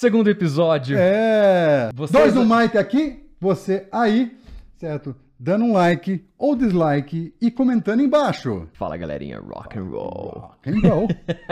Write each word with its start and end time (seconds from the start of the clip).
Segundo 0.00 0.30
episódio. 0.30 0.96
É. 0.98 1.90
Vocês- 1.94 2.32
Dois 2.32 2.34
no 2.34 2.56
mic 2.56 2.74
aqui, 2.78 3.22
você 3.38 3.86
aí, 3.92 4.34
certo? 4.78 5.14
Dando 5.38 5.66
um 5.66 5.74
like 5.74 6.24
ou 6.38 6.56
dislike 6.56 7.34
e 7.38 7.50
comentando 7.50 8.00
embaixo. 8.00 8.66
Fala 8.72 8.96
galerinha, 8.96 9.38
rock 9.38 9.78
and 9.78 9.84
roll. 9.84 10.38
Rock 10.40 10.70
and 10.70 10.88
roll. 10.88 11.08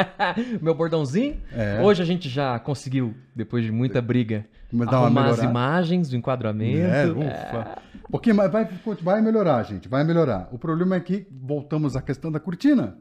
Meu 0.63 0.75
bordãozinho. 0.75 1.37
É. 1.53 1.79
Hoje 1.83 2.03
a 2.03 2.07
gente 2.07 2.27
já 2.31 2.59
conseguiu, 2.59 3.15
depois 3.37 3.67
de 3.67 3.71
muita 3.71 4.01
briga, 4.01 4.47
Mas 4.73 4.89
arrumar 4.89 5.27
as 5.27 5.43
imagens 5.43 6.09
do 6.09 6.17
enquadramento. 6.17 6.79
É, 6.91 7.05
ufa. 7.07 7.83
Um 8.07 8.11
pouquinho 8.13 8.37
mais, 8.37 8.51
vai, 8.51 8.67
vai 9.03 9.21
melhorar, 9.21 9.63
gente, 9.65 9.91
vai 9.91 10.05
melhorar. 10.05 10.49
O 10.51 10.59
problema 10.59 10.97
é 10.97 11.01
que 11.01 11.27
voltamos 11.31 11.97
à 11.97 12.01
questão 12.01 12.33
da 12.33 12.41
cortina. 12.41 12.97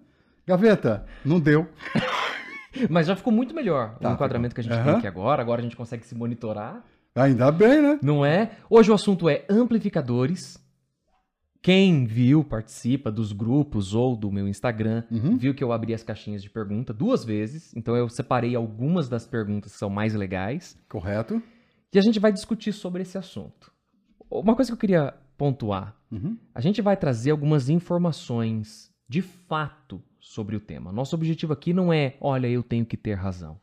Gaveta, 0.45 1.05
não 1.23 1.39
deu. 1.39 1.69
Mas 2.89 3.07
já 3.07 3.15
ficou 3.15 3.31
muito 3.33 3.53
melhor 3.55 3.97
Tá, 3.99 4.09
o 4.09 4.13
enquadramento 4.13 4.53
que 4.55 4.61
a 4.61 4.63
gente 4.63 4.73
ficou. 4.75 4.85
tem 4.91 4.97
aqui 4.99 5.07
agora. 5.07 5.41
Agora 5.41 5.61
a 5.61 5.63
gente 5.63 5.75
consegue 5.75 6.05
se 6.05 6.13
monitorar. 6.15 6.83
Ainda 7.15 7.51
bem, 7.51 7.81
né? 7.81 7.99
Não 8.03 8.25
é? 8.25 8.51
Hoje 8.69 8.91
o 8.91 8.93
assunto 8.93 9.27
é 9.27 9.43
amplificadores. 9.49 10.57
Quem 11.61 12.05
viu, 12.05 12.43
participa 12.43 13.11
dos 13.11 13.33
grupos 13.33 13.93
ou 13.93 14.15
do 14.15 14.31
meu 14.31 14.47
Instagram, 14.47 15.03
Uhum. 15.11 15.37
viu 15.37 15.53
que 15.53 15.63
eu 15.63 15.71
abri 15.73 15.93
as 15.93 16.03
caixinhas 16.03 16.41
de 16.41 16.49
pergunta 16.49 16.93
duas 16.93 17.25
vezes. 17.25 17.73
Então 17.75 17.95
eu 17.95 18.07
separei 18.07 18.55
algumas 18.55 19.09
das 19.09 19.25
perguntas 19.27 19.73
que 19.73 19.77
são 19.77 19.89
mais 19.89 20.13
legais. 20.13 20.79
Correto. 20.87 21.41
E 21.93 21.97
a 21.97 22.01
gente 22.01 22.19
vai 22.19 22.31
discutir 22.31 22.71
sobre 22.71 23.01
esse 23.01 23.17
assunto. 23.17 23.71
Uma 24.29 24.55
coisa 24.55 24.69
que 24.71 24.73
eu 24.75 24.79
queria 24.79 25.13
pontuar: 25.37 25.95
Uhum. 26.11 26.37
a 26.53 26.61
gente 26.61 26.81
vai 26.81 26.95
trazer 26.95 27.31
algumas 27.31 27.67
informações 27.69 28.91
de 29.09 29.21
fato 29.21 30.01
sobre 30.29 30.55
o 30.55 30.59
tema. 30.59 30.91
Nosso 30.91 31.15
objetivo 31.15 31.53
aqui 31.53 31.73
não 31.73 31.91
é, 31.91 32.15
olha, 32.19 32.47
eu 32.47 32.61
tenho 32.61 32.85
que 32.85 32.97
ter 32.97 33.13
razão. 33.13 33.57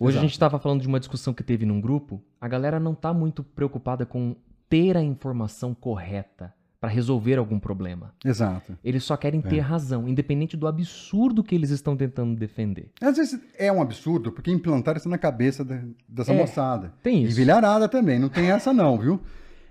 Hoje 0.00 0.06
a 0.06 0.18
Exato. 0.18 0.22
gente 0.22 0.32
estava 0.32 0.58
falando 0.58 0.80
de 0.80 0.88
uma 0.88 0.98
discussão 0.98 1.32
que 1.32 1.42
teve 1.44 1.64
num 1.64 1.80
grupo. 1.80 2.20
A 2.40 2.48
galera 2.48 2.80
não 2.80 2.92
está 2.92 3.12
muito 3.12 3.44
preocupada 3.44 4.04
com 4.04 4.34
ter 4.68 4.96
a 4.96 5.02
informação 5.02 5.72
correta 5.74 6.52
para 6.80 6.90
resolver 6.90 7.38
algum 7.38 7.58
problema. 7.60 8.12
Exato. 8.24 8.76
Eles 8.82 9.04
só 9.04 9.16
querem 9.16 9.40
É. 9.44 9.48
ter 9.48 9.60
razão, 9.60 10.08
independente 10.08 10.56
do 10.56 10.66
absurdo 10.66 11.44
que 11.44 11.54
eles 11.54 11.70
estão 11.70 11.96
tentando 11.96 12.34
defender. 12.38 12.90
Às 13.00 13.16
vezes 13.16 13.40
é 13.56 13.70
um 13.72 13.80
absurdo, 13.80 14.32
porque 14.32 14.50
implantaram 14.50 14.98
isso 14.98 15.08
na 15.08 15.16
cabeça 15.16 15.64
da- 15.64 15.82
dessa 16.08 16.32
É, 16.32 16.36
moçada. 16.36 16.92
Tem 17.02 17.22
E 17.22 17.26
isso. 17.28 17.36
vilharada 17.36 17.88
também, 17.88 18.18
não 18.18 18.28
tem 18.28 18.50
essa 18.50 18.72
não, 18.72 18.98
viu? 18.98 19.20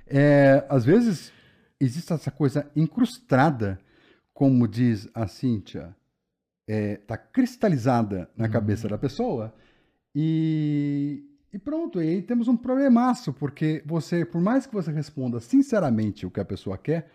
É, 0.08 0.66
às 0.70 0.86
vezes 0.86 1.32
existe 1.80 2.12
essa 2.14 2.32
coisa 2.32 2.72
incrustada, 2.76 3.80
como 4.34 4.68
diz 4.68 5.08
a 5.14 5.28
Cíntia, 5.28 5.96
é, 6.67 6.97
tá 6.97 7.17
cristalizada 7.17 8.30
na 8.38 8.45
Uhum. 8.45 8.52
cabeça 8.52 8.88
da 8.88 8.97
pessoa 8.97 9.53
e, 10.16 11.23
e 11.52 11.59
pronto, 11.59 12.02
e 12.02 12.08
aí 12.08 12.22
temos 12.22 12.47
um 12.47 12.56
problemaço, 12.56 13.33
porque 13.33 13.83
você, 13.86 14.23
por 14.23 14.39
mais 14.42 14.66
que 14.66 14.73
você 14.73 14.91
responda 14.91 15.39
sinceramente 15.39 16.25
o 16.25 16.31
que 16.31 16.39
a 16.39 16.45
pessoa 16.45 16.78
quer, 16.78 17.09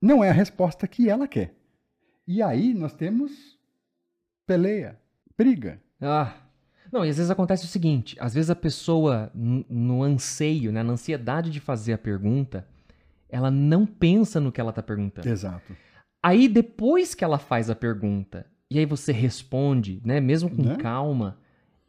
não 0.00 0.22
é 0.24 0.30
a 0.30 0.34
resposta 0.34 0.86
que 0.88 1.08
ela 1.10 1.26
quer. 1.28 1.54
E 2.26 2.42
aí 2.42 2.72
nós 2.74 2.94
temos 2.94 3.58
peleia, 4.46 4.98
briga. 5.36 5.80
Ah. 6.00 6.32
Não, 6.92 7.04
e 7.04 7.08
às 7.08 7.16
vezes 7.16 7.30
acontece 7.30 7.64
o 7.64 7.68
seguinte: 7.68 8.16
às 8.18 8.34
vezes 8.34 8.50
a 8.50 8.56
pessoa, 8.56 9.30
no 9.34 10.02
anseio, 10.02 10.72
né, 10.72 10.82
na 10.82 10.92
ansiedade 10.92 11.50
de 11.50 11.60
fazer 11.60 11.92
a 11.92 11.98
pergunta, 11.98 12.66
ela 13.28 13.50
não 13.50 13.86
pensa 13.86 14.40
no 14.40 14.50
que 14.50 14.60
ela 14.60 14.70
está 14.70 14.82
perguntando. 14.82 15.28
Exato. 15.28 15.76
Aí 16.22 16.48
depois 16.48 17.14
que 17.14 17.24
ela 17.24 17.38
faz 17.38 17.70
a 17.70 17.74
pergunta, 17.74 18.46
e 18.70 18.78
aí 18.78 18.86
você 18.86 19.12
responde, 19.12 20.00
né, 20.04 20.20
mesmo 20.20 20.50
com 20.50 20.62
Né? 20.62 20.76
calma, 20.76 21.38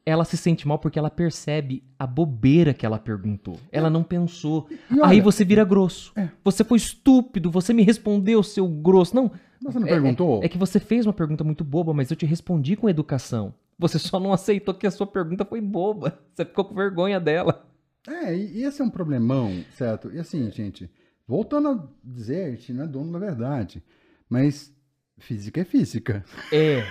ela 0.05 0.25
se 0.25 0.35
sente 0.37 0.67
mal 0.67 0.79
porque 0.79 0.97
ela 0.97 1.09
percebe 1.11 1.83
a 1.99 2.07
bobeira 2.07 2.73
que 2.73 2.85
ela 2.85 2.97
perguntou. 2.97 3.59
Ela 3.71 3.89
não 3.89 4.03
pensou. 4.03 4.67
Olha, 4.91 5.05
aí 5.05 5.21
você 5.21 5.45
vira 5.45 5.63
grosso. 5.63 6.11
É. 6.15 6.29
Você 6.43 6.63
foi 6.63 6.77
estúpido, 6.77 7.51
você 7.51 7.71
me 7.73 7.83
respondeu, 7.83 8.41
seu 8.41 8.67
grosso. 8.67 9.15
Não, 9.15 9.31
Você 9.61 9.77
não 9.79 9.87
é- 9.87 9.91
perguntou? 9.91 10.43
é 10.43 10.49
que 10.49 10.57
você 10.57 10.79
fez 10.79 11.05
uma 11.05 11.13
pergunta 11.13 11.43
muito 11.43 11.63
boba, 11.63 11.93
mas 11.93 12.09
eu 12.09 12.17
te 12.17 12.25
respondi 12.25 12.75
com 12.75 12.89
educação. 12.89 13.53
Você 13.77 13.99
só 13.99 14.19
não 14.19 14.33
aceitou 14.33 14.73
que 14.73 14.87
a 14.87 14.91
sua 14.91 15.05
pergunta 15.07 15.43
foi 15.45 15.59
boba. 15.61 16.19
Você 16.33 16.45
ficou 16.45 16.65
com 16.65 16.73
vergonha 16.73 17.19
dela. 17.19 17.67
É, 18.07 18.35
e 18.35 18.59
e 18.59 18.63
esse 18.63 18.81
é 18.81 18.85
um 18.85 18.89
problemão, 18.89 19.51
certo? 19.73 20.09
E 20.11 20.17
assim, 20.17 20.49
gente, 20.49 20.89
voltando 21.27 21.67
a 21.69 21.87
dizer, 22.03 22.45
a 22.47 22.49
gente 22.51 22.73
não 22.73 22.85
é 22.85 22.87
dono 22.87 23.11
da 23.11 23.19
verdade, 23.19 23.83
mas 24.31 24.73
física 25.19 25.61
é 25.61 25.63
física. 25.63 26.25
É. 26.51 26.83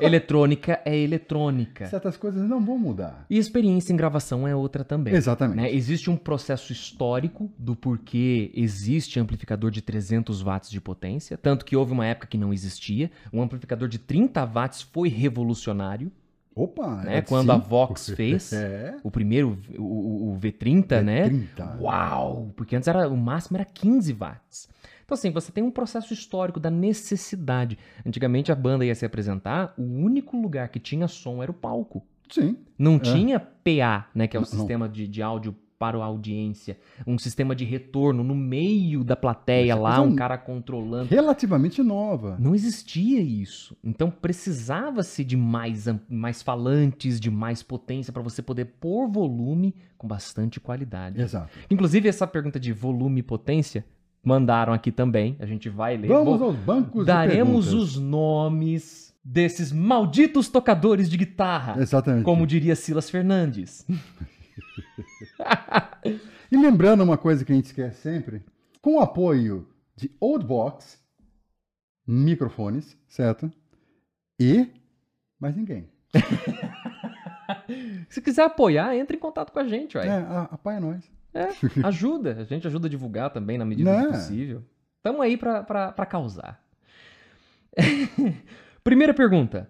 eletrônica 0.00 0.80
é 0.84 0.98
eletrônica. 0.98 1.86
Certas 1.86 2.16
coisas 2.16 2.48
não 2.48 2.60
vão 2.64 2.76
mudar. 2.78 3.24
E 3.30 3.38
experiência 3.38 3.92
em 3.92 3.96
gravação 3.96 4.46
é 4.48 4.56
outra 4.56 4.82
também. 4.84 5.14
Exatamente. 5.14 5.56
né? 5.56 5.72
Existe 5.72 6.10
um 6.10 6.16
processo 6.16 6.72
histórico 6.72 7.48
do 7.56 7.76
porquê 7.76 8.50
existe 8.54 9.20
amplificador 9.20 9.70
de 9.70 9.80
300 9.82 10.42
watts 10.42 10.70
de 10.70 10.80
potência, 10.80 11.36
tanto 11.36 11.64
que 11.64 11.76
houve 11.76 11.92
uma 11.92 12.06
época 12.06 12.26
que 12.26 12.36
não 12.38 12.52
existia. 12.52 13.10
Um 13.32 13.40
amplificador 13.40 13.88
de 13.88 13.98
30 14.00 14.44
watts 14.44 14.82
foi 14.82 15.08
revolucionário, 15.08 16.10
Opa, 16.58 17.02
né? 17.04 17.18
é 17.18 17.22
Quando 17.22 17.50
a. 17.52 17.56
Vox 17.58 18.08
fez 18.16 18.50
É. 18.52 18.96
o 19.04 19.10
primeiro, 19.10 19.58
o, 19.78 19.82
o- 19.82 20.32
o 20.32 20.38
V30, 20.40 21.02
né? 21.02 21.24
30. 21.28 21.76
Uau! 21.82 22.50
Porque 22.56 22.74
antes 22.74 22.88
era, 22.88 23.06
o 23.08 23.16
máximo 23.16 23.58
era 23.58 23.64
15 23.66 24.12
watts. 24.14 24.66
Então, 25.06 25.14
assim, 25.14 25.30
você 25.30 25.52
tem 25.52 25.62
um 25.62 25.70
processo 25.70 26.12
histórico 26.12 26.58
da 26.58 26.68
necessidade. 26.70 27.78
Antigamente 28.04 28.50
a 28.50 28.56
banda 28.56 28.84
ia 28.84 28.94
se 28.94 29.06
apresentar, 29.06 29.72
o 29.78 29.82
único 29.82 30.36
lugar 30.36 30.68
que 30.68 30.80
tinha 30.80 31.06
som 31.06 31.40
era 31.40 31.50
o 31.50 31.54
palco. 31.54 32.04
Sim. 32.28 32.56
Não 32.76 32.96
É. 32.96 32.98
tinha 32.98 33.38
PA, 33.38 34.08
né, 34.12 34.26
que 34.26 34.36
é 34.36 34.40
o 34.40 34.42
Não, 34.42 34.50
não. 34.50 34.58
sistema 34.58 34.88
de, 34.88 35.06
de 35.06 35.22
áudio 35.22 35.54
para 35.78 35.98
a 35.98 36.04
audiência, 36.04 36.78
um 37.06 37.18
sistema 37.18 37.54
de 37.54 37.62
retorno 37.64 38.24
no 38.24 38.34
meio 38.34 39.04
da 39.04 39.14
plateia 39.14 39.72
Essa 39.74 39.80
lá, 39.80 39.96
coisa 39.96 40.10
um 40.10 40.16
cara 40.16 40.38
controlando. 40.38 41.08
Relativamente 41.10 41.82
nova. 41.82 42.36
Não 42.40 42.54
existia 42.54 43.20
isso. 43.20 43.76
Então 43.84 44.10
precisava-se 44.10 45.22
de 45.22 45.36
mais, 45.36 45.84
mais 46.08 46.42
falantes, 46.42 47.20
de 47.20 47.30
mais 47.30 47.62
potência 47.62 48.10
para 48.12 48.22
você 48.22 48.40
poder 48.40 48.64
pôr 48.80 49.06
volume 49.06 49.74
com 49.98 50.08
bastante 50.08 50.58
qualidade. 50.58 51.20
Exato. 51.20 51.50
Inclusive 51.70 52.08
essa 52.08 52.26
pergunta 52.26 52.58
de 52.58 52.72
volume 52.72 53.20
e 53.20 53.22
potência 53.22 53.84
mandaram 54.26 54.72
aqui 54.72 54.90
também. 54.90 55.36
A 55.38 55.46
gente 55.46 55.68
vai 55.68 55.96
ler. 55.96 56.08
Vamos 56.08 56.38
Vou- 56.38 56.48
aos 56.48 56.56
bancos 56.56 57.06
Daremos 57.06 57.72
os 57.72 57.96
nomes 57.96 59.14
desses 59.24 59.70
malditos 59.72 60.48
tocadores 60.48 61.08
de 61.08 61.16
guitarra. 61.16 61.80
Exatamente. 61.80 62.24
Como 62.24 62.46
diria 62.46 62.74
Silas 62.76 63.08
Fernandes. 63.08 63.86
E 66.50 66.56
lembrando 66.56 67.02
uma 67.02 67.18
coisa 67.18 67.44
que 67.44 67.52
a 67.52 67.54
gente 67.56 67.64
esquece 67.66 68.00
sempre, 68.00 68.40
com 68.80 68.96
o 68.98 69.00
apoio 69.00 69.66
de 69.96 70.10
Oldbox, 70.20 70.96
microfones, 72.06 72.96
certo? 73.08 73.50
E 74.40 74.68
mais 75.40 75.56
ninguém. 75.56 75.88
Se 78.08 78.20
quiser 78.22 78.44
apoiar, 78.44 78.94
entre 78.96 79.16
em 79.16 79.20
contato 79.20 79.52
com 79.52 79.58
a 79.58 79.66
gente, 79.66 79.96
É, 79.98 80.00
ué. 80.02 80.08
a- 80.08 80.48
apoia 80.52 80.78
nós. 80.80 81.04
É, 81.36 81.48
ajuda. 81.86 82.36
A 82.40 82.44
gente 82.44 82.66
ajuda 82.66 82.86
a 82.86 82.90
divulgar 82.90 83.30
também 83.30 83.58
na 83.58 83.64
medida 83.64 83.92
Né? 83.94 84.02
do 84.06 84.12
possível. 84.12 84.64
Tamo 85.02 85.20
aí 85.22 85.36
pra 85.36 86.06
causar. 86.08 86.60
Primeira 88.82 89.12
pergunta. 89.14 89.68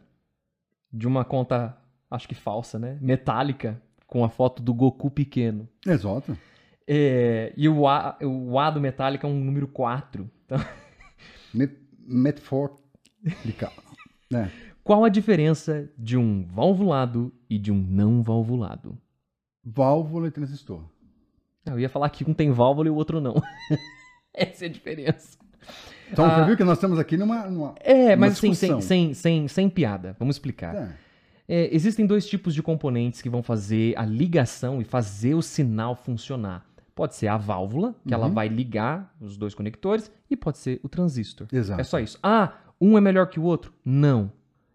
De 0.92 1.06
uma 1.06 1.24
conta, 1.24 1.76
acho 2.10 2.28
que 2.28 2.34
falsa, 2.34 2.78
né? 2.78 2.96
Metálica, 3.00 3.80
com 4.06 4.24
a 4.24 4.28
foto 4.28 4.62
do 4.62 4.72
Goku 4.72 5.10
pequeno. 5.10 5.68
Exato. 5.86 6.38
É, 6.86 7.52
e 7.56 7.68
o 7.68 7.86
A, 7.88 8.16
o 8.22 8.58
A 8.58 8.70
do 8.70 8.80
Metallica 8.80 9.26
é 9.26 9.30
um 9.30 9.38
número 9.42 9.66
4. 9.66 10.30
Então, 10.44 10.58
Met. 11.52 11.76
É. 14.32 14.48
qual 14.84 15.04
a 15.04 15.08
diferença 15.08 15.90
de 15.98 16.16
um 16.16 16.46
valvulado 16.46 17.32
e 17.50 17.58
de 17.58 17.72
um 17.72 17.76
não 17.82 18.22
valvulado? 18.22 18.96
Válvula 19.64 20.28
e 20.28 20.30
transistor. 20.30 20.84
Eu 21.66 21.78
ia 21.80 21.88
falar 21.88 22.08
que 22.10 22.28
um 22.28 22.32
tem 22.34 22.50
válvula 22.50 22.88
e 22.88 22.90
o 22.90 22.94
outro 22.94 23.20
não. 23.20 23.34
Essa 24.34 24.66
é 24.66 24.68
a 24.68 24.70
diferença. 24.70 25.38
Então, 26.10 26.24
Ah. 26.24 26.36
você 26.40 26.44
viu 26.46 26.56
que 26.56 26.64
nós 26.64 26.76
estamos 26.78 26.98
aqui 26.98 27.16
numa. 27.16 27.46
numa 27.48 27.74
É, 27.80 28.08
Uma 28.08 28.16
mas 28.16 28.32
assim, 28.34 28.54
sem, 28.54 28.80
sem, 28.80 29.14
sem, 29.14 29.48
sem 29.48 29.68
piada. 29.68 30.14
Vamos 30.18 30.36
explicar. 30.36 30.74
é, 30.74 30.88
É, 31.48 31.74
existem 31.74 32.04
dois 32.06 32.26
tipos 32.28 32.54
de 32.54 32.62
componentes 32.62 33.22
que 33.22 33.28
vão 33.30 33.42
fazer 33.42 33.94
a 33.96 34.04
ligação 34.04 34.80
e 34.80 34.84
fazer 34.84 35.34
o 35.34 35.42
sinal 35.42 35.94
funcionar. 35.94 36.64
Pode 36.94 37.14
ser 37.14 37.28
a 37.28 37.36
válvula, 37.36 37.94
que 38.06 38.12
ela 38.14 38.26
Uhum. 38.26 38.32
vai 38.34 38.48
ligar 38.48 39.14
os 39.20 39.36
dois 39.36 39.54
conectores, 39.54 40.10
e 40.30 40.36
pode 40.36 40.58
ser 40.58 40.80
o 40.82 40.88
transistor. 40.88 41.46
Exato. 41.52 41.80
É 41.80 41.84
só 41.84 42.00
isso. 42.00 42.18
Ah, 42.22 42.52
um 42.80 42.96
é 42.96 43.00
melhor 43.00 43.26
que 43.28 43.38
o 43.38 43.42
outro? 43.44 43.72
Não. 43.84 44.32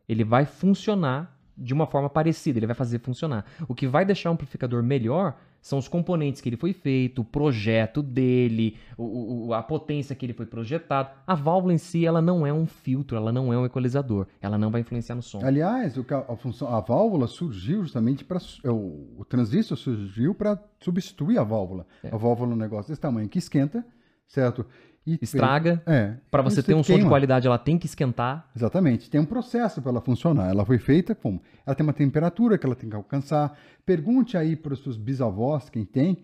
Ele 0.07 0.23
vai 0.23 0.45
funcionar 0.45 1.37
de 1.57 1.73
uma 1.73 1.85
forma 1.87 2.09
parecida, 2.09 2.57
ele 2.59 2.65
vai 2.67 2.75
fazer 2.75 2.99
funcionar. 2.99 3.45
O 3.67 3.73
que 3.75 3.87
vai 3.87 4.05
deixar 4.05 4.29
o 4.29 4.33
amplificador 4.33 4.81
melhor 4.83 5.35
são 5.61 5.77
os 5.77 5.87
componentes 5.87 6.41
que 6.41 6.49
ele 6.49 6.57
foi 6.57 6.73
feito, 6.73 7.21
o 7.21 7.25
projeto 7.25 8.01
dele, 8.01 8.77
o, 8.97 9.47
o, 9.47 9.53
a 9.53 9.61
potência 9.61 10.15
que 10.15 10.25
ele 10.25 10.33
foi 10.33 10.45
projetado. 10.45 11.09
A 11.25 11.35
válvula 11.35 11.73
em 11.73 11.77
si, 11.77 12.05
ela 12.05 12.21
não 12.21 12.45
é 12.45 12.51
um 12.51 12.65
filtro, 12.65 13.15
ela 13.15 13.31
não 13.31 13.53
é 13.53 13.57
um 13.57 13.65
equalizador, 13.65 14.27
ela 14.41 14.57
não 14.57 14.71
vai 14.71 14.81
influenciar 14.81 15.15
no 15.15 15.21
som. 15.21 15.39
Aliás, 15.45 15.95
a, 15.97 16.35
função, 16.35 16.67
a 16.73 16.79
válvula 16.79 17.27
surgiu 17.27 17.83
justamente 17.83 18.25
para. 18.25 18.39
É, 18.63 18.71
o, 18.71 19.07
o 19.17 19.25
transistor 19.25 19.77
surgiu 19.77 20.33
para 20.33 20.59
substituir 20.79 21.37
a 21.37 21.43
válvula. 21.43 21.85
É. 22.03 22.07
A 22.13 22.17
válvula 22.17 22.51
é 22.51 22.55
um 22.55 22.57
negócio 22.57 22.89
desse 22.89 23.01
tamanho 23.01 23.29
que 23.29 23.37
esquenta, 23.37 23.85
certo? 24.27 24.65
E 25.05 25.17
Estraga. 25.21 25.81
É. 25.85 26.13
Para 26.29 26.43
você 26.43 26.61
ter 26.61 26.75
um 26.75 26.83
som 26.83 26.97
de 26.97 27.05
qualidade, 27.05 27.47
ela 27.47 27.57
tem 27.57 27.77
que 27.77 27.87
esquentar. 27.87 28.49
Exatamente. 28.55 29.09
Tem 29.09 29.19
um 29.19 29.25
processo 29.25 29.81
para 29.81 29.91
ela 29.91 30.01
funcionar. 30.01 30.49
Ela 30.49 30.63
foi 30.63 30.77
feita 30.77 31.15
como? 31.15 31.41
Ela 31.65 31.75
tem 31.75 31.83
uma 31.83 31.93
temperatura 31.93 32.57
que 32.57 32.65
ela 32.65 32.75
tem 32.75 32.89
que 32.89 32.95
alcançar. 32.95 33.57
Pergunte 33.85 34.37
aí 34.37 34.55
para 34.55 34.73
os 34.73 34.83
seus 34.83 34.97
bisavós, 34.97 35.69
quem 35.69 35.85
tem, 35.85 36.23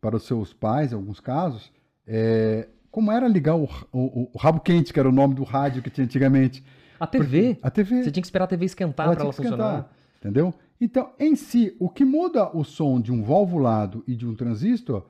para 0.00 0.16
os 0.16 0.24
seus 0.24 0.52
pais, 0.52 0.92
em 0.92 0.96
alguns 0.96 1.18
casos, 1.18 1.72
é, 2.06 2.68
como 2.90 3.10
era 3.10 3.26
ligar 3.26 3.56
o, 3.56 3.64
o, 3.92 4.30
o, 4.34 4.38
rabo 4.38 4.60
quente, 4.60 4.92
que 4.92 5.00
era 5.00 5.08
o 5.08 5.12
nome 5.12 5.34
do 5.34 5.44
rádio 5.44 5.82
que 5.82 5.88
tinha 5.88 6.04
antigamente. 6.04 6.62
A 6.98 7.06
TV. 7.06 7.54
Porque 7.54 7.66
a 7.66 7.70
TV. 7.70 8.02
Você 8.02 8.10
tinha 8.10 8.22
que 8.22 8.26
esperar 8.26 8.44
a 8.44 8.48
TV 8.48 8.66
esquentar 8.66 9.10
para 9.10 9.22
ela 9.22 9.32
funcionar. 9.32 9.90
Entendeu? 10.18 10.52
Então, 10.78 11.10
em 11.18 11.34
si, 11.34 11.74
o 11.78 11.88
que 11.88 12.04
muda 12.04 12.54
o 12.54 12.64
som 12.64 13.00
de 13.00 13.10
um 13.10 13.22
valvulado 13.22 14.04
e 14.06 14.14
de 14.14 14.26
um 14.26 14.34
transistor 14.34 15.06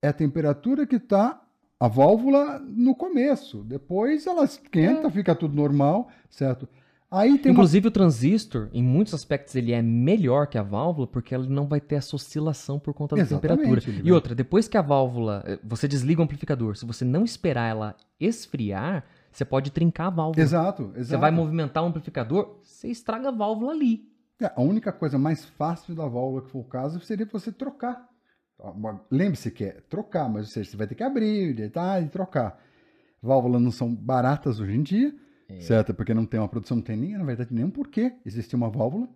é 0.00 0.08
a 0.08 0.12
temperatura 0.12 0.86
que 0.86 0.96
está 0.96 1.40
a 1.80 1.88
válvula 1.88 2.58
no 2.58 2.94
começo. 2.94 3.62
Depois 3.64 4.26
ela 4.26 4.44
esquenta, 4.44 5.08
é. 5.08 5.10
fica 5.10 5.34
tudo 5.34 5.54
normal, 5.54 6.08
certo? 6.28 6.68
Aí 7.10 7.38
tem 7.38 7.52
Inclusive 7.52 7.86
uma... 7.86 7.88
o 7.88 7.92
transistor, 7.92 8.68
em 8.72 8.82
muitos 8.82 9.14
aspectos, 9.14 9.54
ele 9.54 9.72
é 9.72 9.80
melhor 9.80 10.46
que 10.46 10.58
a 10.58 10.62
válvula, 10.62 11.06
porque 11.06 11.34
ele 11.34 11.48
não 11.48 11.66
vai 11.66 11.80
ter 11.80 11.94
essa 11.94 12.14
oscilação 12.14 12.78
por 12.78 12.92
conta 12.92 13.16
da 13.16 13.24
temperatura. 13.24 13.80
E 14.04 14.12
outra, 14.12 14.34
depois 14.34 14.68
que 14.68 14.76
a 14.76 14.82
válvula. 14.82 15.42
Eh, 15.46 15.58
você 15.64 15.88
desliga 15.88 16.20
o 16.20 16.24
amplificador, 16.24 16.76
se 16.76 16.84
você 16.84 17.06
não 17.06 17.24
esperar 17.24 17.70
ela 17.70 17.96
esfriar, 18.20 19.04
você 19.32 19.42
pode 19.42 19.70
trincar 19.70 20.08
a 20.08 20.10
válvula. 20.10 20.42
Exato, 20.42 20.82
exato. 20.94 21.04
Você 21.04 21.16
vai 21.16 21.30
movimentar 21.30 21.82
o 21.82 21.86
amplificador, 21.86 22.58
você 22.62 22.88
estraga 22.88 23.28
a 23.28 23.32
válvula 23.32 23.72
ali. 23.72 24.06
É, 24.40 24.52
a 24.54 24.60
única 24.60 24.92
coisa 24.92 25.18
mais 25.18 25.46
fácil 25.46 25.94
da 25.94 26.06
válvula, 26.06 26.42
que 26.42 26.50
for 26.50 26.60
o 26.60 26.64
caso, 26.64 27.00
seria 27.00 27.26
você 27.26 27.50
trocar 27.50 28.06
Lembre-se 29.10 29.50
que 29.50 29.64
é 29.64 29.80
trocar, 29.88 30.28
mas 30.28 30.50
seja, 30.50 30.70
você 30.70 30.76
vai 30.76 30.86
ter 30.86 30.94
que 30.94 31.02
abrir, 31.02 31.54
deitar 31.54 32.02
e 32.02 32.08
trocar. 32.08 32.60
Válvulas 33.22 33.62
não 33.62 33.70
são 33.70 33.94
baratas 33.94 34.58
hoje 34.58 34.74
em 34.74 34.82
dia, 34.82 35.14
é. 35.48 35.60
certo? 35.60 35.94
Porque 35.94 36.12
não 36.12 36.26
tem 36.26 36.40
uma 36.40 36.48
produção, 36.48 36.76
não 36.76 36.84
tem 36.84 36.96
nem, 36.96 37.16
na 37.16 37.24
verdade, 37.24 37.54
nenhum 37.54 37.70
porquê 37.70 38.14
existir 38.26 38.56
uma 38.56 38.68
válvula, 38.68 39.08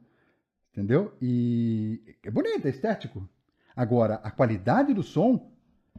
entendeu? 0.73 1.12
E 1.21 2.17
é 2.23 2.31
bonito, 2.31 2.67
é 2.67 2.71
estético. 2.71 3.29
Agora, 3.75 4.17
a 4.23 4.31
qualidade 4.31 4.94
do 4.94 5.03
som, 5.03 5.50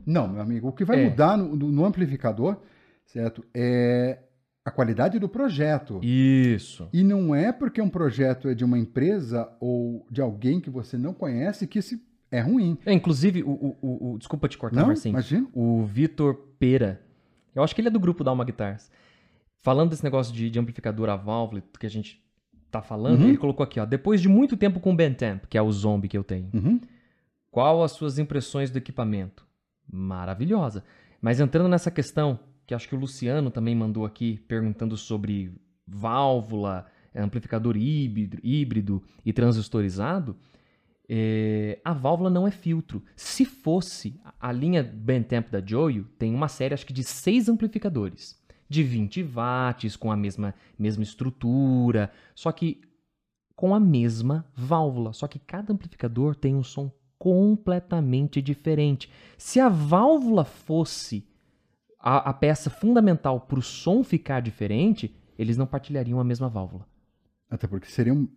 não, 0.06 0.28
meu 0.28 0.42
amigo. 0.42 0.68
O 0.70 0.74
que 0.74 0.86
vai 0.86 1.02
é. 1.02 1.10
mudar 1.10 1.38
no, 1.38 1.56
no 1.56 1.86
amplificador, 1.86 2.62
certo? 3.06 3.44
É 3.54 4.20
a 4.66 4.72
qualidade 4.72 5.20
do 5.20 5.28
projeto. 5.28 6.00
Isso. 6.02 6.88
E 6.94 7.04
não 7.04 7.36
é 7.36 7.52
porque 7.52 7.82
um 7.82 7.90
projeto 7.90 8.48
é 8.48 8.56
de 8.56 8.64
uma 8.64 8.80
empresa 8.80 9.52
ou 9.60 10.08
de 10.10 10.22
alguém 10.22 10.62
que 10.62 10.70
você 10.70 10.98
não 10.98 11.14
conhece 11.14 11.68
que 11.68 11.80
esse 11.80 12.02
é 12.34 12.40
ruim. 12.40 12.76
É, 12.84 12.92
inclusive, 12.92 13.44
o, 13.44 13.78
o, 13.80 14.14
o, 14.14 14.18
desculpa 14.18 14.50
te 14.50 14.58
cortar, 14.58 14.80
Não, 14.80 14.88
Marcinho. 14.88 15.14
Imagina. 15.14 15.48
O 15.54 15.86
Vitor 15.86 16.34
Pera, 16.58 17.00
eu 17.54 17.62
acho 17.62 17.76
que 17.76 17.82
ele 17.82 17.90
é 17.90 17.92
do 17.92 18.00
grupo 18.00 18.24
da 18.24 18.32
Alma 18.32 18.44
Guitars. 18.44 18.90
Falando 19.62 19.92
desse 19.92 20.04
negócio 20.04 20.34
de, 20.34 20.50
de 20.50 20.60
amplificador 20.60 21.10
a 21.10 21.16
válvula 21.16 21.64
que 21.80 21.86
a 21.86 21.90
gente 21.90 22.20
tá 22.72 22.82
falando, 22.82 23.22
uhum. 23.22 23.28
ele 23.30 23.38
colocou 23.38 23.64
aqui, 23.64 23.80
ó. 23.80 23.86
Depois 23.86 24.20
de 24.20 24.28
muito 24.28 24.58
tempo 24.58 24.80
com 24.80 24.92
o 24.92 24.96
Bentemp, 24.96 25.46
que 25.46 25.60
é 25.60 25.62
o 25.62 25.72
zombie 25.72 26.08
que 26.08 26.18
eu 26.18 26.24
tenho, 26.24 26.50
uhum. 26.56 26.82
qual 27.52 27.84
as 27.84 27.92
suas 27.92 28.18
impressões 28.18 28.72
do 28.72 28.80
equipamento? 28.80 29.46
Maravilhosa. 29.88 30.84
Mas 31.22 31.40
entrando 31.40 31.70
nessa 31.70 31.92
questão, 31.92 32.40
que 32.66 32.74
acho 32.74 32.90
que 32.90 32.96
o 32.96 33.00
Luciano 33.00 33.52
também 33.52 33.76
mandou 33.76 34.06
aqui, 34.06 34.40
perguntando 34.48 34.98
sobre 34.98 35.52
válvula, 35.88 36.88
amplificador 37.16 37.78
híbrido, 37.78 38.40
híbrido 38.44 39.04
e 39.24 39.32
transistorizado, 39.32 40.36
é, 41.10 41.80
a 41.84 41.94
válvula 41.94 42.30
não 42.30 42.48
é 42.48 42.52
filtro. 42.52 43.04
Se 43.16 43.46
fosse, 43.46 44.20
a 44.40 44.52
linha 44.52 44.84
Bentemp 44.84 45.50
da 45.50 45.62
Joyo 45.64 46.06
tem 46.18 46.34
uma 46.34 46.48
série, 46.48 46.74
acho 46.74 46.86
que 46.86 46.94
de 46.94 47.04
seis 47.04 47.50
amplificadores. 47.50 48.42
De 48.70 48.82
20 48.82 49.24
watts, 49.24 49.96
com 49.96 50.12
a 50.12 50.18
mesma, 50.18 50.56
mesma 50.80 51.04
estrutura, 51.04 52.12
só 52.34 52.52
que 52.52 52.82
com 53.56 53.76
a 53.76 53.80
mesma 53.80 54.46
válvula. 54.56 55.14
Só 55.14 55.28
que 55.28 55.38
cada 55.38 55.74
amplificador 55.74 56.36
tem 56.36 56.56
um 56.56 56.64
som 56.64 56.92
completamente 57.20 58.42
diferente. 58.42 59.10
Se 59.38 59.60
a 59.60 59.70
válvula 59.70 60.44
fosse 60.44 61.26
a, 62.00 62.30
a 62.30 62.34
peça 62.34 62.70
fundamental 62.70 63.40
para 63.42 63.60
o 63.60 63.62
som 63.62 64.04
ficar 64.04 64.42
diferente, 64.42 65.16
eles 65.38 65.56
não 65.58 65.66
partilhariam 65.66 66.20
a 66.20 66.24
mesma 66.24 66.50
válvula. 66.50 66.88
Até 67.50 67.68
porque 67.68 67.88
seriam 67.88 68.28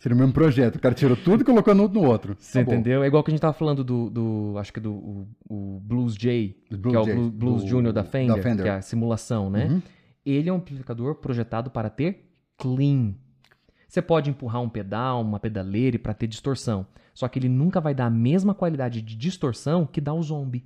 Seria 0.00 0.16
o 0.16 0.18
mesmo 0.18 0.32
projeto. 0.32 0.76
O 0.76 0.80
cara 0.80 0.94
tirou 0.94 1.14
tudo 1.14 1.42
e 1.42 1.44
colocou 1.44 1.74
no, 1.74 1.86
no 1.86 2.02
outro. 2.02 2.34
Você 2.38 2.64
tá 2.64 2.72
entendeu? 2.72 3.04
É 3.04 3.06
igual 3.06 3.22
que 3.22 3.30
a 3.30 3.32
gente 3.32 3.40
tava 3.40 3.52
falando 3.52 3.84
do, 3.84 4.08
do 4.08 4.54
acho 4.56 4.72
que 4.72 4.80
do 4.80 4.94
o, 4.94 5.28
o 5.46 5.80
Blues 5.80 6.14
J, 6.14 6.56
que 6.68 6.96
é 6.96 6.98
o 6.98 7.04
Blues, 7.04 7.28
Blues 7.28 7.64
Junior 7.64 7.92
da 7.92 8.02
Fender, 8.02 8.34
da 8.34 8.42
Fender, 8.42 8.64
que 8.64 8.68
é 8.70 8.74
a 8.76 8.82
simulação, 8.82 9.50
né? 9.50 9.66
Uhum. 9.66 9.82
Ele 10.24 10.48
é 10.48 10.52
um 10.52 10.56
amplificador 10.56 11.16
projetado 11.16 11.70
para 11.70 11.90
ter 11.90 12.32
clean. 12.56 13.14
Você 13.86 14.00
pode 14.00 14.30
empurrar 14.30 14.62
um 14.62 14.70
pedal, 14.70 15.20
uma 15.20 15.38
pedaleira 15.38 15.98
para 15.98 16.14
ter 16.14 16.26
distorção. 16.26 16.86
Só 17.12 17.28
que 17.28 17.38
ele 17.38 17.48
nunca 17.50 17.78
vai 17.78 17.94
dar 17.94 18.06
a 18.06 18.10
mesma 18.10 18.54
qualidade 18.54 19.02
de 19.02 19.14
distorção 19.14 19.84
que 19.84 20.00
dá 20.00 20.14
o 20.14 20.22
zombie 20.22 20.64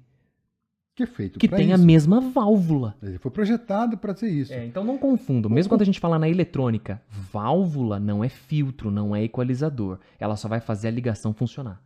que 0.95 1.03
é 1.03 1.07
feito 1.07 1.39
que 1.39 1.49
tem 1.49 1.73
isso. 1.73 1.75
a 1.75 1.79
mesma 1.79 2.21
válvula. 2.21 2.97
Ele 3.03 3.19
foi 3.19 3.31
projetado 3.31 3.99
para 3.99 4.15
ser 4.15 4.29
isso. 4.29 4.53
É, 4.53 4.65
então 4.65 4.85
não 4.85 4.97
confunda. 4.97 5.49
Mesmo 5.49 5.69
o... 5.69 5.71
quando 5.71 5.83
a 5.83 5.85
gente 5.85 5.99
fala 5.99 6.19
na 6.19 6.29
eletrônica, 6.29 7.03
válvula 7.09 7.99
não 7.99 8.23
é 8.23 8.29
filtro, 8.29 8.91
não 8.91 9.15
é 9.15 9.25
equalizador. 9.25 9.99
Ela 10.19 10.37
só 10.37 10.49
vai 10.49 10.61
fazer 10.61 10.89
a 10.89 10.91
ligação 10.93 11.35
funcionar. 11.35 11.83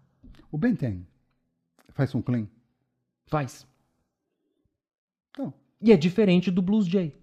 O 0.53 0.59
Benten 0.59 1.07
faz 1.89 2.15
um 2.15 2.21
clean? 2.21 2.47
Faz. 3.27 3.67
Então. 5.31 5.55
E 5.81 5.91
é 5.91 5.97
diferente 5.97 6.51
do 6.51 6.61
Blues 6.61 6.87
J. 6.87 7.15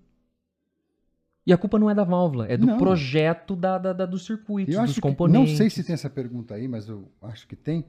E 1.45 1.53
a 1.53 1.57
culpa 1.57 1.77
não 1.77 1.89
é 1.89 1.93
da 1.93 2.03
válvula, 2.03 2.47
é 2.47 2.57
do 2.57 2.65
não. 2.65 2.77
projeto 2.79 3.55
da, 3.55 3.77
da, 3.77 3.93
da, 3.93 4.05
dos 4.07 4.25
circuitos, 4.25 4.73
eu 4.73 4.81
dos 4.83 4.97
componentes. 4.97 5.45
Que, 5.45 5.51
não 5.51 5.57
sei 5.57 5.69
se 5.69 5.83
tem 5.83 5.93
essa 5.93 6.09
pergunta 6.09 6.55
aí, 6.55 6.67
mas 6.67 6.89
eu 6.89 7.07
acho 7.21 7.47
que 7.47 7.55
tem. 7.55 7.85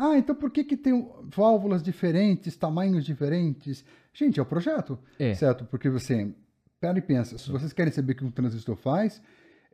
Ah, 0.00 0.16
então 0.16 0.32
por 0.32 0.48
que, 0.52 0.62
que 0.62 0.76
tem 0.76 1.10
válvulas 1.24 1.82
diferentes, 1.82 2.56
tamanhos 2.56 3.04
diferentes? 3.04 3.84
Gente, 4.14 4.38
é 4.38 4.42
o 4.42 4.46
projeto, 4.46 4.96
é. 5.18 5.34
certo? 5.34 5.64
Porque 5.64 5.90
você, 5.90 6.32
pera 6.80 6.96
e 6.96 7.02
pensa, 7.02 7.36
se 7.36 7.50
vocês 7.50 7.72
querem 7.72 7.92
saber 7.92 8.12
o 8.12 8.16
que 8.16 8.24
um 8.24 8.30
transistor 8.30 8.76
faz, 8.76 9.20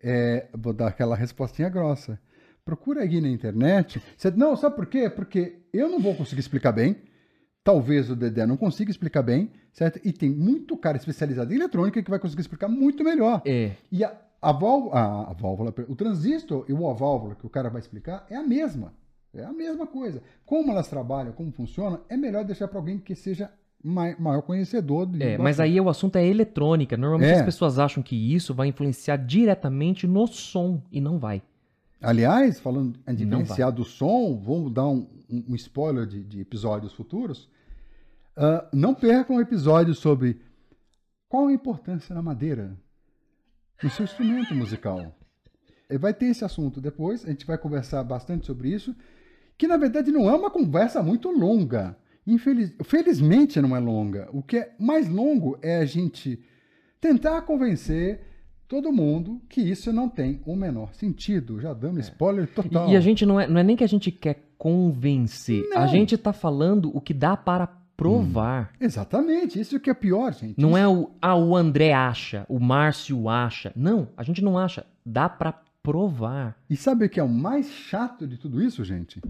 é, 0.02 0.48
vou 0.54 0.72
dar 0.72 0.88
aquela 0.88 1.14
respostinha 1.14 1.68
grossa. 1.68 2.18
Procura 2.64 3.02
aí 3.02 3.20
na 3.20 3.28
internet. 3.28 4.02
Você, 4.16 4.30
não, 4.30 4.56
sabe 4.56 4.76
por 4.76 4.86
quê? 4.86 5.10
Porque 5.10 5.56
eu 5.70 5.90
não 5.90 6.00
vou 6.00 6.14
conseguir 6.14 6.40
explicar 6.40 6.72
bem, 6.72 6.96
talvez 7.62 8.08
o 8.08 8.16
Dedé 8.16 8.46
não 8.46 8.56
consiga 8.56 8.90
explicar 8.90 9.22
bem, 9.22 9.50
certo? 9.74 10.00
E 10.02 10.10
tem 10.10 10.30
muito 10.30 10.74
cara 10.74 10.96
especializado 10.96 11.52
em 11.52 11.56
eletrônica 11.56 12.02
que 12.02 12.10
vai 12.10 12.18
conseguir 12.18 12.40
explicar 12.40 12.68
muito 12.68 13.04
melhor. 13.04 13.42
É. 13.44 13.72
E 13.92 14.02
a, 14.02 14.18
a, 14.40 14.52
válvula, 14.52 14.94
a, 14.94 15.30
a 15.30 15.32
válvula, 15.34 15.74
o 15.86 15.94
transistor 15.94 16.64
e 16.66 16.72
a 16.72 16.92
válvula 16.94 17.34
que 17.34 17.44
o 17.44 17.50
cara 17.50 17.68
vai 17.68 17.80
explicar 17.82 18.26
é 18.30 18.36
a 18.36 18.42
mesma. 18.42 18.94
É 19.36 19.44
a 19.44 19.52
mesma 19.52 19.86
coisa. 19.86 20.22
Como 20.46 20.70
elas 20.70 20.88
trabalham, 20.88 21.32
como 21.32 21.50
funciona, 21.50 22.00
é 22.08 22.16
melhor 22.16 22.44
deixar 22.44 22.68
para 22.68 22.78
alguém 22.78 22.98
que 22.98 23.14
seja 23.14 23.50
maior 23.82 24.42
conhecedor. 24.42 25.06
Do 25.06 25.22
é, 25.22 25.36
mas 25.36 25.60
aí 25.60 25.78
o 25.80 25.88
assunto 25.88 26.16
é 26.16 26.26
eletrônica. 26.26 26.96
Normalmente 26.96 27.32
é. 27.32 27.40
as 27.40 27.44
pessoas 27.44 27.78
acham 27.78 28.02
que 28.02 28.16
isso 28.16 28.54
vai 28.54 28.68
influenciar 28.68 29.16
diretamente 29.16 30.06
no 30.06 30.26
som 30.26 30.82
e 30.90 31.00
não 31.00 31.18
vai. 31.18 31.42
Aliás, 32.00 32.60
falando 32.60 32.98
em 33.06 33.14
diferenciar 33.14 33.72
do 33.72 33.84
som, 33.84 34.36
vamos 34.36 34.72
dar 34.72 34.86
um, 34.86 35.06
um 35.30 35.54
spoiler 35.54 36.06
de, 36.06 36.22
de, 36.22 36.40
episódios 36.40 36.92
futuros. 36.92 37.48
Uh, 38.36 38.66
não 38.72 38.94
percam 38.94 39.36
um 39.36 39.40
episódio 39.40 39.94
sobre 39.94 40.40
qual 41.28 41.46
a 41.46 41.52
importância 41.52 42.14
da 42.14 42.20
madeira 42.20 42.76
no 43.82 43.90
seu 43.90 44.04
instrumento 44.04 44.54
musical. 44.54 45.14
Vai 45.98 46.12
ter 46.12 46.26
esse 46.26 46.44
assunto 46.44 46.80
depois, 46.80 47.24
a 47.24 47.28
gente 47.28 47.46
vai 47.46 47.56
conversar 47.56 48.02
bastante 48.02 48.46
sobre 48.46 48.70
isso 48.70 48.94
que 49.56 49.68
na 49.68 49.76
verdade 49.76 50.10
não 50.10 50.28
é 50.28 50.34
uma 50.34 50.50
conversa 50.50 51.02
muito 51.02 51.30
longa. 51.30 51.96
Infeliz... 52.26 52.74
Felizmente 52.84 53.60
não 53.60 53.76
é 53.76 53.78
longa. 53.78 54.28
O 54.32 54.42
que 54.42 54.58
é 54.58 54.74
mais 54.78 55.08
longo 55.08 55.58
é 55.62 55.78
a 55.78 55.84
gente 55.84 56.42
tentar 57.00 57.42
convencer 57.42 58.20
todo 58.66 58.92
mundo 58.92 59.40
que 59.48 59.60
isso 59.60 59.92
não 59.92 60.08
tem 60.08 60.40
o 60.46 60.56
menor 60.56 60.94
sentido. 60.94 61.60
Já 61.60 61.72
dando 61.72 61.98
é. 61.98 62.00
spoiler 62.00 62.46
total. 62.48 62.88
E 62.88 62.96
a 62.96 63.00
gente 63.00 63.26
não 63.26 63.38
é, 63.38 63.46
não 63.46 63.60
é 63.60 63.62
nem 63.62 63.76
que 63.76 63.84
a 63.84 63.88
gente 63.88 64.10
quer 64.10 64.42
convencer. 64.56 65.68
Não. 65.68 65.78
A 65.78 65.86
gente 65.86 66.14
está 66.14 66.32
falando 66.32 66.90
o 66.96 67.00
que 67.00 67.12
dá 67.12 67.36
para 67.36 67.66
provar. 67.96 68.72
Hum, 68.72 68.84
exatamente, 68.84 69.60
isso 69.60 69.78
que 69.78 69.90
é 69.90 69.94
pior, 69.94 70.32
gente. 70.32 70.60
Não 70.60 70.70
isso... 70.70 70.78
é 70.78 70.88
o 70.88 71.10
ah, 71.20 71.36
o 71.36 71.54
André 71.54 71.92
acha, 71.92 72.44
o 72.48 72.58
Márcio 72.58 73.28
acha. 73.28 73.72
Não, 73.76 74.08
a 74.16 74.22
gente 74.22 74.42
não 74.42 74.58
acha. 74.58 74.84
Dá 75.04 75.28
para 75.28 75.60
provar. 75.84 76.56
E 76.68 76.76
sabe 76.76 77.04
o 77.04 77.08
que 77.10 77.20
é 77.20 77.22
o 77.22 77.28
mais 77.28 77.68
chato 77.70 78.26
de 78.26 78.36
tudo 78.38 78.60
isso, 78.60 78.82
gente? 78.82 79.20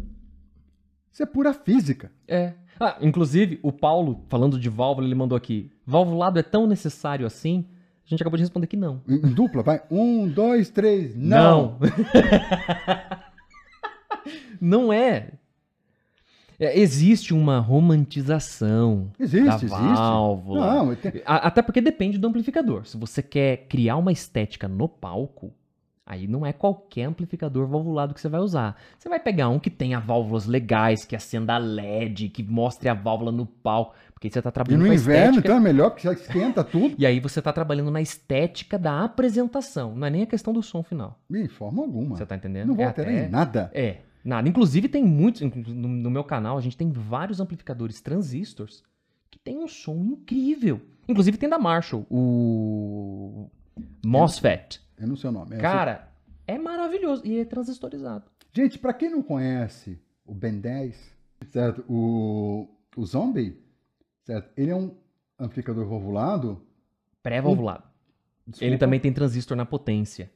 Isso 1.13 1.23
é 1.23 1.27
pura 1.27 1.53
física. 1.53 2.11
É. 2.27 2.55
Ah, 2.81 2.97
inclusive, 3.01 3.59
o 3.63 3.71
Paulo, 3.73 4.25
falando 4.29 4.59
de 4.59 4.69
válvula, 4.69 5.07
ele 5.07 5.15
mandou 5.15 5.37
aqui: 5.37 5.71
valvulado 5.85 6.39
é 6.39 6.43
tão 6.43 6.67
necessário 6.67 7.27
assim? 7.27 7.67
A 8.07 8.09
gente 8.09 8.23
acabou 8.23 8.37
de 8.37 8.43
responder 8.43 8.67
que 8.67 8.77
não. 8.77 9.03
Em 9.09 9.19
dupla, 9.33 9.63
vai. 9.63 9.83
Um, 9.91 10.29
dois, 10.29 10.71
três. 10.71 11.15
Não. 11.17 11.79
Não, 14.61 14.91
é. 14.93 15.33
É, 16.59 16.79
Existe 16.79 17.35
uma 17.35 17.59
romantização 17.59 19.11
Existe, 19.19 19.45
da 19.47 19.55
existe. 19.57 19.71
válvula. 19.71 20.75
Não, 20.85 20.95
tem- 20.95 21.21
A- 21.27 21.49
Até 21.49 21.61
porque 21.61 21.81
depende 21.81 22.17
do 22.17 22.29
amplificador. 22.29 22.87
Se 22.87 22.97
você 22.97 23.23
quer 23.23 23.67
criar 23.69 23.97
uma 23.97 24.13
estética 24.13 24.67
no 24.69 24.89
palco, 24.89 25.53
aí 26.07 26.27
não 26.27 26.45
é 26.45 26.53
qualquer 26.53 27.05
amplificador 27.05 27.67
valvulado 27.67 28.13
que 28.15 28.21
você 28.21 28.29
vai 28.29 28.41
usar. 28.41 28.77
Você 28.99 29.09
vai 29.09 29.19
pegar 29.19 29.49
um 29.49 29.59
que 29.59 29.71
tenha 29.71 29.99
válvulas 29.99 30.47
legais, 30.47 31.05
que 31.05 31.17
acenda 31.17 31.57
LED, 31.59 32.29
que 32.29 32.43
mostre 32.43 32.89
a 32.89 32.95
válvula 32.95 33.33
no 33.33 33.47
palco, 33.47 33.95
porque 34.13 34.27
aí 34.29 34.33
você 34.33 34.39
está 34.39 34.51
E 34.51 34.53
trabalhando 34.53 34.81
no 34.81 34.87
com 34.87 34.93
a 34.93 34.95
inverno, 34.95 35.31
estética. 35.37 35.47
então 35.49 35.57
é 35.57 35.61
melhor, 35.61 35.91
porque 35.91 36.03
já 36.07 36.13
esquenta 36.13 36.63
tudo. 36.63 36.95
E 37.01 37.07
aí 37.07 37.21
você 37.21 37.39
está 37.39 37.53
trabalhando 37.53 37.91
na 37.91 38.01
estética 38.03 38.79
da 38.79 39.05
apresentação, 39.05 39.95
não 39.95 40.07
é 40.07 40.11
nem 40.11 40.23
a 40.23 40.27
questão 40.27 40.53
do 40.53 40.63
som 40.63 40.83
final. 40.83 41.19
De 41.31 41.49
forma 41.49 41.83
alguma. 41.83 42.17
Você 42.17 42.27
tá 42.27 42.37
entendendo? 42.37 42.69
Não 42.69 42.75
vou 42.75 42.85
É 42.85 42.89
alterar 42.89 43.13
até- 43.13 43.27
em 43.27 43.31
nada. 43.31 43.71
É, 43.75 43.99
nada. 44.25 44.49
Inclusive 44.49 44.89
tem 44.89 45.03
muitos, 45.05 45.41
no, 45.41 45.89
no 45.89 46.11
meu 46.11 46.25
canal 46.25 46.59
a 46.59 46.61
gente 46.61 46.77
tem 46.77 46.91
vários 46.91 47.41
amplificadores 47.41 48.01
transistors 48.01 48.83
que 49.31 49.39
tem 49.39 49.59
um 49.59 49.67
som 49.69 49.97
incrível. 50.05 50.81
Inclusive 51.09 51.37
tem 51.37 51.49
da 51.49 51.59
Marshall, 51.59 52.07
o 52.11 53.49
MOSFET. 54.05 54.81
Eu 54.99 55.07
não 55.09 55.17
sei 55.17 55.31
o 55.31 55.33
nome. 55.33 55.57
É, 55.57 55.59
Cara, 55.59 56.09
é 56.47 56.59
maravilhoso 56.59 57.23
e 57.25 57.39
é 57.39 57.45
transistorizado. 57.45 58.25
Gente, 58.53 58.79
pra 58.79 58.93
quem 58.93 59.11
não 59.11 59.23
conhece 59.23 59.99
o 60.25 60.33
Ben 60.35 60.59
10, 60.61 60.97
certo? 61.49 61.85
O, 61.89 62.69
o 62.97 63.05
Zombie, 63.05 63.59
certo? 64.23 64.51
Ele 64.57 64.71
é 64.71 64.77
um 64.77 64.95
amplificador 65.39 65.87
valvulado. 65.87 66.63
Pré-valvulado. 67.23 67.85
desculpa, 68.47 68.65
Ele 68.67 68.79
também 68.79 69.01
tem 69.01 69.13
transistor 69.13 69.57
na 69.57 69.65
potência. 69.67 70.31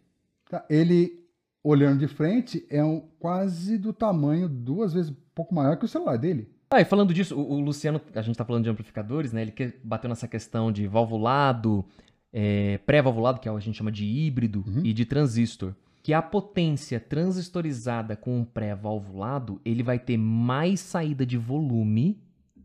tá? 0.50 0.64
Ele, 0.68 1.24
olhando 1.62 1.98
de 2.00 2.08
frente, 2.08 2.66
é 2.70 2.82
um, 2.82 3.00
quase 3.18 3.78
do 3.78 3.92
tamanho, 3.92 4.48
duas 4.48 4.92
vezes 4.94 5.10
um 5.10 5.16
pouco 5.34 5.54
maior 5.54 5.76
que 5.76 5.84
o 5.84 5.88
celular 5.88 6.16
dele. 6.16 6.50
Ah, 6.70 6.80
e 6.80 6.84
falando 6.84 7.14
disso, 7.14 7.38
o, 7.38 7.52
o 7.54 7.60
Luciano, 7.60 8.00
a 8.14 8.20
gente 8.22 8.36
tá 8.36 8.44
falando 8.44 8.64
de 8.64 8.70
amplificadores, 8.70 9.32
né? 9.32 9.42
Ele 9.42 9.52
que- 9.52 9.72
bateu 9.84 10.08
nessa 10.08 10.26
questão 10.28 10.70
de 10.72 10.86
valvulado, 10.86 11.84
é, 12.32 12.78
pré-valvulado, 12.78 13.40
que 13.40 13.49
é 13.49 13.52
que 13.52 13.56
a 13.56 13.61
gente 13.61 13.76
chama 13.76 13.92
de 13.92 14.04
híbrido, 14.04 14.64
Uhum. 14.66 14.82
e 14.85 14.92
de 14.92 15.04
transistor. 15.04 15.75
Que 16.02 16.12
a 16.12 16.23
potência 16.23 16.99
transistorizada 17.00 18.16
com 18.16 18.38
um 18.38 18.44
pré-valvulado, 18.44 19.61
ele 19.64 19.82
vai 19.82 19.99
ter 19.99 20.16
mais 20.16 20.80
saída 20.80 21.26
de 21.26 21.37
volume 21.37 22.23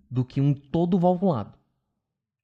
do 0.09 0.23
que 0.23 0.39
um 0.39 0.53
todo 0.53 0.97
valvulado. 0.99 1.57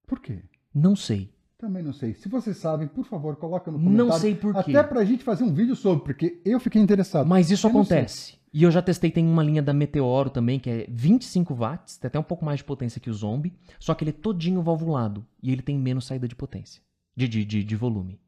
Por 0.08 0.20
quê? 0.20 0.40
Não 0.74 0.96
sei. 0.96 1.32
Também 1.58 1.84
não 1.84 1.94
sei. 1.94 2.14
Se 2.14 2.28
vocês 2.30 2.58
sabem, 2.58 2.88
por 2.88 3.06
favor, 3.06 3.36
coloca 3.36 3.70
no 3.70 3.78
comentário. 3.78 4.10
Não 4.10 4.18
sei 4.18 4.34
por 4.34 4.54
quê. 4.64 4.76
Até 4.76 4.84
pra 4.84 5.04
gente 5.06 5.24
fazer 5.24 5.44
um 5.44 5.54
vídeo 5.54 5.76
sobre, 5.76 6.04
porque 6.06 6.42
eu 6.46 6.60
fiquei 6.60 6.82
interessado. 6.82 7.28
Mas 7.28 7.52
isso 7.52 7.68
Eu 7.68 7.72
acontece. 7.72 8.38
E 8.52 8.64
eu 8.64 8.72
já 8.72 8.82
testei, 8.82 9.12
tem 9.12 9.28
uma 9.28 9.44
linha 9.44 9.62
da 9.62 9.74
Meteoro 9.74 10.30
também, 10.30 10.60
que 10.60 10.70
é 10.70 10.86
25 10.90 11.54
watts, 11.54 11.98
tem 11.98 12.08
até 12.08 12.18
um 12.18 12.24
pouco 12.24 12.44
mais 12.44 12.60
de 12.60 12.64
potência 12.64 13.00
que 13.00 13.10
o 13.10 13.14
Zombie, 13.14 13.54
só 13.80 13.94
que 13.94 14.04
ele 14.04 14.10
é 14.10 14.14
todinho 14.14 14.62
valvulado 14.64 15.24
e 15.44 15.52
ele 15.52 15.62
tem 15.62 15.78
menos 15.78 16.06
saída 16.08 16.28
de 16.28 16.36
potência, 16.36 16.82
de, 17.20 17.28
de, 17.28 17.46
de, 17.46 17.64
de 17.64 17.76
volume. 17.76 18.20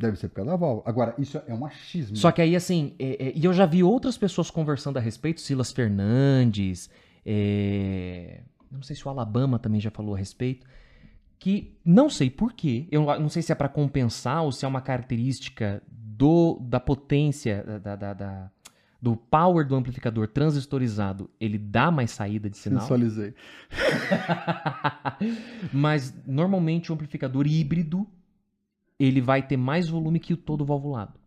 Deve 0.00 0.16
ser 0.16 0.28
por 0.28 0.36
causa 0.36 0.50
da 0.52 0.56
válvula. 0.56 0.82
Agora, 0.86 1.14
isso 1.18 1.36
é 1.46 1.52
um 1.52 1.66
achismo. 1.66 2.16
Só 2.16 2.32
que 2.32 2.40
aí, 2.40 2.56
assim, 2.56 2.94
é- 2.98 3.26
é- 3.28 3.32
e 3.36 3.44
eu 3.44 3.52
já 3.52 3.66
vi 3.66 3.82
outras 3.82 4.16
pessoas 4.16 4.50
conversando 4.50 4.96
a 4.96 5.00
respeito, 5.00 5.40
Silas 5.42 5.70
Fernandes, 5.72 6.88
é, 7.26 8.40
não 8.70 8.82
sei 8.82 8.96
se 8.96 9.06
o 9.06 9.10
Alabama 9.10 9.58
também 9.58 9.80
já 9.80 9.90
falou 9.90 10.14
a 10.14 10.18
respeito, 10.18 10.66
que 11.38 11.76
não 11.84 12.08
sei 12.08 12.30
porquê, 12.30 12.86
eu 12.90 13.04
não 13.20 13.28
sei 13.28 13.42
se 13.42 13.52
é 13.52 13.54
para 13.54 13.68
compensar 13.68 14.42
ou 14.42 14.52
se 14.52 14.64
é 14.64 14.68
uma 14.68 14.80
característica 14.80 15.82
do, 15.90 16.58
da 16.62 16.80
potência, 16.80 17.62
da- 17.82 17.96
da- 17.96 18.14
da- 18.14 18.50
do 19.00 19.16
power 19.16 19.66
do 19.66 19.74
amplificador 19.74 20.28
transistorizado, 20.28 21.30
ele 21.40 21.56
dá 21.56 21.90
mais 21.90 22.10
saída 22.10 22.50
de 22.50 22.58
sinal. 22.58 22.80
Sensualizei. 22.80 23.34
Mas 25.72 26.14
normalmente 26.26 26.92
o 26.92 26.94
amplificador 26.94 27.46
híbrido, 27.46 28.06
ele 28.98 29.20
vai 29.20 29.46
ter 29.46 29.56
mais 29.56 29.88
volume 29.88 30.20
que 30.20 30.34
o 30.34 30.36
todo 30.36 30.64
valvulado. 30.64 31.18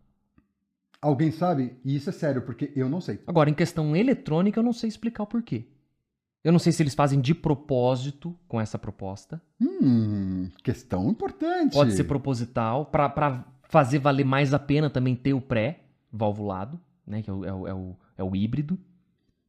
Alguém 1.00 1.30
sabe? 1.30 1.76
E 1.84 1.96
isso 1.96 2.08
é 2.08 2.12
sério, 2.12 2.42
porque 2.42 2.72
eu 2.74 2.88
não 2.88 3.00
sei. 3.00 3.20
Agora, 3.26 3.50
em 3.50 3.54
questão 3.54 3.94
eletrônica, 3.94 4.58
eu 4.58 4.64
não 4.64 4.72
sei 4.72 4.88
explicar 4.88 5.24
o 5.24 5.26
porquê. 5.26 5.66
Eu 6.42 6.52
não 6.52 6.58
sei 6.58 6.72
se 6.72 6.82
eles 6.82 6.94
fazem 6.94 7.20
de 7.20 7.34
propósito 7.34 8.34
com 8.46 8.60
essa 8.60 8.78
proposta. 8.78 9.40
Hum, 9.60 10.50
questão 10.62 11.08
importante. 11.08 11.72
Pode 11.72 11.94
ser 11.94 12.04
proposital, 12.04 12.86
para 12.86 13.44
fazer 13.68 13.98
valer 13.98 14.24
mais 14.24 14.54
a 14.54 14.58
pena 14.58 14.88
também 14.88 15.16
ter 15.16 15.34
o 15.34 15.40
pré-valvulado, 15.40 16.78
né? 17.06 17.22
Que 17.22 17.30
é 17.30 17.32
o, 17.32 17.44
é 17.44 17.52
o, 17.52 17.68
é 17.68 17.74
o, 17.74 17.96
é 18.18 18.24
o 18.24 18.34
híbrido. 18.36 18.78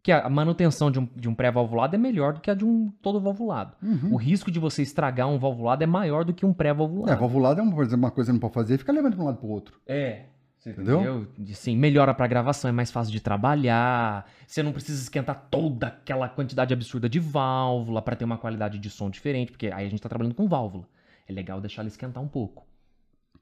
Que 0.03 0.11
a 0.11 0.29
manutenção 0.29 0.91
de 0.91 0.99
um, 0.99 1.07
de 1.15 1.27
um 1.27 1.33
pré-valvulado 1.33 1.95
é 1.95 1.97
melhor 1.97 2.33
do 2.33 2.39
que 2.39 2.51
a 2.51 2.53
de 2.53 2.63
um 2.63 2.91
todo 3.01 3.19
valvulado. 3.19 3.75
Uhum. 3.81 4.13
O 4.13 4.17
risco 4.17 4.51
de 4.51 4.59
você 4.59 4.83
estragar 4.83 5.27
um 5.27 5.39
valvulado 5.39 5.83
é 5.83 5.87
maior 5.87 6.23
do 6.23 6.31
que 6.33 6.45
um 6.45 6.51
É, 6.51 6.53
pré-valvulado. 6.53 7.19
valvulado 7.19 7.59
é 7.59 7.63
uma, 7.63 7.73
uma 7.95 8.11
coisa 8.11 8.29
que 8.29 8.33
não 8.33 8.39
pode 8.39 8.53
fazer 8.53 8.75
e 8.75 8.77
fica 8.77 8.91
levando 8.91 9.13
para 9.15 9.23
um 9.23 9.25
lado 9.25 9.37
para 9.39 9.47
o 9.47 9.49
outro. 9.49 9.79
É. 9.87 10.25
Você 10.59 10.69
Entendeu? 10.71 11.21
entendeu? 11.23 11.55
Sim, 11.55 11.75
melhora 11.77 12.13
pra 12.13 12.27
gravação, 12.27 12.69
é 12.69 12.71
mais 12.71 12.91
fácil 12.91 13.11
de 13.11 13.19
trabalhar. 13.19 14.27
Você 14.47 14.61
não 14.63 14.71
precisa 14.71 15.01
esquentar 15.01 15.47
toda 15.49 15.87
aquela 15.87 16.27
quantidade 16.29 16.73
absurda 16.73 17.07
de 17.09 17.19
válvula 17.19 18.01
pra 18.01 18.15
ter 18.15 18.25
uma 18.25 18.37
qualidade 18.37 18.77
de 18.79 18.89
som 18.89 19.09
diferente, 19.09 19.51
porque 19.51 19.67
aí 19.67 19.85
a 19.85 19.89
gente 19.89 20.01
tá 20.01 20.09
trabalhando 20.09 20.35
com 20.35 20.47
válvula. 20.47 20.87
É 21.27 21.33
legal 21.33 21.59
deixar 21.61 21.81
ela 21.81 21.89
esquentar 21.89 22.21
um 22.21 22.27
pouco. 22.27 22.65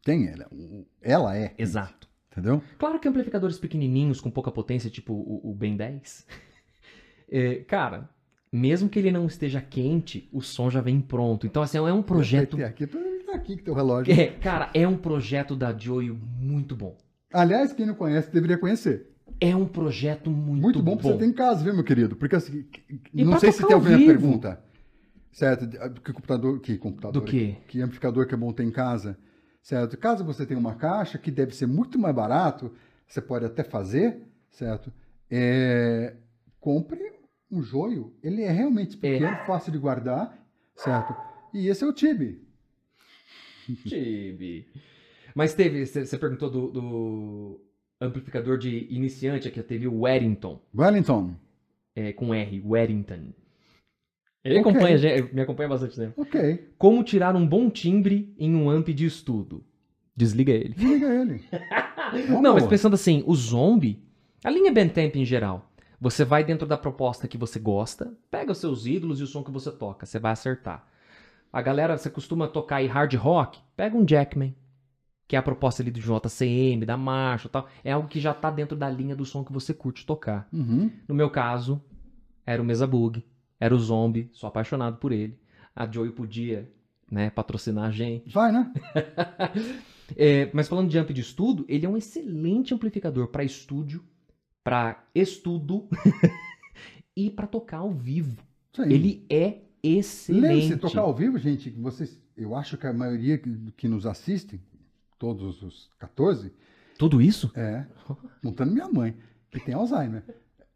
Tem 0.04 0.28
ela. 0.28 0.48
Ela 1.02 1.38
é. 1.38 1.54
Exato. 1.58 2.10
Entendeu? 2.34 2.62
Claro 2.80 3.00
que 3.00 3.08
amplificadores 3.08 3.60
pequenininhos 3.60 4.20
com 4.20 4.32
pouca 4.32 4.52
potência, 4.52 4.90
tipo 4.90 5.14
o, 5.14 5.52
o 5.52 5.54
Ben 5.54 5.76
10, 5.78 6.26
é, 7.32 7.56
cara, 7.70 8.10
mesmo 8.52 8.90
que 8.90 8.98
ele 8.98 9.12
não 9.12 9.28
esteja 9.28 9.62
quente, 9.62 10.28
o 10.34 10.42
som 10.42 10.70
já 10.70 10.82
vem 10.82 11.00
pronto. 11.00 11.46
Então, 11.46 11.62
assim, 11.62 11.78
é 11.78 11.94
um 11.94 12.02
projeto. 12.02 12.58
Tem 12.58 12.66
aqui, 12.66 12.88
tá 12.88 13.00
aqui 13.36 13.58
que 13.58 13.64
teu 13.64 13.76
relógio. 13.76 14.12
É, 14.20 14.28
cara, 14.28 14.72
é 14.74 14.88
um 14.88 14.98
projeto 14.98 15.56
da 15.56 15.72
Joyo 15.78 16.20
muito 16.40 16.76
bom. 16.76 16.98
Aliás, 17.32 17.72
quem 17.72 17.86
não 17.86 17.94
conhece 17.96 18.32
deveria 18.32 18.58
conhecer. 18.58 19.12
É 19.40 19.56
um 19.56 19.66
projeto 19.68 20.30
muito, 20.32 20.62
Muito, 20.62 20.82
bom 20.82 20.98
pra 20.98 21.12
você 21.12 21.18
ter 21.18 21.26
em 21.26 21.34
casa, 21.34 21.64
viu, 21.64 21.74
meu 21.74 21.84
querido? 21.84 22.16
Porque 22.16 22.36
assim, 22.36 22.66
E 23.14 23.24
não 23.24 23.40
sei 23.40 23.52
se 23.52 23.66
tem 23.66 23.74
alguma 23.76 23.98
pergunta. 23.98 24.60
Certo? 25.32 25.66
De- 25.66 25.78
Que 26.02 26.14
computador, 26.14 26.60
que 26.60 26.78
computador? 26.78 27.22
Do 27.22 27.28
quê? 27.28 27.56
Que 27.68 27.82
amplificador 27.82 28.28
que 28.28 28.34
é 28.34 28.38
bom 28.38 28.52
ter 28.54 28.64
em 28.64 28.72
casa? 28.72 29.18
Certo? 29.64 29.98
Caso 29.98 30.26
você 30.26 30.46
tenha 30.46 30.60
uma 30.60 30.76
caixa 30.76 31.18
que 31.18 31.32
deve 31.32 31.56
ser 31.56 31.68
muito 31.68 31.98
mais 31.98 32.14
barato, 32.14 32.76
você 33.08 33.22
pode 33.22 33.46
até 33.46 33.64
fazer, 33.64 34.22
certo? 34.52 34.92
É, 35.32 36.16
compre 36.60 37.14
um 37.50 37.64
joio. 37.64 38.14
Ele 38.22 38.44
é 38.44 38.52
realmente 38.52 38.98
pequeno, 38.98 39.38
fácil 39.46 39.72
de 39.72 39.78
guardar, 39.78 40.38
certo? 40.76 41.16
E 41.54 41.70
esse 41.70 41.82
é 41.82 41.88
o 41.88 41.94
Tibi. 41.94 42.46
Tibi. 43.88 44.68
Mas 45.34 45.54
teve, 45.54 45.86
você 45.86 46.18
perguntou 46.18 46.50
do, 46.50 46.68
do 46.70 47.62
amplificador 48.02 48.58
de 48.58 48.86
iniciante 48.94 49.48
aqui, 49.48 49.64
teve 49.64 49.88
o 49.88 50.02
Warrington, 50.02 50.62
Wellington. 50.78 51.36
é, 51.96 52.12
com 52.12 52.34
R, 52.34 52.62
Warrington. 52.66 53.34
Ele 54.44 54.60
Ok. 54.60 54.72
acompanha, 54.72 54.98
gente- 54.98 55.34
me 55.34 55.42
acompanha 55.42 55.70
bastante 55.70 55.96
tempo. 55.96 56.22
Ok. 56.22 56.70
Como 56.78 57.04
tirar 57.04 57.36
um 57.36 57.48
bom 57.48 57.70
timbre 57.70 58.34
em 58.38 58.54
um 58.56 58.70
amp 58.70 58.90
de 58.90 59.06
estudo? 59.06 59.64
Desliga 60.16 60.52
ele. 60.52 60.74
Desliga 60.76 61.08
ele. 61.08 61.44
Não, 62.42 62.54
mas 62.54 62.68
pensando 62.68 62.94
assim, 62.94 63.24
o 63.26 63.34
Zombie, 63.36 64.04
a 64.44 64.50
linha 64.50 64.72
Bentemp 64.72 65.16
em 65.16 65.26
geral, 65.26 65.72
você 66.00 66.26
vai 66.26 66.44
dentro 66.44 66.68
da 66.68 66.78
proposta 66.78 67.28
que 67.28 67.38
você 67.38 67.58
gosta, 67.58 68.14
pega 68.30 68.52
os 68.52 68.58
seus 68.58 68.86
ídolos 68.86 69.20
e 69.20 69.24
o 69.24 69.28
som 69.28 69.42
que 69.44 69.50
você 69.52 69.72
toca, 69.72 70.06
você 70.06 70.20
vai 70.20 70.34
acertar. 70.34 70.86
A 71.52 71.62
galera, 71.62 71.98
você 71.98 72.10
costuma 72.10 72.48
tocar 72.48 72.78
aí 72.78 72.88
hard 72.88 73.14
rock, 73.16 73.60
pega 73.78 73.96
um 73.96 74.06
Jackman, 74.08 74.54
que 75.28 75.36
é 75.36 75.40
a 75.40 75.44
proposta 75.44 75.82
ali 75.82 75.90
do 75.90 76.00
JCM, 76.02 76.86
da 76.86 76.98
Marshall 76.98 77.50
e 77.50 77.52
tal, 77.52 77.68
é 77.84 77.92
algo 77.94 78.08
que 78.10 78.20
já 78.20 78.34
tá 78.34 78.52
dentro 78.52 78.76
da 78.78 78.90
linha 78.90 79.16
do 79.16 79.24
som 79.26 79.44
que 79.44 79.54
você 79.54 79.74
curte 79.74 80.06
tocar. 80.06 80.48
Uhum. 80.52 80.92
No 81.08 81.16
meu 81.16 81.30
caso, 81.30 81.82
era 82.46 82.62
o 82.62 82.66
Mesa 82.66 82.86
Bug, 82.86 83.24
era 83.64 83.74
o 83.74 83.80
Zombie, 83.80 84.30
sou 84.34 84.50
apaixonado 84.50 84.98
por 84.98 85.14
ele. 85.14 85.40
A 85.74 85.90
Joey 85.90 86.12
podia, 86.12 86.70
né, 87.10 87.30
patrocinar 87.30 87.86
a 87.86 87.92
gente. 87.92 88.30
Vai, 88.30 88.52
né? 88.52 88.74
É, 90.18 90.52
mas 90.54 90.68
falando 90.68 90.90
de 90.90 90.98
amp 90.98 91.10
de 91.12 91.22
estudo, 91.22 91.66
ele 91.68 91.86
é 91.86 91.90
um 91.90 91.96
excelente 91.96 92.74
amplificador 92.74 93.30
para 93.30 93.44
estúdio, 93.44 94.04
para 94.62 95.02
estudo 95.16 95.88
e 97.16 97.32
para 97.32 97.48
tocar 97.48 97.78
ao 97.78 97.92
vivo. 97.92 98.38
Isso 98.72 98.82
aí. 98.82 98.94
Ele 98.94 99.26
é 99.30 99.62
excelente. 99.82 100.42
Lembre-se, 100.42 100.78
tocar 100.78 101.02
ao 101.02 101.16
vivo, 101.16 101.40
gente, 101.40 101.70
vocês, 101.70 102.22
eu 102.36 102.54
acho 102.54 102.78
que 102.78 102.86
a 102.86 102.94
maioria 102.94 103.38
que, 103.38 103.50
que 103.78 103.88
nos 103.88 104.06
assistem, 104.06 104.60
todos 105.18 105.64
os 105.64 105.90
14, 105.98 106.52
Tudo 107.00 107.22
isso? 107.22 107.50
É. 107.56 107.86
Montando 108.44 108.74
minha 108.74 108.90
mãe, 108.90 109.16
que 109.50 109.60
tem 109.62 109.74
Alzheimer. 109.74 110.24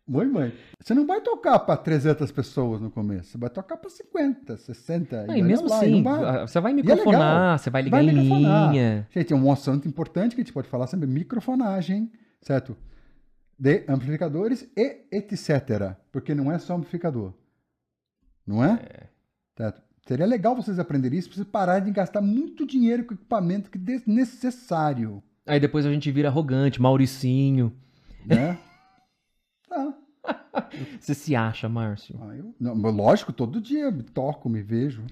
Mãe, 0.07 0.25
mãe. 0.25 0.53
Você 0.79 0.93
não 0.93 1.05
vai 1.05 1.19
tocar 1.19 1.59
para 1.59 1.75
300 1.75 2.31
pessoas 2.31 2.79
no 2.79 2.89
começo. 2.89 3.31
Você 3.31 3.37
vai 3.37 3.49
tocar 3.49 3.75
para 3.75 3.89
50, 3.89 4.55
60. 4.55 5.25
Ah, 5.27 5.37
e 5.37 5.41
mesmo 5.41 5.67
lá, 5.67 5.77
assim, 5.77 6.01
vai... 6.01 6.47
você 6.47 6.59
vai 6.61 6.71
é 6.71 6.75
microfonar, 6.75 7.13
legal. 7.13 7.57
você 7.57 7.69
vai 7.69 7.81
ligar 7.81 8.03
Vai 8.03 8.13
em 8.13 8.23
linha. 8.23 9.07
Gente, 9.11 9.33
é 9.33 9.35
um 9.35 9.51
assunto 9.51 9.85
importante 9.85 10.33
que 10.33 10.41
a 10.41 10.43
gente 10.45 10.53
pode 10.53 10.69
falar 10.69 10.87
sobre 10.87 11.07
microfonagem, 11.07 12.09
certo? 12.41 12.77
De 13.59 13.83
amplificadores 13.89 14.65
e 14.77 15.07
etc. 15.11 15.97
Porque 16.09 16.33
não 16.33 16.49
é 16.49 16.57
só 16.57 16.75
amplificador. 16.75 17.33
Não 18.45 18.63
é? 18.63 18.79
Certo? 19.57 19.81
Seria 20.07 20.25
legal 20.25 20.55
vocês 20.55 20.79
aprenderem 20.79 21.19
isso 21.19 21.27
para 21.27 21.35
vocês 21.35 21.47
pararem 21.49 21.83
de 21.83 21.91
gastar 21.91 22.21
muito 22.21 22.65
dinheiro 22.65 23.03
com 23.03 23.13
equipamento 23.13 23.69
que 23.69 23.77
é 23.77 23.81
desnecessário. 23.81 25.21
Aí 25.45 25.59
depois 25.59 25.85
a 25.85 25.91
gente 25.91 26.09
vira 26.13 26.29
arrogante, 26.29 26.81
Mauricinho. 26.81 27.73
Né? 28.25 28.57
Você 30.99 31.13
se 31.13 31.35
acha, 31.35 31.67
Márcio? 31.69 32.15
Ah, 32.21 32.35
eu- 32.35 32.53
não, 32.59 32.73
lógico, 32.91 33.31
todo 33.31 33.61
dia 33.61 33.83
eu 33.85 33.91
me 33.91 34.03
toco, 34.03 34.49
me 34.49 34.61
vejo. 34.61 35.03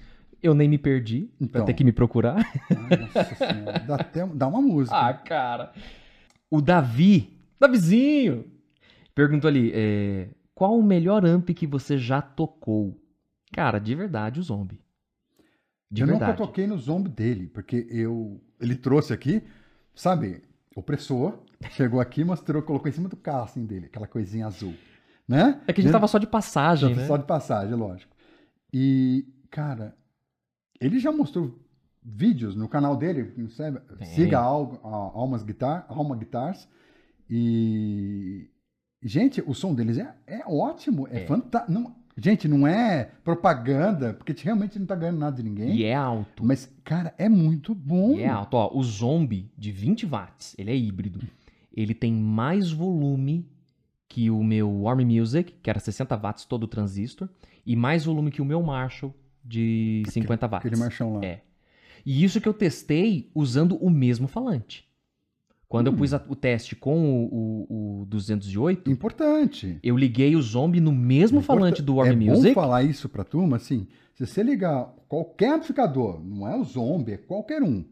Eu 0.42 0.54
nem 0.54 0.68
me 0.68 0.78
perdi. 0.78 1.30
Então. 1.40 1.60
Vai 1.60 1.66
ter 1.66 1.74
que 1.74 1.82
me 1.84 1.92
procurar. 1.92 2.36
Ai, 2.70 2.96
nossa 2.98 3.34
senhora, 3.34 3.78
dá, 3.80 3.94
até, 3.96 4.26
dá 4.26 4.46
uma 4.46 4.60
música. 4.60 4.96
Ah, 4.96 5.12
cara. 5.14 5.72
O 6.50 6.60
Davi, 6.60 7.36
Davizinho, 7.58 8.44
perguntou 9.14 9.48
ali: 9.48 9.72
é, 9.74 10.28
qual 10.54 10.78
o 10.78 10.82
melhor 10.82 11.24
amp 11.24 11.48
que 11.50 11.66
você 11.66 11.98
já 11.98 12.20
tocou? 12.20 13.00
Cara, 13.52 13.78
de 13.78 13.94
verdade, 13.94 14.38
o 14.38 14.42
Zombie. 14.42 14.78
De 15.90 16.02
eu 16.02 16.06
verdade. 16.06 16.32
nunca 16.32 16.46
toquei 16.46 16.66
no 16.66 16.76
zombie 16.78 17.08
dele, 17.10 17.46
porque 17.46 17.86
eu 17.90 18.40
ele 18.60 18.74
trouxe 18.74 19.12
aqui, 19.12 19.42
sabe, 19.94 20.42
opressor, 20.74 21.38
chegou 21.70 22.00
aqui, 22.00 22.24
mostrou, 22.24 22.60
colocou 22.62 22.88
em 22.88 22.92
cima 22.92 23.08
do 23.08 23.16
carro 23.16 23.44
assim 23.44 23.64
dele, 23.64 23.86
aquela 23.86 24.06
coisinha 24.06 24.46
azul, 24.46 24.74
né? 25.28 25.60
É 25.66 25.72
que 25.72 25.80
a 25.80 25.84
gente 25.84 25.92
tava 25.92 26.08
só 26.08 26.18
de 26.18 26.26
passagem, 26.26 26.90
Só- 26.94 27.00
né? 27.00 27.06
Só 27.06 27.16
de 27.16 27.24
passagem, 27.24 27.74
lógico. 27.74 28.14
E, 28.72 29.24
cara, 29.50 29.96
ele 30.80 30.98
já 30.98 31.10
mostrou 31.10 31.58
vídeos 32.02 32.54
no 32.54 32.68
canal 32.68 32.96
dele, 32.96 33.32
não 33.36 33.48
sabe? 33.48 33.80
Siga 34.14 34.38
Al- 34.38 34.80
a- 34.84 35.18
Almas 35.18 35.42
Guitar, 35.42 35.84
Alma 35.88 36.14
Guitars. 36.16 36.68
E, 37.28 38.48
gente, 39.02 39.42
o 39.46 39.54
som 39.54 39.74
deles 39.74 39.98
é, 39.98 40.14
é 40.26 40.42
ótimo, 40.46 41.06
é, 41.10 41.22
É. 41.22 41.26
fantástico. 41.26 41.92
Gente, 42.18 42.48
não 42.48 42.66
é 42.66 43.10
propaganda, 43.22 44.14
porque 44.14 44.34
realmente 44.42 44.78
não 44.78 44.86
tá 44.86 44.94
ganhando 44.96 45.18
nada 45.18 45.36
de 45.36 45.42
ninguém. 45.42 45.76
E 45.76 45.84
é 45.84 45.94
alto. 45.94 46.42
Mas, 46.42 46.66
cara, 46.82 47.12
é 47.18 47.28
muito 47.28 47.74
bom. 47.74 48.14
E 48.14 48.22
é 48.22 48.28
alto. 48.28 48.54
Ó, 48.54 48.70
o 48.74 48.82
Zombie 48.82 49.50
de 49.56 49.70
20 49.70 50.06
watts, 50.06 50.54
ele 50.56 50.70
é 50.70 50.76
híbrido. 50.76 51.20
Ele 51.74 51.92
tem 51.94 52.10
mais 52.14 52.72
volume 52.72 53.46
que 54.16 54.30
o 54.30 54.42
meu 54.42 54.88
Army 54.88 55.04
Music, 55.04 55.52
que 55.62 55.68
era 55.68 55.78
60 55.78 56.16
watts 56.16 56.46
todo 56.46 56.62
o 56.62 56.66
transistor, 56.66 57.28
e 57.66 57.76
mais 57.76 58.06
volume 58.06 58.30
que 58.30 58.40
o 58.40 58.46
meu 58.46 58.62
Marshall 58.62 59.14
de 59.44 60.02
50 60.08 60.46
watts. 60.48 60.66
Aquele 60.66 60.80
marchão 60.80 61.16
lá. 61.16 61.22
É. 61.22 61.42
E 62.04 62.24
isso 62.24 62.40
que 62.40 62.48
eu 62.48 62.54
testei 62.54 63.30
usando 63.34 63.76
o 63.76 63.90
mesmo 63.90 64.26
falante. 64.26 64.86
Quando 65.68 65.88
Hum. 65.88 65.92
eu 65.92 65.96
pus 65.98 66.14
a- 66.14 66.24
o 66.30 66.34
teste 66.34 66.74
com 66.74 67.26
o, 67.26 67.66
o, 67.68 68.00
o 68.02 68.06
208, 68.06 68.90
Importante. 68.90 69.78
eu 69.82 69.94
liguei 69.98 70.34
o 70.34 70.40
Zombie 70.40 70.80
no 70.80 70.92
mesmo 70.92 71.40
Importa- 71.40 71.60
falante 71.60 71.82
do 71.82 72.02
é 72.02 72.08
Army 72.08 72.24
bom 72.26 72.32
Music. 72.36 72.54
falar 72.54 72.84
isso 72.84 73.10
pra 73.10 73.22
turma, 73.22 73.56
assim, 73.58 73.86
se 74.14 74.26
você 74.26 74.42
ligar 74.42 74.94
qualquer 75.08 75.52
amplificador, 75.56 76.24
não 76.24 76.48
é 76.48 76.56
o 76.56 76.64
Zombie, 76.64 77.12
é 77.12 77.16
qualquer 77.18 77.62
um. 77.62 77.84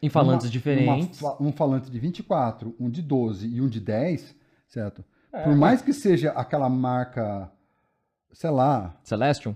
Em 0.00 0.08
falantes 0.08 0.44
Numa- 0.46 0.52
diferentes. 0.52 1.20
numa 1.20 1.32
fa- 1.36 1.42
um 1.42 1.50
falante 1.50 1.90
de 1.90 1.98
24, 1.98 2.76
um 2.78 2.88
de 2.88 3.02
12 3.02 3.48
e 3.48 3.60
um 3.60 3.68
de 3.68 3.80
10, 3.80 4.36
certo? 4.68 5.02
É. 5.34 5.42
Por 5.44 5.56
mais 5.56 5.82
que 5.82 5.92
seja 5.92 6.30
aquela 6.30 6.68
marca, 6.68 7.50
sei 8.32 8.50
lá, 8.50 8.94
Celestion? 9.02 9.54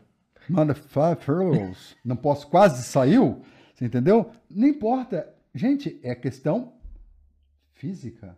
Motherfuckers, 0.48 1.96
não 2.04 2.16
posso, 2.16 2.46
quase 2.48 2.82
saiu, 2.82 3.42
você 3.74 3.84
entendeu? 3.84 4.30
Não 4.50 4.66
importa. 4.66 5.28
Gente, 5.54 5.98
é 6.02 6.14
questão 6.14 6.72
física. 7.74 8.36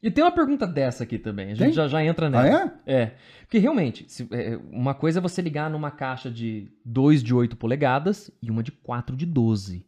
E 0.00 0.10
tem 0.12 0.22
uma 0.22 0.30
pergunta 0.30 0.64
dessa 0.66 1.02
aqui 1.02 1.18
também. 1.18 1.46
A 1.46 1.48
gente 1.50 1.58
Tem? 1.58 1.72
já, 1.72 1.88
já 1.88 2.04
entra 2.04 2.26
Ah, 2.28 2.30
nela. 2.30 2.72
é? 2.86 2.92
É. 3.02 3.14
Porque 3.40 3.58
realmente, 3.58 4.04
se- 4.08 4.28
é, 4.30 4.56
uma 4.70 4.94
coisa 4.94 5.18
é 5.18 5.22
você 5.22 5.42
ligar 5.42 5.68
numa 5.68 5.90
caixa 5.90 6.30
de 6.30 6.70
2 6.84 7.20
de 7.22 7.34
8 7.34 7.56
polegadas 7.56 8.30
e 8.40 8.48
uma 8.50 8.62
de 8.62 8.70
4 8.70 9.16
de 9.16 9.26
12. 9.26 9.84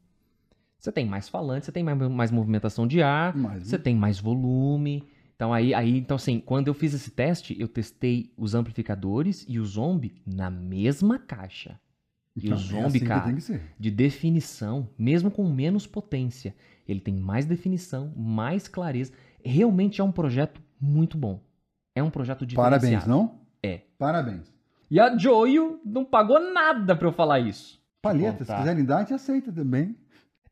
Você 0.78 0.90
tem 0.90 1.06
mais 1.06 1.28
falante, 1.28 1.66
você 1.66 1.72
tem 1.72 1.84
mais, 1.84 1.96
mais 2.10 2.30
movimentação 2.32 2.86
de 2.88 3.00
ar, 3.02 3.36
Mas, 3.36 3.68
você 3.68 3.78
tem 3.78 3.94
mais 3.94 4.18
volume. 4.18 5.06
Então 5.40 5.54
aí, 5.54 5.72
aí, 5.72 5.96
então 5.96 6.16
assim, 6.16 6.38
quando 6.38 6.68
eu 6.68 6.74
fiz 6.74 6.92
esse 6.92 7.10
teste, 7.10 7.58
eu 7.58 7.66
testei 7.66 8.30
os 8.36 8.54
amplificadores 8.54 9.46
e 9.48 9.58
o 9.58 9.64
Zombie 9.64 10.20
na 10.26 10.50
mesma 10.50 11.18
caixa. 11.18 11.80
E 12.36 12.40
o 12.40 12.44
então, 12.44 12.58
é 12.58 12.60
Zombie, 12.60 12.84
assim 12.84 12.98
que 12.98 13.06
cara, 13.06 13.34
de 13.78 13.90
definição, 13.90 14.90
mesmo 14.98 15.30
com 15.30 15.50
menos 15.50 15.86
potência, 15.86 16.54
ele 16.86 17.00
tem 17.00 17.14
mais 17.14 17.46
definição, 17.46 18.12
mais 18.14 18.68
clareza. 18.68 19.14
Realmente 19.42 19.98
é 20.02 20.04
um 20.04 20.12
projeto 20.12 20.60
muito 20.78 21.16
bom. 21.16 21.40
É 21.94 22.02
um 22.02 22.10
projeto 22.10 22.44
diferenciado. 22.44 22.78
Parabéns, 22.78 23.06
não? 23.06 23.40
É. 23.62 23.80
Parabéns. 23.98 24.52
E 24.90 25.00
a 25.00 25.16
Joio 25.16 25.80
não 25.86 26.04
pagou 26.04 26.52
nada 26.52 26.94
pra 26.94 27.08
eu 27.08 27.12
falar 27.12 27.40
isso. 27.40 27.80
Palheta, 28.02 28.44
se 28.44 28.54
quiserem 28.54 28.84
dar, 28.84 28.96
a 28.96 29.00
gente 29.00 29.14
aceita 29.14 29.50
também. 29.50 29.96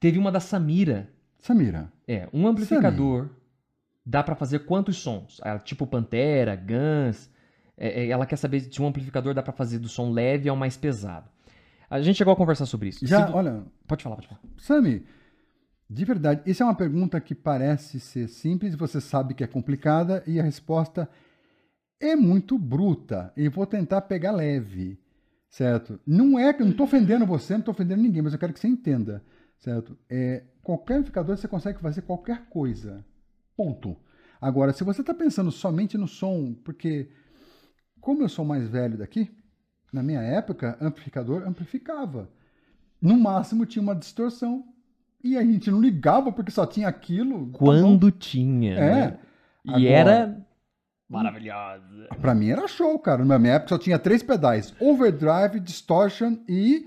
Teve 0.00 0.18
uma 0.18 0.32
da 0.32 0.40
Samira. 0.40 1.10
Samira, 1.38 1.92
É, 2.06 2.26
um 2.32 2.48
amplificador 2.48 3.28
dá 4.08 4.22
pra 4.22 4.34
fazer 4.34 4.60
quantos 4.60 4.96
sons? 4.96 5.38
Ah, 5.42 5.58
Tipo 5.58 5.86
Pantera, 5.86 6.56
Guns. 6.56 7.30
É, 7.76 8.04
é, 8.04 8.08
ela 8.08 8.24
quer 8.26 8.36
saber 8.36 8.60
se 8.60 8.80
um 8.82 8.86
amplificador 8.86 9.34
dá 9.34 9.42
pra 9.42 9.52
fazer 9.52 9.78
do 9.78 9.88
som 9.88 10.10
leve 10.10 10.48
ao 10.48 10.56
mais 10.56 10.76
pesado. 10.76 11.28
A 11.90 12.00
gente 12.00 12.16
chegou 12.16 12.32
a 12.32 12.36
conversar 12.36 12.66
sobre 12.66 12.88
isso. 12.88 13.06
já, 13.06 13.26
Se 13.26 13.32
olha, 13.32 13.62
Pode 13.86 14.02
falar, 14.02 14.16
pode 14.16 14.28
falar. 14.28 14.40
Sami, 14.56 15.04
de 15.88 16.04
verdade, 16.04 16.42
isso 16.46 16.62
é 16.62 16.66
uma 16.66 16.74
pergunta 16.74 17.20
que 17.20 17.34
parece 17.34 18.00
ser 18.00 18.28
simples, 18.28 18.74
você 18.74 19.00
sabe 19.00 19.34
que 19.34 19.44
é 19.44 19.46
complicada 19.46 20.22
e 20.26 20.40
a 20.40 20.42
resposta 20.42 21.08
é 22.00 22.16
muito 22.16 22.58
bruta. 22.58 23.32
E 23.36 23.48
vou 23.48 23.66
tentar 23.66 24.02
pegar 24.02 24.32
leve, 24.32 24.98
certo? 25.48 26.00
Não 26.06 26.38
é 26.38 26.52
que 26.52 26.62
eu 26.62 26.66
não 26.66 26.72
estou 26.72 26.86
ofendendo 26.86 27.24
você, 27.26 27.52
não 27.54 27.60
estou 27.60 27.72
ofendendo 27.72 28.02
ninguém, 28.02 28.22
mas 28.22 28.32
eu 28.32 28.38
quero 28.38 28.52
que 28.52 28.60
você 28.60 28.68
entenda, 28.68 29.22
certo? 29.58 29.96
É, 30.10 30.42
qualquer 30.62 30.94
amplificador 30.94 31.36
você 31.36 31.46
consegue 31.48 31.78
fazer 31.78 32.02
qualquer 32.02 32.46
coisa. 32.50 33.04
Ponto. 33.58 33.96
Agora, 34.40 34.72
se 34.72 34.84
você 34.84 35.00
está 35.00 35.12
pensando 35.12 35.50
somente 35.50 35.98
no 35.98 36.06
som, 36.06 36.54
porque 36.64 37.10
como 38.00 38.22
eu 38.22 38.28
sou 38.28 38.44
mais 38.44 38.68
velho 38.68 38.96
daqui, 38.96 39.28
na 39.92 40.00
minha 40.00 40.20
época, 40.20 40.78
amplificador 40.80 41.42
amplificava. 41.44 42.30
No 43.02 43.18
máximo 43.18 43.66
tinha 43.66 43.82
uma 43.82 43.96
distorção. 43.96 44.64
E 45.24 45.36
a 45.36 45.42
gente 45.42 45.68
não 45.72 45.80
ligava 45.80 46.30
porque 46.30 46.52
só 46.52 46.64
tinha 46.64 46.86
aquilo. 46.86 47.50
tá. 47.50 47.58
Quando 47.58 48.12
tinha. 48.12 48.74
É. 48.74 48.94
né? 48.94 49.18
E 49.64 49.70
Agora- 49.70 50.12
era 50.12 50.46
maravilhosa. 51.08 52.06
Pra 52.20 52.36
mim 52.36 52.50
era 52.50 52.68
show, 52.68 52.96
cara. 53.00 53.24
Na 53.24 53.40
minha 53.40 53.54
época 53.54 53.70
só 53.70 53.78
tinha 53.78 53.98
três 53.98 54.22
pedais: 54.22 54.72
overdrive, 54.80 55.58
distortion 55.58 56.38
e 56.48 56.84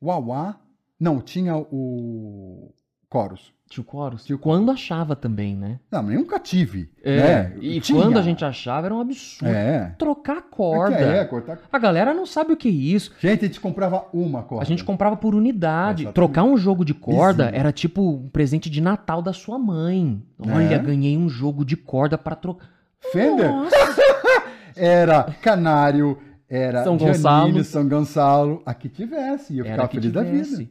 wah-wah. 0.00 0.60
Não, 1.00 1.20
tinha 1.20 1.56
o 1.56 2.72
chorus. 3.12 3.52
Tio 3.72 3.84
Chorus. 3.90 4.24
Tio 4.26 4.38
Quando 4.38 4.70
achava 4.70 5.16
também, 5.16 5.56
né? 5.56 5.80
Não, 5.90 6.02
mas 6.02 6.14
nunca 6.14 6.38
tive. 6.38 6.90
É. 7.02 7.16
né? 7.16 7.52
E 7.60 7.80
Tinha. 7.80 8.02
quando 8.02 8.18
a 8.18 8.22
gente 8.22 8.44
achava 8.44 8.86
era 8.86 8.94
um 8.94 9.00
absurdo. 9.00 9.50
É. 9.50 9.94
Trocar 9.98 10.42
corda. 10.42 10.94
É, 10.96 11.24
cortar. 11.24 11.58
A 11.72 11.78
galera 11.78 12.12
não 12.12 12.26
sabe 12.26 12.52
o 12.52 12.56
que 12.56 12.68
é 12.68 12.70
isso. 12.70 13.12
Gente, 13.18 13.44
a 13.44 13.48
gente 13.48 13.60
comprava 13.60 14.04
uma 14.12 14.42
corda. 14.42 14.62
A 14.62 14.66
gente 14.66 14.84
comprava 14.84 15.16
por 15.16 15.34
unidade. 15.34 16.02
Exatamente. 16.02 16.14
Trocar 16.14 16.42
um 16.44 16.56
jogo 16.58 16.84
de 16.84 16.92
corda 16.92 17.44
Vizinho. 17.44 17.60
era 17.60 17.72
tipo 17.72 18.02
um 18.16 18.28
presente 18.28 18.68
de 18.68 18.80
Natal 18.80 19.22
da 19.22 19.32
sua 19.32 19.58
mãe. 19.58 20.22
Olha, 20.38 20.74
É. 20.74 20.78
ganhei 20.78 21.16
um 21.16 21.28
jogo 21.28 21.64
de 21.64 21.76
corda 21.76 22.18
pra 22.18 22.36
trocar. 22.36 22.66
Fender 23.10 23.48
Nossa, 23.50 23.74
era 24.76 25.24
Canário, 25.42 26.18
era 26.48 26.84
São 26.84 26.98
Giannini, 26.98 27.16
Gonçalo. 27.18 27.64
São 27.64 27.88
Gonçalo. 27.88 28.62
A 28.66 28.74
que 28.74 28.88
tivesse. 28.88 29.54
E 29.54 29.58
eu 29.58 29.64
era 29.64 29.74
ficava 29.74 29.88
feliz 29.92 30.12
da 30.12 30.22
vida. 30.22 30.70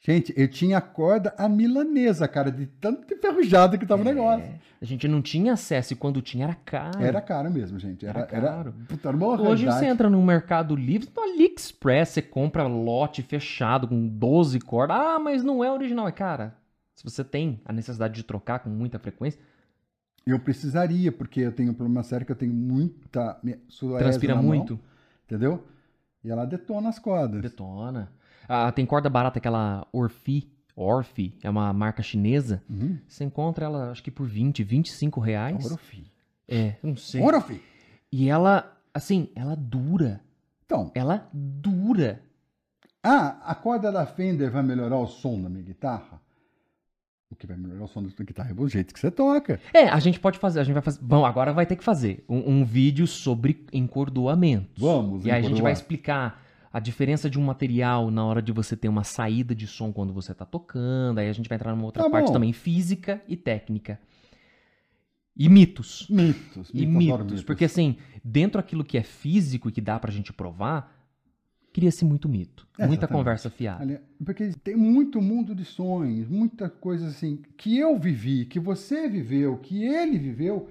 Gente, 0.00 0.32
eu 0.36 0.46
tinha 0.46 0.78
a 0.78 0.80
corda 0.80 1.34
a 1.36 1.48
milanesa, 1.48 2.28
cara, 2.28 2.52
de 2.52 2.66
tanto 2.66 3.12
enferrujado 3.12 3.76
que 3.76 3.84
tava 3.84 4.02
o 4.02 4.04
negócio. 4.04 4.44
É, 4.44 4.58
a 4.80 4.84
gente 4.84 5.08
não 5.08 5.20
tinha 5.20 5.54
acesso 5.54 5.92
e 5.92 5.96
quando 5.96 6.22
tinha 6.22 6.44
era 6.44 6.54
caro. 6.54 7.02
Era 7.02 7.20
caro 7.20 7.50
mesmo, 7.50 7.78
gente. 7.80 8.06
Era, 8.06 8.20
Era 8.20 8.36
era, 8.36 8.48
caro. 8.48 8.74
puta, 8.88 9.08
era 9.08 9.16
Hoje 9.42 9.66
você 9.66 9.86
entra 9.86 10.08
no 10.08 10.22
Mercado 10.22 10.76
Livre, 10.76 11.08
no 11.14 11.22
AliExpress, 11.22 12.10
você 12.10 12.22
compra 12.22 12.62
lote 12.68 13.22
fechado 13.22 13.88
com 13.88 14.06
12 14.06 14.60
cordas. 14.60 14.96
Ah, 14.96 15.18
mas 15.18 15.42
não 15.42 15.64
é 15.64 15.72
original. 15.72 16.06
É, 16.06 16.12
cara, 16.12 16.54
se 16.94 17.02
você 17.02 17.24
tem 17.24 17.60
a 17.64 17.72
necessidade 17.72 18.14
de 18.14 18.22
trocar 18.22 18.60
com 18.60 18.70
muita 18.70 18.98
frequência, 19.00 19.40
Eu 20.24 20.38
precisaria, 20.38 21.10
porque 21.10 21.40
eu 21.40 21.52
tenho 21.52 21.72
um 21.72 21.74
problema 21.74 22.02
sério 22.04 22.24
que 22.24 22.30
eu 22.30 22.36
tenho 22.36 22.52
muita 22.52 23.40
transpira 23.98 24.34
na 24.34 24.42
mão, 24.42 24.48
muito, 24.48 24.78
entendeu? 25.26 25.66
E 26.22 26.30
ela 26.30 26.44
detona 26.44 26.88
as 26.88 26.98
cordas. 26.98 27.40
detona. 27.40 28.12
Ah, 28.48 28.72
tem 28.72 28.86
corda 28.86 29.10
barata, 29.10 29.38
aquela 29.38 29.86
Orfi, 29.92 30.50
Orphe, 30.74 31.34
é 31.42 31.50
uma 31.50 31.72
marca 31.72 32.02
chinesa. 32.02 32.62
Uhum. 32.70 32.98
Você 33.06 33.24
encontra 33.24 33.66
ela, 33.66 33.90
acho 33.90 34.02
que 34.02 34.10
por 34.10 34.26
20, 34.26 34.62
25 34.62 35.20
reais. 35.20 35.66
Orofi. 35.66 36.04
É, 36.48 36.74
não 36.82 36.96
sei. 36.96 37.20
Orofi. 37.20 37.60
E 38.10 38.28
ela, 38.28 38.76
assim, 38.94 39.28
ela 39.34 39.54
dura. 39.54 40.20
Então, 40.64 40.90
Ela 40.94 41.28
dura. 41.32 42.20
ah, 43.02 43.38
a 43.44 43.54
corda 43.54 43.90
da 43.90 44.04
Fender 44.06 44.50
vai 44.50 44.62
melhorar 44.62 44.98
o 44.98 45.06
som 45.06 45.40
da 45.40 45.48
minha 45.48 45.62
guitarra? 45.64 46.20
O 47.30 47.34
que 47.34 47.46
vai 47.46 47.56
melhorar 47.56 47.84
o 47.84 47.88
som 47.88 48.02
da 48.02 48.08
sua 48.10 48.24
guitarra 48.24 48.50
é 48.50 48.54
o 48.58 48.68
jeito 48.68 48.94
que 48.94 49.00
você 49.00 49.10
toca. 49.10 49.60
É, 49.74 49.88
a 49.88 49.98
gente 49.98 50.18
pode 50.20 50.38
fazer, 50.38 50.60
a 50.60 50.64
gente 50.64 50.74
vai 50.74 50.82
fazer. 50.82 51.00
Bom, 51.02 51.24
agora 51.26 51.52
vai 51.52 51.66
ter 51.66 51.76
que 51.76 51.84
fazer 51.84 52.24
um, 52.28 52.60
um 52.60 52.64
vídeo 52.64 53.06
sobre 53.06 53.66
encordoamentos. 53.72 54.80
Vamos, 54.80 55.24
E 55.26 55.30
aí 55.30 55.44
a 55.44 55.48
gente 55.48 55.60
vai 55.60 55.72
explicar 55.72 56.42
a 56.72 56.80
diferença 56.80 57.28
de 57.30 57.38
um 57.38 57.44
material 57.44 58.10
na 58.10 58.24
hora 58.24 58.42
de 58.42 58.52
você 58.52 58.76
ter 58.76 58.88
uma 58.88 59.04
saída 59.04 59.54
de 59.54 59.66
som 59.66 59.92
quando 59.92 60.12
você 60.12 60.34
tá 60.34 60.44
tocando. 60.44 61.18
Aí 61.18 61.28
a 61.28 61.32
gente 61.32 61.48
vai 61.48 61.56
entrar 61.56 61.72
numa 61.74 61.84
outra 61.84 62.04
Tá 62.04 62.10
parte 62.10 62.26
bom. 62.26 62.32
também, 62.32 62.52
física 62.52 63.22
e 63.26 63.36
técnica. 63.36 63.98
E 65.36 65.48
mitos. 65.48 66.06
Mitos. 66.10 66.70
E 66.74 66.84
mitos, 66.84 67.26
mitos. 67.26 67.42
Porque 67.44 67.64
assim, 67.64 67.96
dentro 68.24 68.60
daquilo 68.60 68.84
que 68.84 68.98
é 68.98 69.02
físico 69.02 69.68
e 69.68 69.72
que 69.72 69.80
dá 69.80 69.98
pra 69.98 70.10
gente 70.10 70.32
provar, 70.32 70.92
cria-se 71.72 72.04
muito 72.04 72.28
mito. 72.28 72.66
É, 72.76 72.86
muita 72.86 73.04
exatamente. 73.04 73.18
conversa 73.18 73.48
fiada. 73.48 74.02
Porque 74.24 74.50
tem 74.64 74.76
muito 74.76 75.22
mundo 75.22 75.54
de 75.54 75.64
sonhos, 75.64 76.28
muita 76.28 76.68
coisa 76.68 77.06
assim, 77.06 77.40
que 77.56 77.78
eu 77.78 77.96
vivi, 77.98 78.46
que 78.46 78.58
você 78.58 79.08
viveu, 79.08 79.56
que 79.58 79.84
ele 79.84 80.18
viveu, 80.18 80.68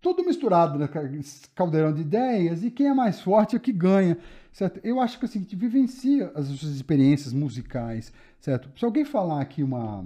tudo 0.00 0.24
misturado 0.24 0.78
nesse 0.78 1.48
caldeirão 1.54 1.92
de 1.92 2.02
ideias, 2.02 2.62
e 2.62 2.70
quem 2.70 2.86
é 2.86 2.94
mais 2.94 3.20
forte 3.20 3.56
é 3.56 3.58
o 3.58 3.60
que 3.60 3.72
ganha, 3.72 4.16
certo? 4.52 4.80
Eu 4.84 5.00
acho 5.00 5.18
que 5.18 5.24
assim, 5.24 5.42
que 5.42 5.56
vivencia 5.56 6.30
as 6.34 6.46
suas 6.46 6.74
experiências 6.74 7.32
musicais, 7.32 8.12
certo? 8.40 8.70
Se 8.78 8.84
alguém 8.84 9.04
falar 9.04 9.44
que 9.46 9.62
uma, 9.62 10.04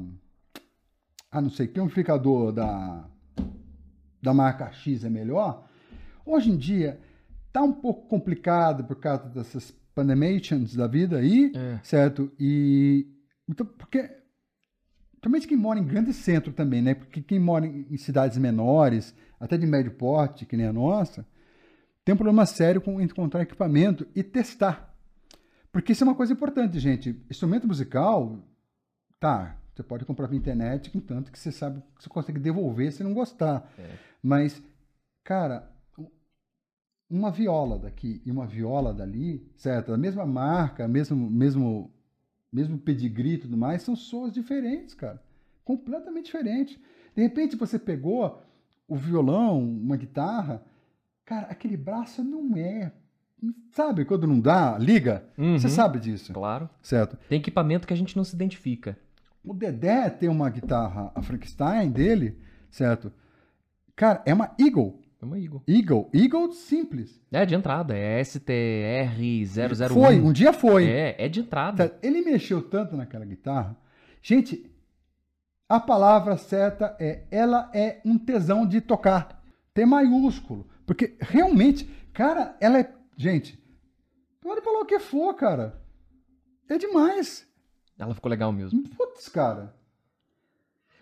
ah, 1.31 1.41
não 1.41 1.51
sei, 1.51 1.67
que 1.67 1.79
um 1.79 1.85
amplificador 1.85 2.53
da, 2.53 3.05
da 4.23 4.33
marca 4.33 4.73
X 4.73 5.05
é 5.05 5.11
melhor, 5.11 5.67
hoje 6.25 6.51
em 6.51 6.57
dia 6.57 6.99
tá 7.53 7.63
um 7.63 7.73
pouco 7.73 8.09
complicado 8.09 8.85
por 8.85 8.97
causa 8.97 9.25
dessas 9.29 9.75
pandemics 9.95 10.75
da 10.75 10.87
vida 10.87 11.19
aí, 11.19 11.53
É. 11.55 11.79
certo? 11.83 12.33
E 12.41 13.07
então, 13.47 13.67
porque 13.67 14.09
principalmente 15.21 15.47
quem 15.47 15.57
mora 15.57 15.79
em 15.79 15.85
grande 15.85 16.13
centro 16.15 16.53
também, 16.53 16.81
né? 16.81 16.95
Porque 16.95 17.21
quem 17.21 17.39
mora 17.39 17.67
em 17.67 17.97
cidades 17.99 18.39
menores, 18.39 19.15
até 19.43 19.59
de 19.59 19.67
médio 19.67 19.91
porte, 19.91 20.47
que 20.47 20.57
nem 20.57 20.67
a 20.67 20.73
nossa, 20.73 21.27
tem 22.05 22.15
um 22.15 22.17
problema 22.17 22.47
sério 22.47 22.81
com 22.81 23.01
encontrar 23.01 23.43
equipamento 23.43 24.07
e 24.15 24.23
testar. 24.23 24.97
Porque 25.73 25.91
isso 25.91 26.05
é 26.05 26.07
uma 26.07 26.15
coisa 26.15 26.33
importante, 26.33 26.79
gente. 26.79 27.21
Instrumento 27.29 27.67
musical, 27.67 28.39
tá, 29.19 29.59
você 29.75 29.83
pode 29.83 30.05
comprar 30.05 30.29
pela 30.29 30.39
internet, 30.39 30.91
contanto 30.91 31.33
que 31.33 31.39
você 31.39 31.51
sabe 31.51 31.83
que 31.97 32.05
você 32.05 32.09
consegue 32.09 32.39
devolver 32.39 32.93
se 32.93 33.03
não 33.03 33.13
gostar. 33.13 33.69
É. 33.77 33.91
Mas, 34.23 34.63
cara, 35.25 35.69
uma 37.11 37.33
viola 37.33 37.81
daqui 37.81 38.23
e 38.25 38.31
uma 38.31 38.47
viola 38.47 38.95
dali, 38.95 39.45
certo? 39.57 39.93
A 39.93 39.97
mesma 39.97 40.25
marca, 40.25 40.87
mesmo, 40.87 41.29
mesmo, 41.29 41.93
mesmo 42.53 42.79
pedigree 42.79 43.35
e 43.35 43.39
tudo 43.39 43.57
mais, 43.57 43.83
são 43.83 43.97
sons 43.97 44.33
diferentes, 44.33 44.95
cara. 44.95 45.21
Completamente 45.65 46.27
diferentes. 46.27 46.79
De 47.17 47.23
repente 47.23 47.57
você 47.57 47.77
pegou 47.77 48.41
o 48.93 48.97
violão, 48.97 49.59
uma 49.59 49.97
guitarra, 49.97 50.63
cara, 51.25 51.47
aquele 51.47 51.77
braço 51.77 52.23
não 52.23 52.55
é. 52.57 52.93
Sabe 53.73 54.05
quando 54.05 54.27
não 54.27 54.39
dá, 54.39 54.77
liga? 54.79 55.25
Uhum. 55.39 55.59
Você 55.59 55.69
sabe 55.69 55.99
disso, 55.99 56.33
Claro. 56.33 56.69
certo? 56.83 57.17
Tem 57.29 57.39
equipamento 57.39 57.87
que 57.87 57.93
a 57.95 57.97
gente 57.97 58.17
não 58.17 58.23
se 58.23 58.35
identifica. 58.35 58.97
O 59.43 59.55
Dedé 59.55 60.11
tem 60.11 60.29
uma 60.29 60.49
guitarra, 60.51 61.11
a 61.15 61.23
Frankenstein 61.23 61.91
dele, 61.91 62.39
certo? 62.71 63.11
Cara, 63.97 64.23
é 64.27 64.33
uma 64.35 64.55
Eagle. 64.61 65.01
É 65.21 65.25
uma 65.25 65.39
Eagle. 65.39 65.63
Eagle. 65.67 66.11
Eagle 66.13 66.53
simples. 66.53 67.21
É 67.33 67.47
de 67.47 67.55
entrada, 67.55 67.97
é 67.97 68.21
STR001. 68.21 69.89
Foi, 69.89 70.21
um 70.21 70.33
dia 70.33 70.53
foi. 70.53 70.87
É, 70.87 71.17
é 71.19 71.29
de 71.29 71.41
entrada. 71.41 71.97
Ele 72.03 72.21
mexeu 72.21 72.61
tanto 72.63 72.97
naquela 72.97 73.25
guitarra. 73.25 73.77
Gente, 74.21 74.71
a 75.77 75.81
palavra 75.81 76.37
certa 76.37 76.97
é 77.01 77.25
ela 77.31 77.71
é 77.75 78.01
um 78.05 78.19
tesão 78.19 78.67
de 78.67 78.81
tocar. 78.81 79.43
T 79.75 79.85
maiúsculo. 79.87 80.67
Porque 80.87 81.17
realmente, 81.21 81.85
cara, 82.13 82.57
ela 82.61 82.79
é. 82.81 82.93
Gente, 83.17 83.59
pode 84.41 84.61
falar 84.63 84.81
o 84.81 84.87
que 84.87 84.99
for, 84.99 85.33
cara. 85.35 85.81
É 86.69 86.77
demais. 86.79 87.47
Ela 87.99 88.15
ficou 88.15 88.29
legal 88.31 88.53
mesmo. 88.53 88.83
Putz, 88.97 89.29
cara. 89.29 89.75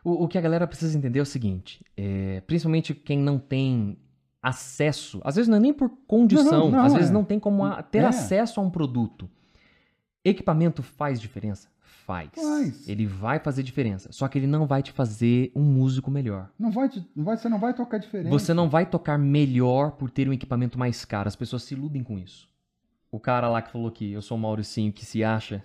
O, 0.05 0.25
o 0.25 0.29
que 0.29 0.39
a 0.39 0.41
galera 0.41 0.67
precisa 0.67 0.97
entender 0.97 1.19
é 1.19 1.23
o 1.23 1.27
seguinte: 1.27 1.85
é, 1.97 2.41
principalmente 2.43 2.95
quem 2.95 3.19
não 3.19 3.39
tem 3.39 3.99
acesso, 4.43 5.21
às 5.25 5.37
vezes 5.37 5.49
não 5.49 5.57
é 5.57 5.61
nem 5.61 5.73
por 5.73 5.91
condição, 6.07 6.71
Não, 6.71 6.71
não, 6.71 6.85
às 6.85 6.93
vezes 6.95 7.11
é. 7.11 7.13
não 7.13 7.25
tem 7.25 7.39
como 7.39 7.65
a- 7.65 7.83
ter 7.83 7.99
É. 8.03 8.07
acesso 8.07 8.59
a 8.61 8.63
um 8.63 8.71
produto. 8.71 9.29
Equipamento 10.25 10.83
faz 10.83 11.21
diferença? 11.21 11.69
Faz. 12.07 12.31
Faz. 12.35 12.89
Ele 12.89 13.07
vai 13.07 13.39
fazer 13.39 13.63
diferença. 13.63 14.11
Só 14.13 14.27
que 14.29 14.39
ele 14.39 14.47
não 14.47 14.67
vai 14.67 14.83
te 14.83 14.93
fazer 14.93 15.53
um 15.55 15.63
músico 15.63 16.11
melhor. 16.11 16.51
Não 16.59 16.71
vai, 16.71 16.89
te- 16.89 17.05
não 17.15 17.25
vai, 17.25 17.37
você 17.37 17.49
não 17.49 17.59
vai 17.59 17.73
tocar 17.75 17.99
diferente. 17.99 18.31
Você 18.31 18.53
não 18.55 18.69
vai 18.69 18.87
tocar 18.87 19.19
melhor 19.19 19.93
por 19.93 20.11
ter 20.11 20.29
um 20.29 20.33
equipamento 20.33 20.79
mais 20.79 21.05
caro. 21.05 21.29
As 21.29 21.37
pessoas 21.37 21.63
se 21.63 21.75
iludem 21.75 22.03
com 22.03 22.19
isso. 22.19 22.49
O 23.11 23.19
cara 23.21 23.49
lá 23.49 23.61
que 23.63 23.71
falou 23.73 23.91
que 23.91 24.13
eu 24.13 24.23
sou 24.23 24.37
o 24.37 24.41
Mauricinho 24.41 24.93
que 24.93 25.05
se 25.05 25.23
acha. 25.25 25.65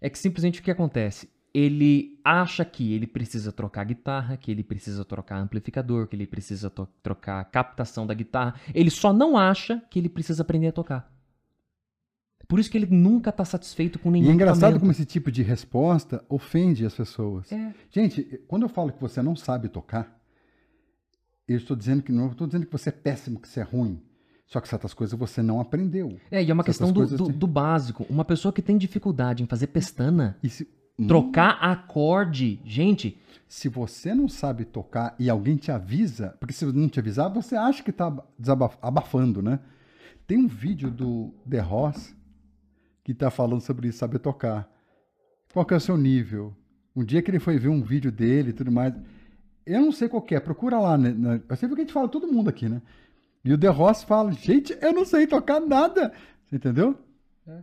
É 0.00 0.10
que 0.10 0.18
simplesmente 0.18 0.60
o 0.60 0.62
que 0.62 0.70
acontece? 0.70 1.28
Ele 1.54 2.20
acha 2.22 2.64
que 2.66 2.92
ele 2.92 3.06
precisa 3.06 3.50
trocar 3.50 3.84
guitarra, 3.84 4.36
que 4.36 4.50
ele 4.50 4.62
precisa 4.62 5.04
trocar 5.06 5.38
amplificador, 5.38 6.06
que 6.06 6.14
ele 6.14 6.26
precisa 6.26 6.70
trocar 7.02 7.40
a 7.40 7.44
captação 7.44 8.06
da 8.06 8.12
guitarra. 8.12 8.54
Ele 8.74 8.90
só 8.90 9.10
não 9.12 9.38
acha 9.38 9.82
que 9.90 9.98
ele 9.98 10.08
precisa 10.10 10.42
aprender 10.42 10.66
a 10.68 10.72
tocar. 10.72 11.10
Por 12.48 12.58
isso 12.60 12.70
que 12.70 12.78
ele 12.78 12.86
nunca 12.86 13.32
tá 13.32 13.44
satisfeito 13.44 13.98
com 13.98 14.10
nenhum 14.10 14.26
E 14.26 14.30
é 14.30 14.32
engraçado 14.32 14.78
como 14.78 14.90
esse 14.92 15.04
tipo 15.04 15.32
de 15.32 15.42
resposta 15.42 16.24
ofende 16.28 16.86
as 16.86 16.94
pessoas. 16.94 17.50
É. 17.50 17.74
Gente, 17.90 18.22
quando 18.46 18.62
eu 18.62 18.68
falo 18.68 18.92
que 18.92 19.00
você 19.00 19.20
não 19.20 19.34
sabe 19.34 19.68
tocar, 19.68 20.16
eu 21.48 21.56
estou 21.56 21.76
dizendo 21.76 22.02
que 22.02 22.12
não 22.12 22.28
estou 22.30 22.46
dizendo 22.46 22.66
que 22.66 22.72
você 22.72 22.88
é 22.88 22.92
péssimo, 22.92 23.40
que 23.40 23.48
você 23.48 23.60
é 23.60 23.62
ruim. 23.62 24.00
Só 24.46 24.60
que 24.60 24.68
certas 24.68 24.94
coisas 24.94 25.18
você 25.18 25.42
não 25.42 25.60
aprendeu. 25.60 26.16
É, 26.30 26.42
e 26.42 26.48
é 26.50 26.54
uma 26.54 26.62
Certas 26.62 26.86
questão 26.86 26.92
do, 26.92 27.32
do- 27.32 27.32
do 27.38 27.46
básico. 27.48 28.06
Uma 28.08 28.24
pessoa 28.24 28.52
que 28.52 28.62
tem 28.62 28.78
dificuldade 28.78 29.42
em 29.42 29.46
fazer 29.46 29.66
pestana, 29.68 30.36
se, 30.48 30.68
trocar 31.08 31.58
acorde, 31.60 32.60
gente, 32.64 33.18
se 33.48 33.68
você 33.68 34.14
não 34.14 34.28
sabe 34.28 34.64
tocar 34.64 35.16
e 35.18 35.28
alguém 35.28 35.56
te 35.56 35.72
avisa, 35.72 36.36
porque 36.38 36.54
se 36.54 36.64
não 36.64 36.88
te 36.88 37.00
avisar, 37.00 37.28
você 37.28 37.56
acha 37.56 37.82
que 37.82 37.90
está 37.90 38.16
abafando, 38.80 39.42
né? 39.42 39.58
Tem 40.28 40.38
um 40.38 40.46
vídeo 40.48 40.90
do 40.90 41.34
The 41.48 41.60
Ross 41.60 42.14
que 43.06 43.12
está 43.12 43.30
falando 43.30 43.60
sobre 43.60 43.86
isso, 43.86 43.98
saber 43.98 44.18
tocar. 44.18 44.68
Qual 45.52 45.64
que 45.64 45.72
é 45.72 45.76
o 45.76 45.80
seu 45.80 45.96
nível? 45.96 46.52
Um 46.94 47.04
dia 47.04 47.22
que 47.22 47.30
ele 47.30 47.38
foi 47.38 47.56
ver 47.56 47.68
um 47.68 47.80
vídeo 47.80 48.10
dele 48.10 48.50
e 48.50 48.52
tudo 48.52 48.72
mais. 48.72 48.94
Eu 49.64 49.80
não 49.80 49.92
sei 49.92 50.08
qual 50.08 50.20
que 50.20 50.34
é, 50.34 50.40
procura 50.40 50.76
lá. 50.80 50.98
Né? 50.98 51.40
Eu 51.48 51.54
sei 51.54 51.68
porque 51.68 51.82
a 51.82 51.84
gente 51.84 51.92
fala 51.92 52.08
todo 52.08 52.26
mundo 52.26 52.50
aqui, 52.50 52.68
né? 52.68 52.82
E 53.44 53.52
o 53.52 53.56
The 53.56 53.68
Ross 53.68 54.02
fala, 54.02 54.32
gente, 54.32 54.76
eu 54.82 54.92
não 54.92 55.04
sei 55.04 55.24
tocar 55.24 55.60
nada. 55.60 56.12
Você 56.48 56.56
entendeu? 56.56 56.98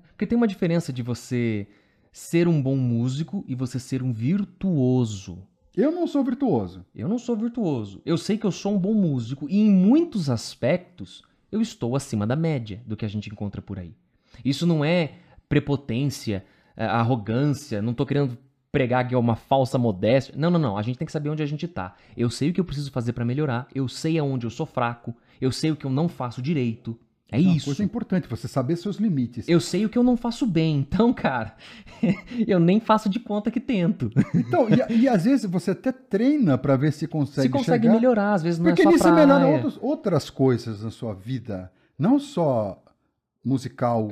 Porque 0.07 0.25
tem 0.25 0.37
uma 0.37 0.47
diferença 0.47 0.93
de 0.93 1.01
você 1.01 1.67
ser 2.09 2.47
um 2.47 2.61
bom 2.61 2.77
músico 2.77 3.43
e 3.45 3.53
você 3.53 3.79
ser 3.79 4.01
um 4.01 4.13
virtuoso. 4.13 5.45
Eu 5.75 5.91
não 5.91 6.07
sou 6.07 6.23
virtuoso. 6.23 6.85
Eu 6.95 7.09
não 7.09 7.19
sou 7.19 7.35
virtuoso. 7.35 8.01
Eu 8.05 8.17
sei 8.17 8.37
que 8.37 8.45
eu 8.45 8.51
sou 8.51 8.75
um 8.75 8.79
bom 8.79 8.93
músico 8.93 9.49
e 9.49 9.59
em 9.59 9.69
muitos 9.69 10.29
aspectos 10.29 11.21
eu 11.51 11.59
estou 11.59 11.97
acima 11.97 12.25
da 12.25 12.37
média 12.37 12.81
do 12.87 12.95
que 12.95 13.03
a 13.03 13.09
gente 13.09 13.29
encontra 13.29 13.61
por 13.61 13.77
aí. 13.77 13.93
Isso 14.45 14.65
não 14.65 14.85
é 14.85 15.17
prepotência, 15.53 16.43
é, 16.75 16.83
arrogância, 16.85 17.79
não 17.79 17.93
tô 17.93 18.07
querendo 18.07 18.35
pregar 18.71 19.07
que 19.07 19.13
é 19.13 19.17
uma 19.17 19.35
falsa 19.35 19.77
modéstia. 19.77 20.33
Não, 20.35 20.49
não, 20.49 20.59
não. 20.59 20.77
A 20.77 20.81
gente 20.81 20.97
tem 20.97 21.05
que 21.05 21.11
saber 21.11 21.29
onde 21.29 21.43
a 21.43 21.45
gente 21.45 21.67
tá. 21.67 21.93
Eu 22.17 22.27
sei 22.31 22.49
o 22.49 22.53
que 22.53 22.59
eu 22.59 22.65
preciso 22.65 22.91
fazer 22.91 23.13
para 23.13 23.23
melhorar, 23.23 23.67
eu 23.73 23.87
sei 23.87 24.17
aonde 24.17 24.47
eu 24.47 24.49
sou 24.49 24.65
fraco, 24.65 25.15
eu 25.39 25.51
sei 25.51 25.69
o 25.69 25.75
que 25.75 25.85
eu 25.85 25.91
não 25.91 26.09
faço 26.09 26.41
direito. 26.41 26.99
É 27.31 27.37
uma 27.39 27.55
isso. 27.55 27.65
coisa 27.65 27.83
importante, 27.83 28.27
você 28.27 28.47
saber 28.47 28.75
seus 28.77 28.97
limites. 28.97 29.47
Eu 29.47 29.59
sei 29.59 29.85
o 29.85 29.89
que 29.89 29.97
eu 29.97 30.03
não 30.03 30.17
faço 30.17 30.45
bem, 30.47 30.77
então, 30.79 31.13
cara, 31.13 31.55
eu 32.47 32.59
nem 32.59 32.79
faço 32.79 33.09
de 33.09 33.19
conta 33.19 33.51
que 33.51 33.59
tento. 33.59 34.09
Então, 34.33 34.67
e, 34.69 35.01
e 35.01 35.09
às 35.09 35.25
vezes 35.25 35.45
você 35.45 35.71
até 35.71 35.91
treina 35.91 36.57
para 36.57 36.75
ver 36.75 36.93
se 36.93 37.07
consegue 37.07 37.47
Se 37.47 37.49
consegue 37.49 37.85
chegar. 37.85 37.95
melhorar, 37.95 38.33
às 38.33 38.43
vezes 38.43 38.59
não 38.59 38.67
Porque 38.67 38.81
é 38.81 38.85
só 38.85 38.89
nisso 38.91 39.03
praia. 39.03 39.15
melhora 39.15 39.47
outros, 39.47 39.79
outras 39.81 40.29
coisas 40.31 40.83
na 40.83 40.89
sua 40.91 41.13
vida, 41.13 41.71
não 41.97 42.19
só 42.19 42.83
musical. 43.43 44.11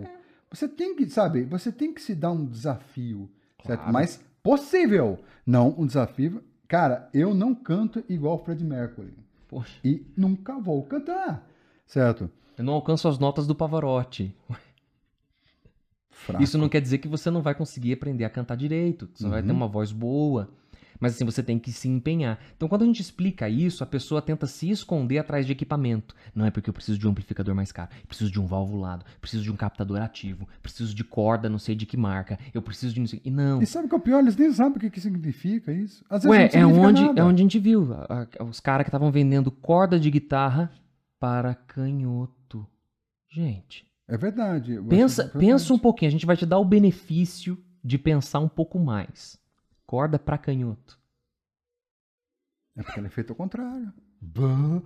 Você 0.51 0.67
tem 0.67 0.95
que, 0.95 1.09
sabe, 1.09 1.43
você 1.43 1.71
tem 1.71 1.93
que 1.93 2.01
se 2.01 2.13
dar 2.13 2.31
um 2.31 2.45
desafio, 2.45 3.29
certo? 3.65 3.79
Claro. 3.79 3.93
Mas 3.93 4.21
possível, 4.43 5.17
não 5.45 5.73
um 5.77 5.85
desafio. 5.85 6.43
Cara, 6.67 7.09
eu 7.13 7.33
não 7.33 7.53
canto 7.55 8.03
igual 8.09 8.35
o 8.35 8.37
Fred 8.43 8.63
Mercury 8.63 9.13
Poxa, 9.47 9.77
e 9.83 10.05
nunca 10.15 10.57
vou 10.59 10.83
cantar, 10.83 11.47
certo? 11.85 12.29
eu 12.57 12.63
não 12.63 12.73
alcanço 12.73 13.07
as 13.07 13.17
notas 13.17 13.47
do 13.47 13.55
Pavarotti. 13.55 14.35
Fraco. 16.09 16.43
Isso 16.43 16.57
não 16.57 16.69
quer 16.69 16.81
dizer 16.81 16.99
que 16.99 17.07
você 17.07 17.31
não 17.31 17.41
vai 17.41 17.55
conseguir 17.55 17.93
aprender 17.93 18.23
a 18.25 18.29
cantar 18.29 18.55
direito, 18.55 19.07
que 19.07 19.19
você 19.19 19.27
vai 19.27 19.41
ter 19.41 19.49
Uhum. 19.49 19.55
uma 19.57 19.67
voz 19.67 19.91
boa. 19.91 20.49
Mas 21.01 21.15
assim, 21.15 21.25
você 21.25 21.41
tem 21.43 21.57
que 21.59 21.71
se 21.71 21.89
empenhar. 21.89 22.39
Então, 22.55 22.69
quando 22.69 22.83
a 22.83 22.85
gente 22.85 23.01
explica 23.01 23.49
isso, 23.49 23.83
a 23.83 23.87
pessoa 23.87 24.21
tenta 24.21 24.45
se 24.47 24.69
esconder 24.69 25.17
atrás 25.17 25.45
de 25.47 25.51
equipamento. 25.51 26.15
Não 26.35 26.45
é 26.45 26.51
porque 26.51 26.69
eu 26.69 26.73
preciso 26.73 26.97
de 26.99 27.07
um 27.07 27.11
amplificador 27.11 27.55
mais 27.55 27.71
caro, 27.71 27.89
eu 27.99 28.07
preciso 28.07 28.31
de 28.31 28.39
um 28.39 28.45
valvulado, 28.45 29.03
preciso 29.19 29.41
de 29.43 29.51
um 29.51 29.55
captador 29.55 29.99
ativo, 30.01 30.47
preciso 30.61 30.93
de 30.93 31.03
corda, 31.03 31.49
não 31.49 31.57
sei 31.57 31.73
de 31.75 31.85
que 31.87 31.97
marca, 31.97 32.37
eu 32.53 32.61
preciso 32.61 32.93
de 32.93 32.99
não 32.99 33.07
sei. 33.07 33.19
E 33.25 33.31
não. 33.31 33.61
E 33.61 33.65
sabe 33.65 33.87
o 33.87 33.89
que 33.89 33.95
é 33.95 33.97
o 33.97 34.01
pior? 34.01 34.19
Eles 34.19 34.37
nem 34.37 34.53
sabem 34.53 34.77
o 34.77 34.79
que, 34.79 34.89
que 34.91 35.01
significa 35.01 35.73
isso. 35.73 36.05
Às 36.09 36.23
vezes 36.23 36.53
Ué, 36.53 36.61
é 36.61 36.65
onde, 36.65 37.01
nada. 37.01 37.19
é 37.19 37.23
onde 37.23 37.41
a 37.41 37.43
gente 37.45 37.57
viu. 37.59 37.91
a- 37.93 38.27
a- 38.39 38.43
os 38.43 38.59
caras 38.59 38.83
que 38.85 38.89
estavam 38.89 39.11
vendendo 39.11 39.49
corda 39.49 39.99
de 39.99 40.11
guitarra 40.11 40.71
para 41.19 41.55
canhoto. 41.55 42.67
Gente, 43.31 43.85
É 44.07 44.17
verdade. 44.17 44.79
pensa, 44.89 45.23
é 45.33 45.39
pensa 45.39 45.73
um 45.73 45.79
pouquinho. 45.79 46.09
A 46.09 46.11
gente 46.11 46.25
vai 46.25 46.35
te 46.37 46.45
dar 46.45 46.59
o 46.59 46.65
benefício 46.65 47.57
de 47.83 47.97
pensar 47.97 48.39
um 48.39 48.49
pouco 48.49 48.77
mais. 48.77 49.39
Corda 49.91 50.17
para 50.17 50.37
canhoto. 50.37 50.97
É 52.77 52.81
porque 52.81 52.97
ela 52.97 53.07
é 53.07 53.11
feito 53.11 53.31
ao 53.31 53.35
contrário. 53.35 53.91
Bã. 54.21 54.81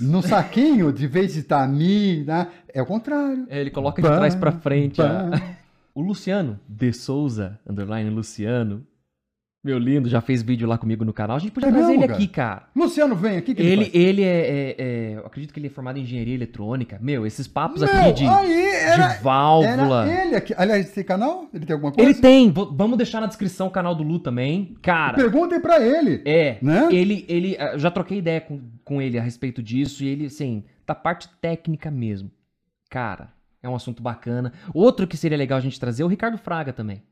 No 0.00 0.20
saquinho, 0.20 0.92
de 0.92 1.06
vez 1.06 1.34
de 1.34 1.38
estar 1.40 1.68
mi, 1.68 2.24
né? 2.24 2.50
É 2.74 2.82
o 2.82 2.86
contrário. 2.86 3.46
É, 3.48 3.60
ele 3.60 3.70
coloca 3.70 4.02
de 4.02 4.08
Bã, 4.08 4.16
trás 4.16 4.34
para 4.34 4.50
frente. 4.50 5.00
a- 5.00 5.30
O 5.94 6.00
Luciano, 6.02 6.58
de 6.68 6.92
Souza, 6.92 7.60
underline 7.68 8.10
Luciano, 8.10 8.84
meu 9.62 9.76
lindo, 9.78 10.08
já 10.08 10.20
fez 10.20 10.40
vídeo 10.40 10.68
lá 10.68 10.78
comigo 10.78 11.04
no 11.04 11.12
canal. 11.12 11.36
A 11.36 11.40
gente 11.40 11.50
podia 11.50 11.68
É 11.68 11.72
trazer 11.72 11.88
mesmo, 11.88 12.04
ele 12.04 12.12
aqui, 12.12 12.28
cara. 12.28 12.68
Luciano, 12.76 13.16
vem 13.16 13.36
aqui 13.36 13.54
que 13.54 13.60
Ele, 13.62 13.84
faz. 13.86 13.94
ele 13.94 14.22
é, 14.22 14.26
é- 14.26 14.76
é- 14.78 15.14
Eu 15.16 15.26
acredito 15.26 15.52
que 15.52 15.58
ele 15.58 15.66
é 15.66 15.70
formado 15.70 15.98
em 15.98 16.02
engenharia 16.02 16.34
eletrônica. 16.34 16.96
Meu, 17.02 17.26
esses 17.26 17.48
papos 17.48 17.82
aqui 17.82 18.12
de, 18.12 18.26
aí 18.26 18.66
era, 18.76 19.08
de 19.08 19.22
válvula. 19.22 20.08
era 20.08 20.26
ele 20.26 20.36
aqui. 20.36 20.54
Aliás, 20.56 20.86
esse 20.88 21.02
canal, 21.02 21.48
ele 21.52 21.66
tem 21.66 21.74
alguma 21.74 21.90
coisa? 21.92 22.08
Ele 22.08 22.18
tem. 22.20 22.50
v- 22.52 22.68
Vamos 22.72 22.96
deixar 22.96 23.20
na 23.20 23.26
descrição 23.26 23.66
o 23.66 23.70
canal 23.70 23.94
do 23.96 24.04
Lu 24.04 24.20
também. 24.20 24.76
Cara, 24.80 25.16
Perguntem 25.16 25.60
pra 25.60 25.80
ele. 25.84 26.22
é. 26.24 26.58
Né? 26.62 26.88
Ele, 26.92 27.24
ele. 27.28 27.56
ah, 27.58 27.72
eu 27.72 27.78
Já 27.80 27.90
troquei 27.90 28.18
ideia 28.18 28.40
com, 28.40 28.60
com 28.84 29.02
ele 29.02 29.18
a 29.18 29.22
respeito 29.22 29.60
disso. 29.62 30.04
E 30.04 30.08
ele, 30.08 30.26
assim, 30.26 30.62
da 30.86 30.94
parte 30.94 31.28
técnica 31.40 31.90
mesmo. 31.90 32.30
Cara, 32.88 33.30
é 33.60 33.68
um 33.68 33.74
assunto 33.74 34.02
bacana. 34.02 34.52
Outro 34.72 35.04
que 35.06 35.16
seria 35.16 35.36
legal 35.36 35.58
a 35.58 35.62
gente 35.62 35.80
trazer 35.80 36.04
é 36.04 36.06
o 36.06 36.08
Ricardo 36.08 36.38
Fraga 36.38 36.72
também. 36.72 37.02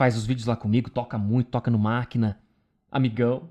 Faz 0.00 0.16
os 0.16 0.24
vídeos 0.24 0.46
lá 0.46 0.56
comigo, 0.56 0.88
toca 0.88 1.18
muito, 1.18 1.50
toca 1.50 1.70
no 1.70 1.78
máquina. 1.78 2.40
Amigão. 2.90 3.50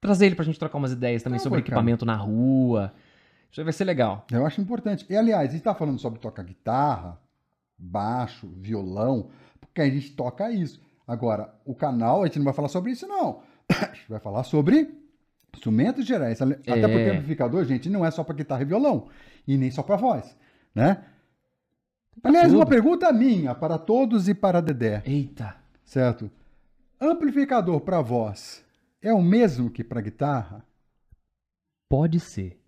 Trazer 0.00 0.26
ele 0.26 0.36
pra 0.36 0.44
gente 0.44 0.56
trocar 0.56 0.78
umas 0.78 0.92
ideias 0.92 1.24
também 1.24 1.38
Ah, 1.38 1.42
sobre 1.42 1.58
equipamento 1.58 2.06
na 2.06 2.14
rua. 2.14 2.94
Isso 3.50 3.60
aí 3.60 3.64
vai 3.64 3.72
ser 3.72 3.82
legal. 3.82 4.24
Eu 4.30 4.46
acho 4.46 4.60
importante. 4.60 5.04
E, 5.10 5.16
aliás, 5.16 5.48
a 5.48 5.52
gente 5.52 5.64
tá 5.64 5.74
falando 5.74 5.98
sobre 5.98 6.20
tocar 6.20 6.44
guitarra, 6.44 7.18
baixo, 7.76 8.46
violão, 8.58 9.30
porque 9.60 9.80
a 9.80 9.90
gente 9.90 10.12
toca 10.12 10.52
isso. 10.52 10.80
Agora, 11.04 11.52
o 11.64 11.74
canal, 11.74 12.22
a 12.22 12.26
gente 12.26 12.38
não 12.38 12.44
vai 12.44 12.54
falar 12.54 12.68
sobre 12.68 12.92
isso, 12.92 13.08
não. 13.08 13.42
A 13.68 13.86
gente 13.92 14.08
vai 14.08 14.20
falar 14.20 14.44
sobre 14.44 14.88
instrumentos 15.52 16.06
gerais. 16.06 16.40
Até 16.40 16.54
É. 16.64 16.86
porque 16.86 17.10
amplificador, 17.10 17.64
gente, 17.64 17.90
não 17.90 18.06
é 18.06 18.10
só 18.12 18.22
para 18.22 18.36
guitarra 18.36 18.62
e 18.62 18.66
violão. 18.66 19.08
E 19.48 19.58
nem 19.58 19.72
só 19.72 19.82
para 19.82 19.96
voz, 19.96 20.38
né? 20.72 21.02
Aliás, 22.22 22.46
tudo. 22.50 22.58
uma 22.60 22.66
pergunta 22.66 23.12
minha 23.12 23.52
para 23.52 23.78
todos 23.78 24.28
e 24.28 24.34
para 24.34 24.62
Dedé, 24.62 25.02
Eita. 25.04 25.60
Certo? 25.84 26.30
Amplificador 27.00 27.80
para 27.80 28.00
voz 28.00 28.64
é 29.00 29.12
o 29.12 29.22
mesmo 29.22 29.70
que 29.70 29.82
para 29.82 30.00
guitarra? 30.00 30.64
Pode 31.88 32.20
ser. 32.20 32.60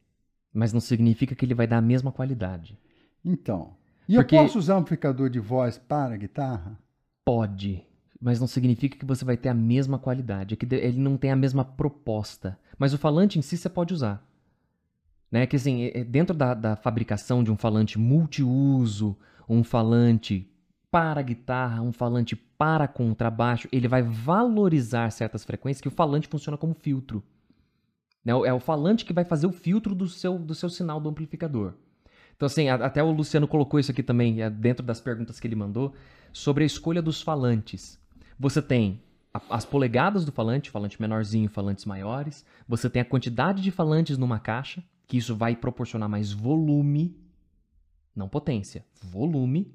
Mas 0.52 0.72
não 0.72 0.80
significa 0.80 1.34
que 1.34 1.44
ele 1.44 1.54
vai 1.54 1.66
dar 1.66 1.78
a 1.78 1.82
mesma 1.82 2.12
qualidade. 2.12 2.78
Então. 3.24 3.76
E 4.08 4.14
Porque- 4.16 4.36
eu 4.36 4.42
posso 4.42 4.58
usar 4.58 4.76
amplificador 4.76 5.30
de 5.30 5.38
voz 5.40 5.78
para 5.78 6.16
guitarra? 6.16 6.78
Pode, 7.24 7.82
mas 8.20 8.38
não 8.38 8.46
significa 8.46 8.98
que 8.98 9.04
você 9.06 9.24
vai 9.24 9.36
ter 9.36 9.48
a 9.48 9.54
mesma 9.54 9.98
qualidade. 9.98 10.54
É 10.54 10.56
que 10.56 10.66
ele 10.74 10.98
não 11.00 11.16
tem 11.16 11.30
a 11.30 11.36
mesma 11.36 11.64
proposta. 11.64 12.58
Mas 12.78 12.92
o 12.92 12.98
falante 12.98 13.38
em 13.38 13.42
si 13.42 13.56
você 13.56 13.68
pode 13.68 13.94
usar. 13.94 14.22
Né? 15.30 15.46
Que 15.46 15.56
assim, 15.56 15.84
é- 15.84 16.00
é 16.00 16.04
dentro 16.04 16.36
da, 16.36 16.52
da 16.54 16.76
fabricação 16.76 17.42
de 17.42 17.50
um 17.50 17.56
falante 17.56 17.98
multiuso, 17.98 19.16
um 19.48 19.64
falante 19.64 20.48
para 20.90 21.22
guitarra, 21.22 21.80
um 21.82 21.92
falante 21.92 22.36
para 22.64 22.88
contrabaixo, 22.88 23.68
ele 23.70 23.86
vai 23.86 24.02
valorizar 24.02 25.10
certas 25.10 25.44
frequências 25.44 25.82
que 25.82 25.88
o 25.88 25.90
falante 25.90 26.26
funciona 26.26 26.56
como 26.56 26.72
filtro. 26.72 27.22
Né? 28.24 28.32
É 28.32 28.54
o 28.54 28.58
falante 28.58 29.04
que 29.04 29.12
vai 29.12 29.22
fazer 29.22 29.46
o 29.46 29.52
filtro 29.52 29.94
do 29.94 30.08
seu, 30.08 30.38
do 30.38 30.54
seu 30.54 30.70
sinal 30.70 30.98
do 30.98 31.10
amplificador. 31.10 31.74
Então, 32.34 32.46
assim, 32.46 32.70
até 32.70 33.02
o 33.02 33.12
Luciano 33.12 33.46
colocou 33.46 33.78
isso 33.78 33.90
aqui 33.90 34.02
também, 34.02 34.40
é, 34.40 34.48
dentro 34.48 34.82
das 34.82 34.98
perguntas 34.98 35.38
que 35.38 35.46
ele 35.46 35.54
mandou, 35.54 35.92
sobre 36.32 36.64
a 36.64 36.66
escolha 36.66 37.02
dos 37.02 37.20
falantes. 37.20 38.00
Você 38.38 38.62
tem 38.62 39.02
as 39.50 39.66
polegadas 39.66 40.24
do 40.24 40.32
falante, 40.32 40.70
falante 40.70 40.98
menorzinho, 40.98 41.50
falantes 41.50 41.84
maiores. 41.84 42.46
Você 42.66 42.88
tem 42.88 43.02
a 43.02 43.04
quantidade 43.04 43.60
de 43.60 43.70
falantes 43.70 44.16
numa 44.16 44.38
caixa, 44.38 44.82
que 45.06 45.18
isso 45.18 45.36
vai 45.36 45.54
proporcionar 45.54 46.08
mais 46.08 46.32
volume, 46.32 47.14
não 48.16 48.26
potência, 48.26 48.86
volume. 49.02 49.70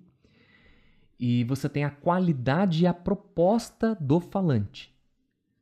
E 1.20 1.44
você 1.44 1.68
tem 1.68 1.84
a 1.84 1.90
qualidade 1.90 2.84
e 2.84 2.88
a 2.88 2.94
proposta 2.94 3.96
do 4.00 4.20
falante. 4.20 4.94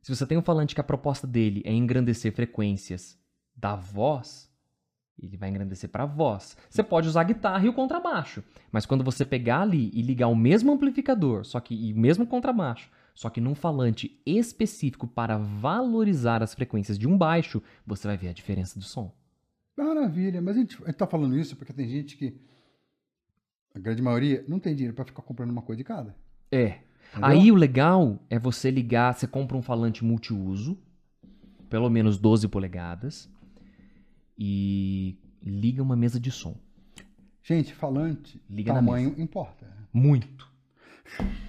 Se 0.02 0.14
você 0.14 0.24
tem 0.26 0.38
um 0.38 0.42
falante 0.42 0.74
que 0.74 0.80
a 0.80 0.84
proposta 0.84 1.26
dele 1.26 1.62
é 1.64 1.72
engrandecer 1.72 2.32
frequências 2.32 3.18
da 3.56 3.74
voz, 3.74 4.48
ele 5.20 5.36
vai 5.36 5.48
engrandecer 5.48 5.90
para 5.90 6.04
a 6.04 6.06
voz. 6.06 6.56
Você 6.70 6.82
pode 6.82 7.08
usar 7.08 7.22
a 7.22 7.24
guitarra 7.24 7.66
e 7.66 7.68
o 7.68 7.74
contrabaixo, 7.74 8.42
mas 8.70 8.86
quando 8.86 9.04
você 9.04 9.24
pegar 9.24 9.62
ali 9.62 9.90
e 9.92 10.00
ligar 10.00 10.28
o 10.28 10.36
mesmo 10.36 10.72
amplificador, 10.72 11.44
só 11.44 11.58
que 11.60 11.74
e 11.74 11.92
o 11.92 11.98
mesmo 11.98 12.26
contrabaixo, 12.26 12.90
só 13.14 13.28
que 13.28 13.40
num 13.40 13.54
falante 13.54 14.20
específico 14.24 15.06
para 15.06 15.36
valorizar 15.36 16.40
as 16.40 16.54
frequências 16.54 16.96
de 16.96 17.08
um 17.08 17.18
baixo, 17.18 17.60
você 17.84 18.06
vai 18.06 18.16
ver 18.16 18.28
a 18.28 18.32
diferença 18.32 18.78
do 18.78 18.84
som. 18.84 19.12
Maravilha, 19.76 20.40
mas 20.40 20.56
a 20.56 20.60
gente, 20.60 20.76
a 20.82 20.86
gente 20.86 20.96
tá 20.96 21.06
falando 21.06 21.36
isso 21.36 21.56
porque 21.56 21.72
tem 21.72 21.88
gente 21.88 22.16
que, 22.16 22.40
a 23.74 23.78
grande 23.78 24.02
maioria, 24.02 24.44
não 24.48 24.58
tem 24.58 24.74
dinheiro 24.74 24.94
para 24.94 25.04
ficar 25.04 25.22
comprando 25.22 25.50
uma 25.50 25.62
coisa 25.62 25.78
de 25.78 25.84
cada. 25.84 26.14
É. 26.50 26.80
Entendeu? 27.10 27.28
Aí 27.28 27.52
o 27.52 27.54
legal 27.54 28.22
é 28.28 28.38
você 28.38 28.70
ligar, 28.70 29.14
você 29.14 29.26
compra 29.26 29.56
um 29.56 29.62
falante 29.62 30.04
multiuso, 30.04 30.78
pelo 31.68 31.88
menos 31.88 32.18
12 32.18 32.48
polegadas, 32.48 33.30
e 34.36 35.18
liga 35.42 35.82
uma 35.82 35.96
mesa 35.96 36.20
de 36.20 36.30
som. 36.30 36.56
Gente, 37.42 37.72
falante, 37.72 38.42
Liga 38.48 38.74
na 38.74 38.80
tamanho 38.80 39.14
importa. 39.16 39.66
Muito. 39.92 40.46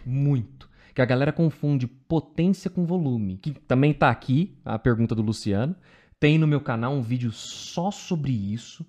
Muito. 0.06 0.70
Que 0.96 1.02
a 1.02 1.06
galera 1.06 1.34
confunde 1.34 1.88
potência 1.88 2.70
com 2.70 2.86
volume. 2.86 3.38
Que 3.38 3.52
também 3.52 3.94
tá 3.94 4.10
aqui, 4.10 4.58
a 4.64 4.80
pergunta 4.80 5.14
do 5.14 5.22
Luciano. 5.22 5.76
Tem 6.20 6.38
no 6.38 6.48
meu 6.48 6.62
canal 6.62 6.94
um 6.94 7.02
vídeo 7.02 7.32
só 7.32 7.92
sobre 7.92 8.32
isso. 8.32 8.86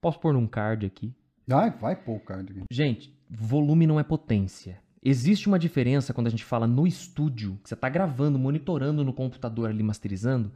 Posso 0.00 0.20
pôr 0.20 0.34
num 0.34 0.46
card 0.46 0.86
aqui. 0.86 1.14
Ai, 1.50 1.70
vai 1.70 1.96
pôr, 1.96 2.20
cara. 2.20 2.44
Gente, 2.70 3.12
volume 3.28 3.86
não 3.86 3.98
é 3.98 4.04
potência. 4.04 4.78
Existe 5.02 5.46
uma 5.46 5.58
diferença 5.58 6.12
quando 6.12 6.26
a 6.26 6.30
gente 6.30 6.44
fala 6.44 6.66
no 6.66 6.86
estúdio, 6.86 7.58
que 7.62 7.68
você 7.68 7.74
está 7.74 7.88
gravando, 7.88 8.38
monitorando 8.38 9.04
no 9.04 9.12
computador 9.12 9.70
ali, 9.70 9.82
masterizando. 9.82 10.52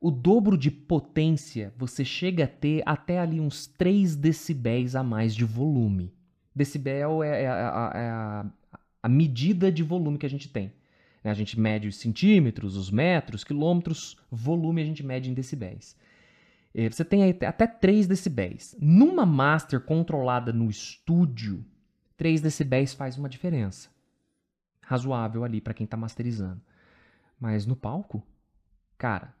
O 0.00 0.10
dobro 0.10 0.56
de 0.56 0.70
potência 0.70 1.74
você 1.76 2.04
chega 2.04 2.44
a 2.44 2.48
ter 2.48 2.82
até 2.86 3.18
ali 3.18 3.38
uns 3.40 3.66
3 3.66 4.16
decibéis 4.16 4.96
a 4.96 5.02
mais 5.02 5.34
de 5.34 5.44
volume. 5.44 6.12
Decibel 6.56 7.22
é, 7.22 7.42
é 7.42 7.48
a, 7.48 7.68
a- 7.68 7.92
é 7.98 8.50
a 9.02 9.08
medida 9.08 9.70
de 9.70 9.82
volume 9.82 10.16
que 10.18 10.26
a 10.26 10.30
gente 10.30 10.48
tem. 10.48 10.72
né? 11.22 11.30
A 11.30 11.34
gente 11.34 11.58
mede 11.60 11.88
os 11.88 11.96
centímetros, 11.96 12.76
os 12.76 12.90
metros, 12.90 13.44
quilômetros, 13.44 14.16
volume 14.30 14.80
a 14.80 14.84
gente 14.84 15.02
mede 15.04 15.30
em 15.30 15.34
decibéis. 15.34 15.96
Eh, 16.74 16.88
Você 16.88 17.04
tem 17.04 17.30
até 17.46 17.66
3 17.66 18.06
decibéis. 18.06 18.76
Numa 18.80 19.26
master 19.26 19.80
controlada 19.80 20.52
no 20.52 20.68
estúdio, 20.70 21.64
3 22.16 22.40
decibéis 22.40 22.94
faz 22.94 23.16
uma 23.18 23.28
diferença. 23.28 23.88
Razoável 24.82 25.44
ali 25.44 25.60
para 25.60 25.74
quem 25.74 25.84
está 25.84 25.96
masterizando. 25.96 26.60
Mas 27.38 27.64
no 27.66 27.76
palco, 27.76 28.22
cara, 28.98 29.34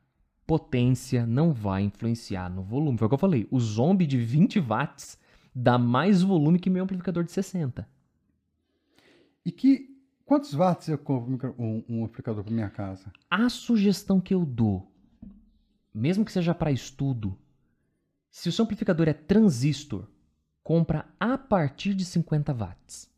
potência 0.46 1.26
não 1.26 1.52
vai 1.52 1.82
influenciar 1.82 2.48
no 2.48 2.62
volume. 2.62 2.98
Foi 2.98 3.06
o 3.06 3.08
que 3.08 3.14
eu 3.14 3.18
falei. 3.18 3.46
O 3.50 3.60
zombie 3.60 4.06
de 4.06 4.18
20 4.18 4.58
watts 4.60 5.18
dá 5.54 5.78
mais 5.78 6.22
volume 6.22 6.58
que 6.58 6.70
meu 6.70 6.84
amplificador 6.84 7.24
de 7.24 7.32
60. 7.32 7.86
E 9.44 9.52
que, 9.52 9.96
quantos 10.24 10.52
watts 10.54 10.88
eu 10.88 10.98
compro 10.98 11.54
um 11.58 11.64
um, 11.64 11.84
um 11.88 12.04
amplificador 12.04 12.42
para 12.42 12.52
minha 12.52 12.70
casa? 12.70 13.12
A 13.30 13.48
sugestão 13.48 14.20
que 14.20 14.34
eu 14.34 14.44
dou, 14.44 14.89
mesmo 15.94 16.24
que 16.24 16.32
seja 16.32 16.54
para 16.54 16.70
estudo, 16.70 17.36
se 18.30 18.48
o 18.48 18.52
seu 18.52 18.64
amplificador 18.64 19.08
é 19.08 19.12
transistor, 19.12 20.06
compra 20.62 21.06
a 21.18 21.36
partir 21.36 21.94
de 21.94 22.04
50 22.04 22.52
watts. 22.52 23.10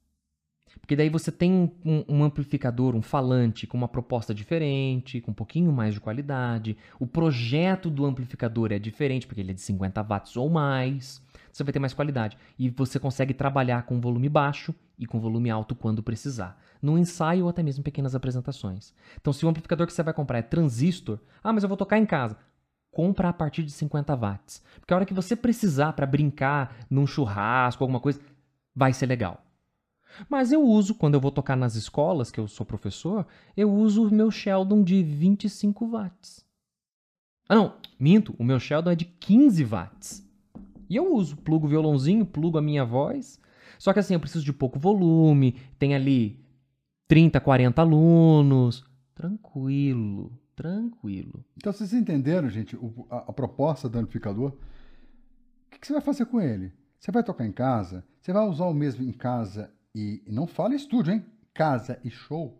Porque 0.80 0.96
daí 0.96 1.10
você 1.10 1.30
tem 1.30 1.52
um, 1.84 2.04
um- 2.08 2.24
amplificador, 2.24 2.96
um 2.96 3.02
falante 3.02 3.66
com 3.66 3.76
uma 3.76 3.86
proposta 3.88 4.34
diferente, 4.34 5.20
com 5.20 5.30
um 5.30 5.34
pouquinho 5.34 5.70
mais 5.70 5.94
de 5.94 6.00
qualidade. 6.00 6.76
O 6.98 7.06
projeto 7.06 7.90
do 7.90 8.06
amplificador 8.06 8.72
é 8.72 8.78
diferente, 8.78 9.26
porque 9.26 9.40
ele 9.42 9.50
é 9.50 9.54
de 9.54 9.60
50 9.60 10.02
watts 10.02 10.36
ou 10.36 10.48
mais. 10.48 11.22
Você 11.52 11.62
vai 11.62 11.72
ter 11.72 11.78
mais 11.78 11.92
qualidade. 11.92 12.38
E 12.58 12.70
você 12.70 12.98
consegue 12.98 13.34
trabalhar 13.34 13.82
com 13.84 14.00
volume 14.00 14.28
baixo 14.30 14.74
e 14.98 15.06
com 15.06 15.20
volume 15.20 15.50
alto 15.50 15.74
quando 15.74 16.02
precisar, 16.02 16.58
no 16.80 16.96
ensaio 16.98 17.44
ou 17.44 17.50
até 17.50 17.62
mesmo 17.62 17.84
pequenas 17.84 18.14
apresentações. 18.14 18.94
Então, 19.20 19.32
se 19.32 19.44
o 19.44 19.48
amplificador 19.48 19.86
que 19.86 19.92
você 19.92 20.02
vai 20.02 20.14
comprar 20.14 20.38
é 20.38 20.42
transistor, 20.42 21.18
ah, 21.44 21.52
mas 21.52 21.62
eu 21.62 21.68
vou 21.68 21.76
tocar 21.76 21.98
em 21.98 22.06
casa. 22.06 22.36
Compra 22.92 23.30
a 23.30 23.32
partir 23.32 23.64
de 23.64 23.72
50 23.72 24.14
watts. 24.14 24.62
Porque 24.78 24.92
a 24.92 24.96
hora 24.96 25.06
que 25.06 25.14
você 25.14 25.34
precisar 25.34 25.94
para 25.94 26.06
brincar 26.06 26.76
num 26.88 27.06
churrasco, 27.06 27.82
alguma 27.82 27.98
coisa, 27.98 28.20
vai 28.74 28.92
ser 28.92 29.06
legal. 29.06 29.42
Mas 30.28 30.52
eu 30.52 30.62
uso, 30.62 30.94
quando 30.94 31.14
eu 31.14 31.20
vou 31.20 31.30
tocar 31.30 31.56
nas 31.56 31.74
escolas, 31.74 32.30
que 32.30 32.38
eu 32.38 32.46
sou 32.46 32.66
professor, 32.66 33.26
eu 33.56 33.72
uso 33.72 34.06
o 34.06 34.14
meu 34.14 34.30
Sheldon 34.30 34.84
de 34.84 35.02
25 35.02 35.86
watts. 35.88 36.44
Ah, 37.48 37.54
não, 37.54 37.74
minto, 37.98 38.34
o 38.38 38.44
meu 38.44 38.60
Sheldon 38.60 38.90
é 38.90 38.94
de 38.94 39.06
15 39.06 39.64
watts. 39.64 40.30
E 40.88 40.96
eu 40.96 41.14
uso, 41.14 41.38
plugo 41.38 41.66
o 41.66 41.70
violãozinho, 41.70 42.26
plugo 42.26 42.58
a 42.58 42.62
minha 42.62 42.84
voz. 42.84 43.40
Só 43.78 43.92
que 43.94 43.98
assim, 44.00 44.12
eu 44.12 44.20
preciso 44.20 44.44
de 44.44 44.52
pouco 44.52 44.78
volume, 44.78 45.56
tem 45.78 45.94
ali 45.94 46.38
30, 47.08 47.40
40 47.40 47.80
alunos. 47.80 48.84
Tranquilo, 49.14 50.38
tranquilo. 50.54 51.44
Então 51.56 51.72
vocês 51.72 51.92
entenderam, 51.92 52.48
gente, 52.48 52.76
o, 52.76 53.06
a, 53.10 53.18
a, 53.18 53.32
proposta 53.32 53.88
do 53.88 53.98
amplificador? 53.98 54.50
O 54.50 55.70
que, 55.70 55.78
que 55.78 55.86
você 55.86 55.92
vai 55.92 56.02
fazer 56.02 56.26
com 56.26 56.40
ele? 56.40 56.72
Você 56.98 57.10
vai 57.10 57.22
tocar 57.22 57.46
em 57.46 57.52
casa? 57.52 58.04
Você 58.20 58.32
vai 58.32 58.46
usar 58.46 58.66
o 58.66 58.74
mesmo 58.74 59.04
em 59.04 59.12
casa 59.12 59.72
e, 59.94 60.22
e 60.26 60.32
não 60.32 60.46
fala 60.46 60.74
estúdio, 60.74 61.14
hein? 61.14 61.24
Casa 61.52 61.98
e 62.04 62.10
show. 62.10 62.58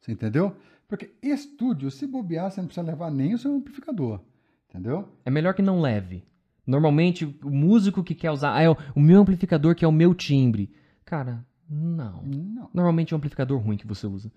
Você 0.00 0.12
entendeu? 0.12 0.56
Porque 0.88 1.14
estúdio, 1.22 1.90
se 1.90 2.06
bobear, 2.06 2.50
você 2.50 2.60
não 2.60 2.68
precisa 2.68 2.86
levar 2.86 3.10
nem 3.10 3.34
o 3.34 3.38
seu 3.38 3.54
amplificador. 3.54 4.20
Entendeu? 4.68 5.08
É 5.24 5.30
melhor 5.30 5.54
que 5.54 5.62
não 5.62 5.80
leve. 5.80 6.24
Normalmente, 6.66 7.24
o 7.42 7.50
músico 7.50 8.04
que 8.04 8.14
quer 8.14 8.30
usar. 8.30 8.54
Ah, 8.54 8.62
é 8.62 8.70
o, 8.70 8.76
o 8.94 9.00
meu 9.00 9.20
amplificador 9.20 9.74
que 9.74 9.84
é 9.84 9.88
o 9.88 9.92
meu 9.92 10.14
timbre. 10.14 10.72
Cara, 11.04 11.44
não. 11.68 12.22
não. 12.22 12.70
Normalmente 12.72 13.12
é 13.12 13.16
um 13.16 13.18
amplificador 13.18 13.60
ruim 13.60 13.76
que 13.76 13.86
você 13.86 14.06
usa. 14.06 14.30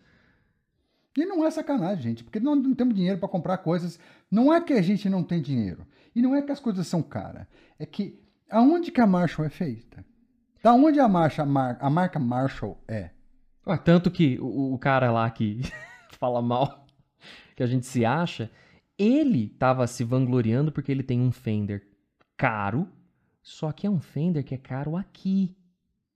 E 1.16 1.26
não 1.26 1.46
é 1.46 1.52
sacanagem, 1.52 2.04
gente, 2.04 2.24
porque 2.24 2.40
nós 2.40 2.62
não 2.62 2.74
temos 2.74 2.96
dinheiro 2.96 3.20
para 3.20 3.30
comprar 3.30 3.58
coisas. 3.58 4.00
Não 4.32 4.54
é 4.54 4.60
que 4.60 4.74
a 4.74 4.82
gente 4.82 5.08
não 5.10 5.24
tem 5.24 5.42
dinheiro. 5.42 5.86
E 6.16 6.22
não 6.22 6.36
é 6.36 6.42
que 6.42 6.52
as 6.52 6.60
coisas 6.60 6.88
são 6.88 7.04
caras. 7.04 7.46
É 7.78 7.86
que 7.86 8.20
aonde 8.50 8.92
que 8.92 9.02
a 9.02 9.08
Marshall 9.08 9.46
é 9.46 9.50
feita? 9.50 10.04
Da 10.64 10.74
onde 10.74 11.00
a, 11.00 11.08
marcha, 11.08 11.44
a 11.44 11.90
marca 11.90 12.20
Marshall 12.20 12.82
é? 12.88 13.10
Ah, 13.66 13.78
tanto 13.78 14.10
que 14.10 14.40
o, 14.40 14.74
o 14.74 14.80
cara 14.80 15.12
lá 15.12 15.30
que 15.30 15.62
fala 16.18 16.42
mal, 16.42 16.86
que 17.56 17.64
a 17.64 17.68
gente 17.68 17.86
se 17.86 18.06
acha, 18.06 18.50
ele 18.98 19.46
estava 19.46 19.86
se 19.88 20.04
vangloriando 20.04 20.72
porque 20.72 20.92
ele 20.92 21.04
tem 21.04 21.20
um 21.20 21.32
Fender 21.32 21.86
caro, 22.38 22.88
só 23.42 23.72
que 23.72 23.86
é 23.86 23.90
um 23.90 24.00
Fender 24.00 24.44
que 24.44 24.56
é 24.56 24.58
caro 24.58 24.96
aqui. 24.96 25.56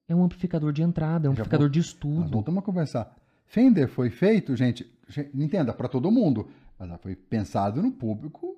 É 0.09 0.15
um 0.15 0.23
amplificador 0.23 0.71
de 0.71 0.81
entrada, 0.81 1.27
é 1.27 1.29
um 1.29 1.35
Já 1.35 1.41
amplificador 1.41 1.67
vou... 1.67 1.71
de 1.71 1.79
estudo. 1.79 2.31
voltamos 2.31 2.59
a 2.59 2.65
conversar. 2.65 3.13
Fender 3.47 3.87
foi 3.87 4.09
feito, 4.09 4.55
gente, 4.55 4.85
entenda, 5.33 5.73
para 5.73 5.87
todo 5.87 6.11
mundo, 6.11 6.49
mas 6.77 6.89
ela 6.89 6.97
foi 6.97 7.15
pensado 7.15 7.81
no 7.81 7.91
público 7.91 8.55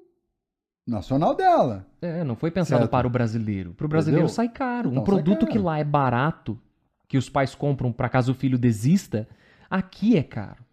nacional 0.85 1.35
dela. 1.35 1.85
É, 2.01 2.23
não 2.23 2.35
foi 2.35 2.49
pensado 2.49 2.81
certo. 2.81 2.91
para 2.91 3.07
o 3.07 3.09
brasileiro. 3.09 3.73
Para 3.73 3.85
o 3.85 3.89
brasileiro 3.89 4.25
Entendeu? 4.25 4.35
sai 4.35 4.49
caro. 4.49 4.89
Então, 4.89 5.03
um 5.03 5.05
produto 5.05 5.41
caro. 5.41 5.51
que 5.51 5.59
lá 5.59 5.77
é 5.77 5.83
barato, 5.83 6.59
que 7.07 7.17
os 7.17 7.29
pais 7.29 7.53
compram 7.53 7.91
para 7.91 8.09
caso 8.09 8.31
o 8.31 8.35
filho 8.35 8.57
desista, 8.57 9.27
aqui 9.69 10.17
é 10.17 10.23
caro. 10.23 10.65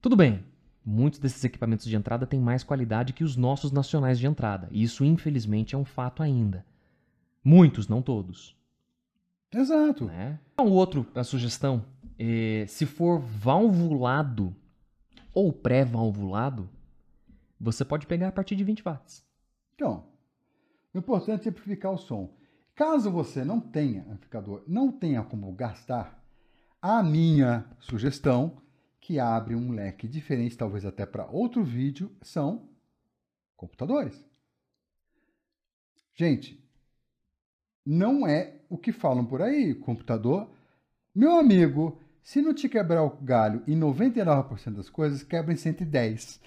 Tudo 0.00 0.16
bem. 0.16 0.44
Muitos 0.84 1.20
desses 1.20 1.44
equipamentos 1.44 1.86
de 1.86 1.94
entrada 1.94 2.26
têm 2.26 2.40
mais 2.40 2.64
qualidade 2.64 3.12
que 3.12 3.22
os 3.22 3.36
nossos 3.36 3.70
nacionais 3.70 4.18
de 4.18 4.26
entrada. 4.26 4.68
E 4.70 4.82
isso, 4.82 5.04
infelizmente, 5.04 5.74
é 5.74 5.78
um 5.78 5.84
fato 5.84 6.22
ainda. 6.22 6.64
Muitos, 7.44 7.88
não 7.88 8.02
todos. 8.02 8.56
Exato. 9.54 10.06
Né? 10.06 10.38
Então, 10.54 10.66
outro, 10.66 11.06
a 11.14 11.24
sugestão, 11.24 11.84
é, 12.18 12.66
se 12.66 12.84
for 12.84 13.20
valvulado 13.20 14.54
ou 15.32 15.52
pré-valvulado, 15.52 16.68
você 17.60 17.84
pode 17.84 18.06
pegar 18.06 18.28
a 18.28 18.32
partir 18.32 18.56
de 18.56 18.64
20 18.64 18.82
watts. 18.82 19.24
Então, 19.74 20.06
o 20.92 20.98
importante 20.98 21.46
é 21.46 21.50
amplificar 21.50 21.92
o 21.92 21.98
som. 21.98 22.36
Caso 22.74 23.10
você 23.10 23.44
não 23.44 23.60
tenha 23.60 24.02
amplificador, 24.02 24.62
não 24.66 24.90
tenha 24.90 25.22
como 25.22 25.52
gastar, 25.52 26.18
a 26.80 27.02
minha 27.02 27.64
sugestão, 27.80 28.62
que 29.00 29.18
abre 29.18 29.54
um 29.54 29.72
leque 29.72 30.06
diferente, 30.06 30.56
talvez 30.56 30.84
até 30.84 31.06
para 31.06 31.26
outro 31.26 31.64
vídeo, 31.64 32.10
são 32.22 32.68
computadores. 33.56 34.24
Gente, 36.14 36.62
não 37.84 38.26
é 38.26 38.60
o 38.68 38.76
que 38.76 38.92
falam 38.92 39.24
por 39.24 39.40
aí, 39.40 39.74
computador. 39.74 40.50
Meu 41.14 41.32
amigo, 41.32 42.00
se 42.22 42.42
não 42.42 42.54
te 42.54 42.68
quebrar 42.68 43.02
o 43.02 43.16
galho 43.22 43.62
em 43.66 43.78
99% 43.78 44.74
das 44.74 44.90
coisas, 44.90 45.22
quebra 45.22 45.52
em 45.52 45.56
110. 45.56 46.40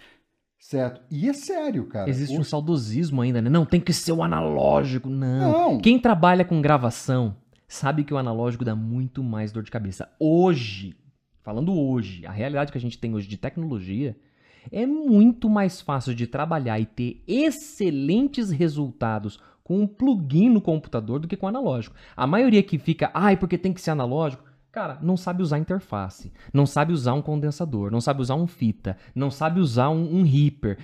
Certo. 0.60 1.02
E 1.10 1.28
é 1.28 1.34
sério, 1.34 1.88
cara. 1.88 2.10
Existe 2.10 2.38
o... 2.38 2.42
um 2.42 2.44
saudosismo 2.44 3.22
ainda, 3.22 3.42
né? 3.42 3.50
Não, 3.50 3.66
tem 3.66 3.82
que 3.82 3.92
ser 3.92 4.12
o 4.12 4.22
analógico. 4.22 5.10
Não. 5.10 5.72
não. 5.72 5.78
Quem 5.80 6.00
trabalha 6.00 6.46
com 6.46 6.62
gravação 6.62 7.36
sabe 7.68 8.04
que 8.04 8.14
o 8.14 8.18
analógico 8.18 8.64
dá 8.64 8.76
muito 8.76 9.24
mais 9.24 9.52
dor 9.52 9.64
de 9.64 9.72
cabeça. 9.72 10.08
Hoje, 10.20 10.96
falando 11.42 11.74
hoje, 11.74 12.26
a 12.28 12.32
realidade 12.32 12.72
que 12.72 12.78
a 12.78 12.82
gente 12.82 13.00
tem 13.00 13.16
hoje 13.16 13.28
de 13.28 13.38
tecnologia 13.38 14.16
é 14.72 14.86
muito 14.86 15.50
mais 15.50 15.82
fácil 15.82 16.14
de 16.14 16.28
trabalhar 16.28 16.80
e 16.80 16.86
ter 16.86 17.24
excelentes 17.28 18.52
resultados 18.52 19.40
com 19.64 19.80
um 19.80 19.88
plugin 19.88 20.50
no 20.50 20.62
computador 20.62 21.20
do 21.20 21.28
que 21.28 21.38
com 21.38 21.48
analógico. 21.48 21.96
A 22.16 22.28
maioria 22.28 22.62
que 22.62 22.78
fica, 22.78 23.10
ai, 23.14 23.38
porque 23.38 23.58
tem 23.58 23.74
que 23.74 23.82
ser 23.82 23.92
analógico, 23.92 24.44
Cara, 24.72 24.98
não 25.02 25.18
sabe 25.18 25.44
usar 25.44 25.60
interface, 25.60 26.32
não 26.54 26.66
sabe 26.66 26.94
usar 26.94 27.14
um 27.14 27.22
condensador, 27.22 27.92
não 27.92 28.00
sabe 28.00 28.22
usar 28.22 28.36
um 28.36 28.48
fita, 28.48 28.96
não 29.14 29.30
sabe 29.30 29.60
usar 29.60 29.90
um, 29.90 30.20
um 30.20 30.24
Reaper, 30.24 30.78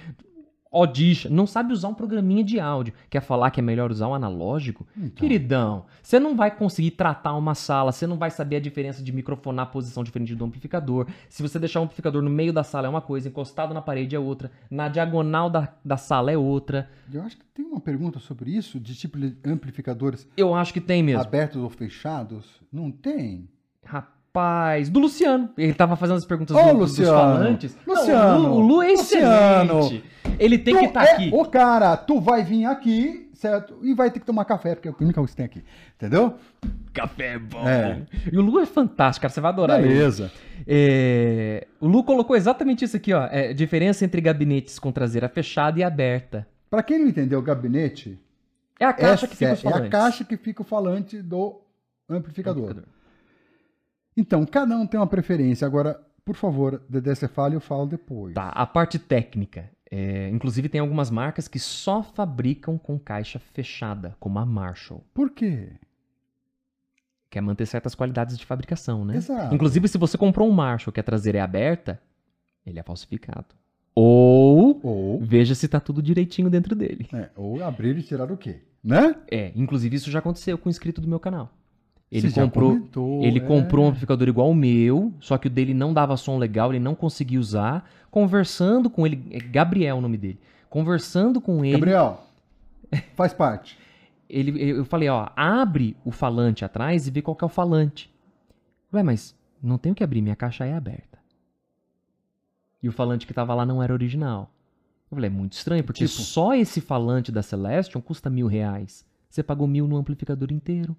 Audition, 0.72 1.30
não 1.32 1.48
sabe 1.48 1.72
usar 1.72 1.88
um 1.88 1.94
programinha 1.94 2.44
de 2.44 2.60
áudio. 2.60 2.94
Quer 3.10 3.22
falar 3.22 3.52
que 3.52 3.60
é 3.60 3.64
melhor 3.64 3.90
usar 3.90 4.10
um 4.10 4.14
analógico? 4.14 4.86
Então. 4.96 5.10
Queridão, 5.16 5.86
você 6.04 6.20
não 6.20 6.36
vai 6.36 6.52
conseguir 6.52 6.92
tratar 6.92 7.34
uma 7.36 7.56
sala, 7.56 7.92
você 7.92 8.06
não 8.06 8.18
vai 8.18 8.30
saber 8.30 8.58
a 8.58 8.60
diferença 8.60 9.02
de 9.02 9.12
microfonar 9.12 9.66
a 9.66 9.70
posição 9.70 10.04
diferente 10.04 10.36
do 10.36 10.44
amplificador. 10.44 11.08
Se 11.30 11.42
você 11.42 11.58
deixar 11.58 11.80
o 11.80 11.84
amplificador 11.84 12.22
no 12.22 12.30
meio 12.30 12.52
da 12.52 12.64
sala 12.64 12.88
é 12.88 12.90
uma 12.90 13.02
coisa, 13.02 13.30
encostado 13.30 13.74
na 13.74 13.82
parede 13.82 14.16
é 14.16 14.20
outra, 14.20 14.52
na 14.70 14.90
diagonal 14.90 15.50
da, 15.50 15.74
da 15.84 15.98
sala 15.98 16.32
é 16.32 16.38
outra. 16.38 16.90
Eu 17.12 17.22
acho 17.22 17.38
que 17.38 17.46
tem 17.54 17.66
uma 17.66 17.80
pergunta 17.80 18.20
sobre 18.20 18.52
isso, 18.52 18.80
de 18.80 18.94
tipo 18.96 19.18
de 19.18 19.38
amplificadores. 19.46 20.28
Eu 20.36 20.54
acho 20.54 20.74
que 20.74 20.82
tem 20.82 21.02
mesmo. 21.02 21.22
Abertos 21.22 21.62
ou 21.62 21.70
fechados? 21.70 22.46
Não 22.72 22.92
tem. 22.92 23.48
Rapaz, 23.88 24.90
do 24.90 25.00
Luciano. 25.00 25.50
Ele 25.58 25.74
tava 25.74 25.96
fazendo 25.96 26.18
as 26.18 26.26
perguntas 26.26 26.56
do, 26.56 26.74
Luciano. 26.74 27.12
dos 27.12 27.20
falantes. 27.20 27.78
Luciano. 27.88 28.44
Não, 28.44 28.52
o, 28.52 28.60
Lu, 28.60 28.64
o 28.64 28.68
Lu 28.68 28.84
é 28.84 28.92
Luciano. 28.92 29.80
excelente. 29.80 30.04
Ele 30.38 30.58
tem 30.58 30.78
que 30.78 30.86
estar 30.86 31.06
tá 31.06 31.12
é 31.12 31.14
aqui. 31.14 31.30
O 31.34 31.46
cara, 31.46 31.96
tu 31.98 32.20
vai 32.20 32.44
vir 32.44 32.66
aqui, 32.66 33.30
certo? 33.34 33.80
E 33.82 33.94
vai 33.94 34.12
ter 34.12 34.20
que 34.20 34.26
tomar 34.26 34.46
café, 34.46 34.76
porque 34.76 34.90
é 34.90 34.94
única 35.00 35.20
coisa 35.20 35.32
que 35.32 35.38
tem 35.38 35.46
aqui. 35.46 35.64
Entendeu? 35.96 36.36
Café 36.94 37.36
é 37.36 37.40
bom. 37.40 37.68
É. 37.68 38.02
E 38.32 38.38
o 38.38 38.42
Lu 38.42 38.60
é 38.60 38.66
fantástico, 38.66 39.22
cara. 39.22 39.34
Você 39.34 39.42
vai 39.42 39.52
adorar 39.52 39.82
Beleza. 39.82 40.32
É... 40.68 41.66
O 41.80 41.88
Lu 41.88 42.04
colocou 42.04 42.36
exatamente 42.36 42.84
isso 42.84 42.98
aqui, 42.98 43.14
ó. 43.14 43.28
É, 43.32 43.54
diferença 43.54 44.04
entre 44.04 44.20
gabinetes 44.22 44.78
com 44.78 44.92
traseira 44.92 45.30
fechada 45.30 45.80
e 45.80 45.84
aberta. 45.84 46.46
Para 46.70 46.84
quem 46.84 47.00
não 47.00 47.08
entendeu, 47.08 47.40
o 47.40 47.42
gabinete. 47.42 48.20
É 48.80 48.86
a 48.86 48.94
caixa 48.94 49.28
que 49.28 49.36
fica 49.36 49.54
os 49.54 49.62
falantes. 49.62 49.84
É 49.84 49.88
a 49.88 49.90
caixa 49.90 50.24
que 50.24 50.38
fica 50.38 50.62
o 50.62 50.66
falante 50.66 51.22
do 51.22 51.62
amplificador. 52.10 52.64
amplificador. 52.64 52.97
Então, 54.18 54.44
cada 54.46 54.76
um 54.76 54.88
tem 54.88 55.00
uma 55.00 55.06
preferência. 55.06 55.66
Agora, 55.66 56.02
por 56.26 56.36
favor, 56.36 56.82
Dedé, 56.90 57.14
você 57.14 57.28
fala 57.28 57.54
e 57.54 57.58
eu 57.58 57.62
falo 57.62 57.86
depois. 57.86 58.34
Tá, 58.34 58.50
a 58.50 58.66
parte 58.66 58.98
técnica. 58.98 59.70
É, 59.90 60.28
inclusive, 60.30 60.68
tem 60.68 60.82
algumas 60.82 61.10
marcas 61.10 61.48
que 61.48 61.60
só 61.60 62.04
fabricam 62.04 62.78
com 62.78 63.00
caixa 63.00 63.40
fechada, 63.40 64.18
como 64.20 64.40
a 64.40 64.46
Marshall. 64.46 65.06
Por 65.14 65.30
quê? 65.30 65.70
Quer 67.30 67.42
manter 67.42 67.66
certas 67.66 67.94
qualidades 67.94 68.38
de 68.38 68.46
fabricação, 68.46 69.06
né? 69.06 69.18
Exato. 69.18 69.54
Inclusive, 69.54 69.88
se 69.88 69.98
você 69.98 70.18
comprou 70.18 70.50
um 70.50 70.52
Marshall 70.52 70.92
que 70.92 71.00
a 71.00 71.04
traseira 71.04 71.38
é 71.38 71.42
aberta, 71.42 72.02
ele 72.66 72.80
é 72.80 72.84
falsificado. 72.84 73.56
Ou, 73.94 74.80
ou 74.84 75.20
veja 75.22 75.56
se 75.56 75.68
tá 75.68 75.80
tudo 75.80 76.02
direitinho 76.02 76.50
dentro 76.50 76.76
dele. 76.76 77.08
É, 77.14 77.30
ou 77.36 77.64
abrir 77.64 77.98
e 77.98 78.04
tirar 78.04 78.32
o 78.32 78.38
quê? 78.38 78.62
Né? 78.84 79.16
É, 79.30 79.52
inclusive 79.56 79.96
isso 79.96 80.12
já 80.12 80.20
aconteceu 80.20 80.58
com 80.58 80.68
o 80.68 80.70
inscrito 80.70 81.02
do 81.02 81.08
meu 81.08 81.20
canal. 81.20 81.52
Ele 82.10 82.30
Você 82.30 82.42
comprou, 82.42 82.72
comentou, 82.72 83.22
ele 83.22 83.40
é. 83.40 83.42
comprou 83.42 83.86
um 83.86 83.90
amplificador 83.90 84.28
igual 84.30 84.50
o 84.50 84.56
meu, 84.56 85.14
só 85.20 85.38
que 85.38 85.48
o 85.48 85.50
dele 85.50 85.74
não 85.74 85.94
dava 85.94 86.16
som 86.16 86.38
legal, 86.38 86.72
ele 86.72 86.80
não 86.80 86.96
conseguia 86.96 87.40
usar. 87.40 87.90
Conversando 88.10 88.90
com 88.90 89.06
ele, 89.06 89.26
é 89.32 89.40
Gabriel 89.40 89.98
o 89.98 90.02
nome 90.02 90.18
dele. 90.18 90.40
Conversando 90.70 91.42
com 91.42 91.66
ele. 91.66 91.74
Gabriel, 91.74 92.24
faz 93.14 93.34
parte. 93.34 93.78
ele, 94.30 94.70
eu 94.70 94.86
falei, 94.86 95.10
ó, 95.10 95.30
abre 95.36 95.98
o 96.06 96.12
falante 96.12 96.64
atrás 96.64 97.08
e 97.08 97.12
vê 97.12 97.22
qual 97.22 97.36
que 97.36 97.44
é 97.44 97.48
o 97.48 97.50
falante. 97.50 98.10
Ué, 98.94 99.04
mas 99.04 99.36
não 99.62 99.78
tenho 99.78 99.94
que 99.94 100.04
abrir, 100.04 100.22
minha 100.22 100.36
caixa 100.36 100.66
é 100.66 100.74
aberta. 100.74 101.20
E 102.82 102.88
o 102.88 102.92
falante 102.92 103.28
que 103.28 103.34
tava 103.34 103.54
lá 103.54 103.66
não 103.66 103.84
era 103.84 103.92
original. 103.92 104.50
Eu 105.12 105.16
falei, 105.16 105.30
é 105.30 105.34
muito 105.34 105.54
estranho, 105.54 105.84
porque 105.84 106.06
tipo? 106.06 106.22
só 106.22 106.54
esse 106.54 106.80
falante 106.80 107.32
da 107.32 107.42
Celestion 107.42 108.02
custa 108.02 108.30
mil 108.30 108.48
reais. 108.48 109.06
Você 109.30 109.44
pagou 109.44 109.68
mil 109.68 109.88
no 109.88 109.98
amplificador 109.98 110.54
inteiro. 110.54 110.96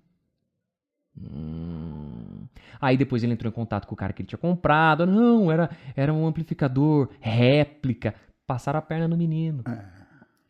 Hum. 1.23 2.47
Aí 2.81 2.97
depois 2.97 3.23
ele 3.25 3.33
entrou 3.33 3.51
em 3.51 3.55
contato 3.55 3.87
com 3.87 3.95
o 3.95 3.97
cara 3.97 4.12
que 4.12 4.23
ele 4.23 4.29
tinha 4.29 4.39
comprado. 4.39 5.07
Não, 5.07 5.51
era, 5.51 5.71
era 5.97 6.12
um 6.12 6.27
amplificador 6.27 7.09
réplica. 7.21 8.14
Passaram 8.47 8.79
a 8.79 8.83
perna 8.83 9.09
no 9.09 9.16
menino. 9.16 9.62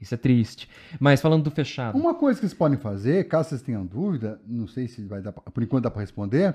Isso 0.00 0.14
é 0.14 0.16
triste. 0.18 0.68
Mas 1.00 1.20
falando 1.20 1.42
do 1.44 1.50
fechado. 1.50 1.98
Uma 1.98 2.14
coisa 2.14 2.38
que 2.38 2.46
vocês 2.46 2.54
podem 2.56 2.78
fazer, 2.78 3.26
caso 3.26 3.48
vocês 3.48 3.62
tenham 3.62 3.84
dúvida, 3.84 4.40
não 4.46 4.66
sei 4.68 4.86
se 4.86 5.02
vai 5.04 5.20
dar, 5.20 5.32
pra- 5.32 5.42
por 5.50 5.62
enquanto 5.62 5.84
dá 5.84 5.90
para 5.90 6.02
responder, 6.02 6.54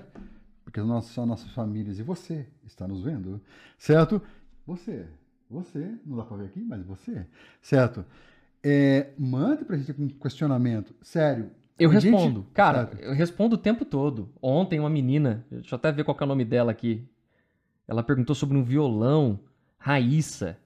porque 0.64 0.80
nós, 0.82 1.05
são 1.07 1.26
nossas 1.26 1.51
famílias 1.51 1.99
e 1.99 2.03
você 2.03 2.47
está 2.66 2.88
nos 2.88 3.03
vendo, 3.03 3.41
certo? 3.78 4.22
Você, 4.66 5.05
você, 5.49 5.91
não 6.05 6.16
dá 6.16 6.24
para 6.24 6.38
ver 6.38 6.45
aqui, 6.45 6.61
mas 6.61 6.86
você, 6.86 7.26
certo? 7.61 8.05
É, 8.64 9.09
manda 9.20 9.66
pra 9.66 9.76
gente 9.76 9.91
um 10.01 10.07
questionamento, 10.07 10.95
sério. 11.01 11.51
Eu 11.84 11.89
Tem 11.91 11.99
gente- 12.01 12.11
respondo. 12.11 12.45
Cara, 12.53 12.88
certo. 12.88 13.01
eu 13.03 13.13
respondo 13.13 13.55
o 13.55 13.57
tempo 13.57 13.84
todo. 13.86 14.29
Ontem, 14.41 14.79
uma 14.79 14.89
menina, 14.89 15.45
deixa 15.51 15.73
eu 15.73 15.77
até 15.77 15.91
ver 15.91 16.03
qual 16.03 16.17
é 16.19 16.23
o 16.23 16.27
nome 16.27 16.45
dela 16.45 16.71
aqui. 16.71 17.03
Ela 17.88 18.01
perguntou 18.03 18.36
sobre 18.36 18.57
um 18.57 18.63
violão, 18.63 19.39
Raíssa. 19.77 20.57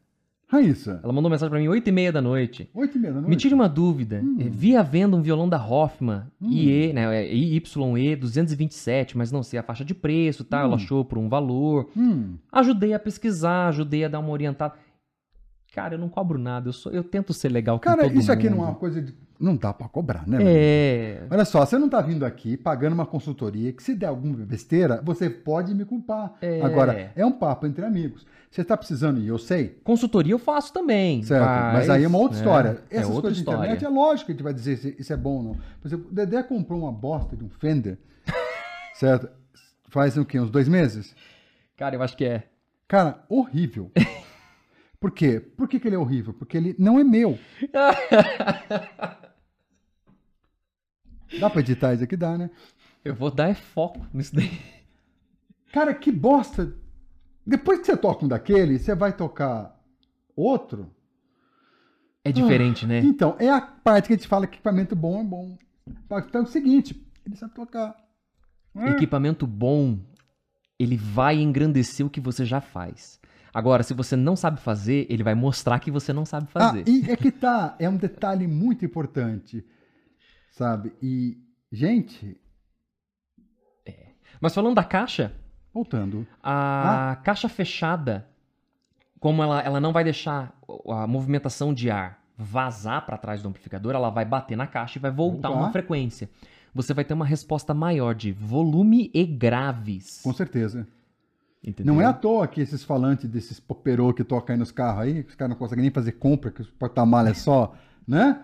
Raíssa, 0.49 1.01
Ela 1.03 1.11
mandou 1.11 1.29
mensagem 1.29 1.49
pra 1.49 1.59
mim 1.59 1.67
8 1.67 1.89
e 1.89 1.91
meia 1.91 2.09
da 2.09 2.21
noite. 2.21 2.69
oito 2.73 2.97
e 2.97 3.01
meia 3.01 3.13
da 3.13 3.19
noite. 3.19 3.29
Me 3.29 3.35
tire 3.35 3.53
uma 3.53 3.67
dúvida. 3.67 4.21
Hum. 4.23 4.37
Eh, 4.39 4.47
Vi 4.49 4.77
à 4.77 4.81
venda 4.81 5.17
um 5.17 5.21
violão 5.21 5.49
da 5.49 5.57
Hoffman, 5.61 6.21
Hum. 6.41 6.49
IE, 6.49 6.93
né, 6.93 7.23
é 7.25 7.35
YE 7.35 7.59
227, 8.15 9.17
mas 9.17 9.29
não 9.31 9.43
sei 9.43 9.59
a 9.59 9.63
faixa 9.63 9.83
de 9.83 9.93
preço, 9.93 10.45
tá? 10.45 10.59
Ela 10.61 10.69
Hum. 10.69 10.75
achou 10.75 11.03
por 11.03 11.17
um 11.17 11.27
valor. 11.27 11.89
Hum, 11.97 12.35
Ajudei 12.49 12.93
a 12.93 12.99
pesquisar, 12.99 13.67
ajudei 13.67 14.05
a 14.05 14.07
dar 14.07 14.19
uma 14.19 14.29
orientada. 14.29 14.73
Cara, 15.77 15.93
eu 15.93 15.99
não 15.99 16.09
cobro 16.09 16.39
nada, 16.39 16.69
eu, 16.69 16.73
sou, 16.73 16.91
eu 16.91 17.03
tento 17.03 17.35
ser 17.35 17.49
legal 17.49 17.77
com 17.77 17.83
cara, 17.83 18.01
todo 18.01 18.17
isso 18.17 18.31
aqui 18.31 18.49
não 18.49 18.63
é 18.63 18.69
uma 18.69 18.73
coisa 18.73 18.99
de... 18.99 19.13
Não 19.39 19.55
dá 19.55 19.71
para 19.71 19.87
cobrar, 19.87 20.27
né? 20.27 20.39
É. 20.41 21.21
Olha 21.29 21.45
só, 21.45 21.63
você 21.63 21.77
não 21.77 21.87
tá 21.87 22.01
vindo 22.01 22.25
aqui 22.25 22.57
pagando 22.57 22.93
uma 22.93 23.05
consultoria 23.05 23.71
que 23.71 23.83
se 23.83 23.93
der 23.93 24.07
alguma 24.07 24.37
besteira, 24.37 24.99
você 25.05 25.29
pode 25.29 25.75
me 25.75 25.85
culpar. 25.85 26.33
É. 26.41 26.63
Agora, 26.63 27.11
é 27.15 27.23
um 27.23 27.31
papo 27.31 27.67
entre 27.67 27.85
amigos. 27.85 28.25
Você 28.49 28.63
tá 28.63 28.75
precisando, 28.75 29.19
e 29.19 29.27
eu 29.27 29.37
sei, 29.37 29.79
Consultoria 29.83 30.33
eu 30.33 30.39
faço 30.39 30.73
também. 30.73 31.21
certo? 31.21 31.45
Mas, 31.45 31.91
aí 31.91 32.03
é 32.03 32.07
uma 32.07 32.17
outra 32.17 32.37
né, 32.37 32.43
história. 32.43 32.69
É 32.89 32.95
Essas 32.95 33.09
outra 33.09 33.21
coisas 33.21 33.37
história. 33.37 33.59
de 33.59 33.65
internet, 33.67 33.85
é 33.85 33.89
lógico 33.89 34.25
que 34.25 34.31
a 34.31 34.33
gente 34.33 34.43
vai 34.43 34.53
dizer 34.55 34.77
se 34.77 34.95
isso 34.97 35.13
é 35.13 35.17
bom 35.17 35.35
ou 35.35 35.43
não. 35.43 35.57
Por 35.79 35.87
exemplo, 35.87 36.07
o 36.09 36.11
Dedé 36.11 36.41
comprou 36.41 36.79
uma 36.79 36.91
bosta 36.91 37.35
de 37.35 37.43
um 37.43 37.49
Fender, 37.49 37.99
certo? 38.95 39.29
Faz 39.89 40.17
o 40.17 40.25
quê? 40.25 40.39
Uns 40.39 40.49
dois 40.49 40.67
meses? 40.67 41.15
Cara, 41.77 41.95
eu 41.95 42.01
acho 42.01 42.17
que 42.17 42.25
é. 42.25 42.45
Cara, 42.87 43.23
horrível. 43.29 43.91
Por 44.99 45.11
quê? 45.11 45.39
Por 45.39 45.67
que, 45.67 45.79
que 45.79 45.87
ele 45.87 45.95
é 45.95 45.99
horrível? 45.99 46.33
Porque 46.33 46.57
ele 46.57 46.75
não 46.77 46.99
é 46.99 47.03
meu. 47.03 47.37
Dá 51.39 51.49
pra 51.49 51.59
editar 51.59 51.93
isso 51.93 52.03
aqui? 52.03 52.17
Dá, 52.17 52.37
né? 52.37 52.49
Eu 53.03 53.13
vou 53.13 53.29
dar 53.29 53.49
é 53.49 53.53
foco 53.53 54.05
nisso 54.13 54.35
daí. 54.35 54.59
Cara, 55.71 55.93
que 55.93 56.11
bosta. 56.11 56.73
Depois 57.45 57.79
que 57.79 57.85
você 57.85 57.95
toca 57.95 58.25
um 58.25 58.27
daquele, 58.27 58.79
você 58.79 58.95
vai 58.95 59.15
tocar 59.15 59.79
outro. 60.35 60.91
É 62.23 62.31
diferente, 62.31 62.85
né? 62.85 62.99
Então, 62.99 63.35
é 63.39 63.49
a 63.49 63.61
parte 63.61 64.07
que 64.07 64.13
a 64.13 64.17
gente 64.17 64.27
fala 64.27 64.47
que 64.47 64.55
equipamento 64.55 64.95
bom 64.95 65.21
é 65.21 65.23
bom. 65.23 65.57
Então 66.11 66.41
é 66.41 66.43
o 66.43 66.47
seguinte, 66.47 67.07
ele 67.25 67.37
sabe 67.37 67.53
tocar. 67.53 67.95
Ah, 68.75 68.89
Equipamento 68.89 69.47
bom, 69.47 69.97
ele 70.77 70.97
vai 70.97 71.37
engrandecer 71.37 72.05
o 72.05 72.09
que 72.09 72.19
você 72.19 72.45
já 72.45 72.59
faz. 72.59 73.19
Agora, 73.57 73.81
se 73.81 73.91
você 73.95 74.15
não 74.15 74.35
sabe 74.35 74.59
fazer, 74.61 75.07
ele 75.09 75.23
vai 75.23 75.33
mostrar 75.33 75.79
que 75.79 75.89
você 75.89 76.13
não 76.13 76.25
sabe 76.27 76.45
Ah, 76.53 76.59
fazer. 76.59 76.87
e 76.87 77.09
é 77.09 77.15
que 77.15 77.31
tá, 77.31 77.75
é 77.79 77.89
um 77.89 77.97
detalhe 77.97 78.45
muito 78.47 78.85
importante, 78.85 79.65
sabe? 80.51 80.93
E, 81.01 81.39
gente, 81.71 82.39
Mas 84.39 84.53
falando 84.53 84.75
da 84.75 84.83
caixa, 84.83 85.33
voltando. 85.73 86.27
a 86.43 87.13
Ah. 87.13 87.15
caixa 87.15 87.49
fechada, 87.49 88.27
como 89.19 89.41
ela, 89.41 89.59
ela 89.61 89.79
não 89.79 89.91
vai 89.91 90.03
deixar 90.03 90.55
a 90.89 91.07
movimentação 91.07 91.73
de 91.73 91.89
ar 91.89 92.21
vazar 92.37 93.03
para 93.07 93.17
trás 93.17 93.41
do 93.41 93.49
amplificador, 93.49 93.95
ela 93.95 94.11
vai 94.11 94.23
bater 94.23 94.55
na 94.55 94.67
caixa 94.67 94.99
e 94.99 95.01
vai 95.01 95.09
voltar 95.09 95.47
Voltar. 95.49 95.63
uma 95.63 95.71
frequência. 95.71 96.29
Você 96.75 96.93
vai 96.93 97.03
ter 97.03 97.15
uma 97.15 97.25
resposta 97.25 97.73
maior 97.73 98.13
de 98.13 98.31
volume 98.31 99.09
e 99.11 99.25
graves. 99.25 100.21
Com 100.21 100.31
certeza. 100.31 100.87
Entendeu? 101.67 101.93
Não 101.93 102.01
é 102.01 102.05
à 102.05 102.13
toa 102.13 102.47
que 102.47 102.61
esses 102.61 102.81
falantes 102.83 103.29
desses 103.29 103.59
poperô 103.59 104.13
que 104.13 104.23
tocam 104.23 104.53
aí 104.53 104.59
nos 104.59 104.71
carros 104.71 105.01
aí, 105.03 105.23
que 105.23 105.29
os 105.31 105.35
caras 105.35 105.49
não 105.49 105.57
conseguem 105.57 105.81
nem 105.81 105.91
fazer 105.91 106.13
compra, 106.13 106.49
que 106.49 106.61
o 106.61 106.65
porta-mala 106.79 107.29
é 107.29 107.33
só, 107.33 107.75
né? 108.07 108.41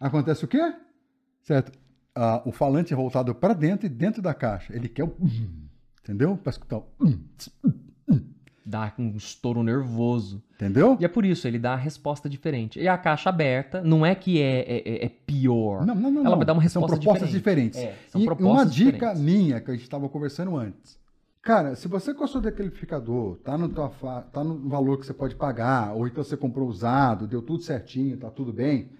Acontece 0.00 0.44
o 0.44 0.48
quê? 0.48 0.72
Certo? 1.42 1.72
Ah, 2.14 2.40
o 2.44 2.52
falante 2.52 2.92
é 2.92 2.96
voltado 2.96 3.34
para 3.34 3.54
dentro 3.54 3.86
e 3.86 3.88
dentro 3.88 4.22
da 4.22 4.32
caixa. 4.32 4.72
Ele 4.74 4.88
quer 4.88 5.02
o. 5.04 5.12
Entendeu? 6.02 6.36
Para 6.36 6.50
escutar 6.50 6.78
o. 6.78 6.86
Dá 8.64 8.92
um 8.98 9.16
estouro 9.16 9.62
nervoso. 9.64 10.40
Entendeu? 10.54 10.96
E 11.00 11.04
é 11.04 11.08
por 11.08 11.24
isso, 11.24 11.48
ele 11.48 11.58
dá 11.58 11.72
a 11.72 11.76
resposta 11.76 12.28
diferente. 12.28 12.78
E 12.78 12.86
a 12.86 12.96
caixa 12.96 13.30
aberta, 13.30 13.82
não 13.82 14.06
é 14.06 14.14
que 14.14 14.40
é, 14.40 14.60
é- 14.60 14.82
é- 14.88 15.04
é 15.06 15.08
pior. 15.08 15.84
Não, 15.84 15.94
não, 15.94 16.10
não. 16.10 16.20
Ela 16.20 16.30
não. 16.30 16.36
vai 16.36 16.46
dar 16.46 16.52
uma 16.52 16.60
São 16.68 16.82
resposta 16.82 16.96
propostas 17.00 17.30
diferente. 17.30 17.72
diferentes. 17.72 17.98
É, 18.04 18.10
são 18.10 18.20
e 18.20 18.24
propostas 18.26 18.52
uma 18.54 18.66
dica 18.66 18.92
diferentes. 18.92 19.20
minha 19.22 19.60
que 19.60 19.70
a 19.70 19.74
gente 19.74 19.82
estava 19.82 20.08
conversando 20.08 20.56
antes. 20.56 20.99
Cara, 21.42 21.74
se 21.74 21.88
você 21.88 22.12
gostou 22.12 22.40
daquele 22.40 22.70
tá 23.42 23.56
no, 23.56 23.68
tua 23.68 23.88
tá 24.30 24.44
no 24.44 24.68
valor 24.68 24.98
que 24.98 25.06
você 25.06 25.14
pode 25.14 25.34
pagar, 25.34 25.94
ou 25.94 26.06
então 26.06 26.22
você 26.22 26.36
comprou 26.36 26.68
usado, 26.68 27.26
deu 27.26 27.40
tudo 27.40 27.62
certinho, 27.62 28.18
tá 28.18 28.30
tudo 28.30 28.52
bem, 28.52 28.90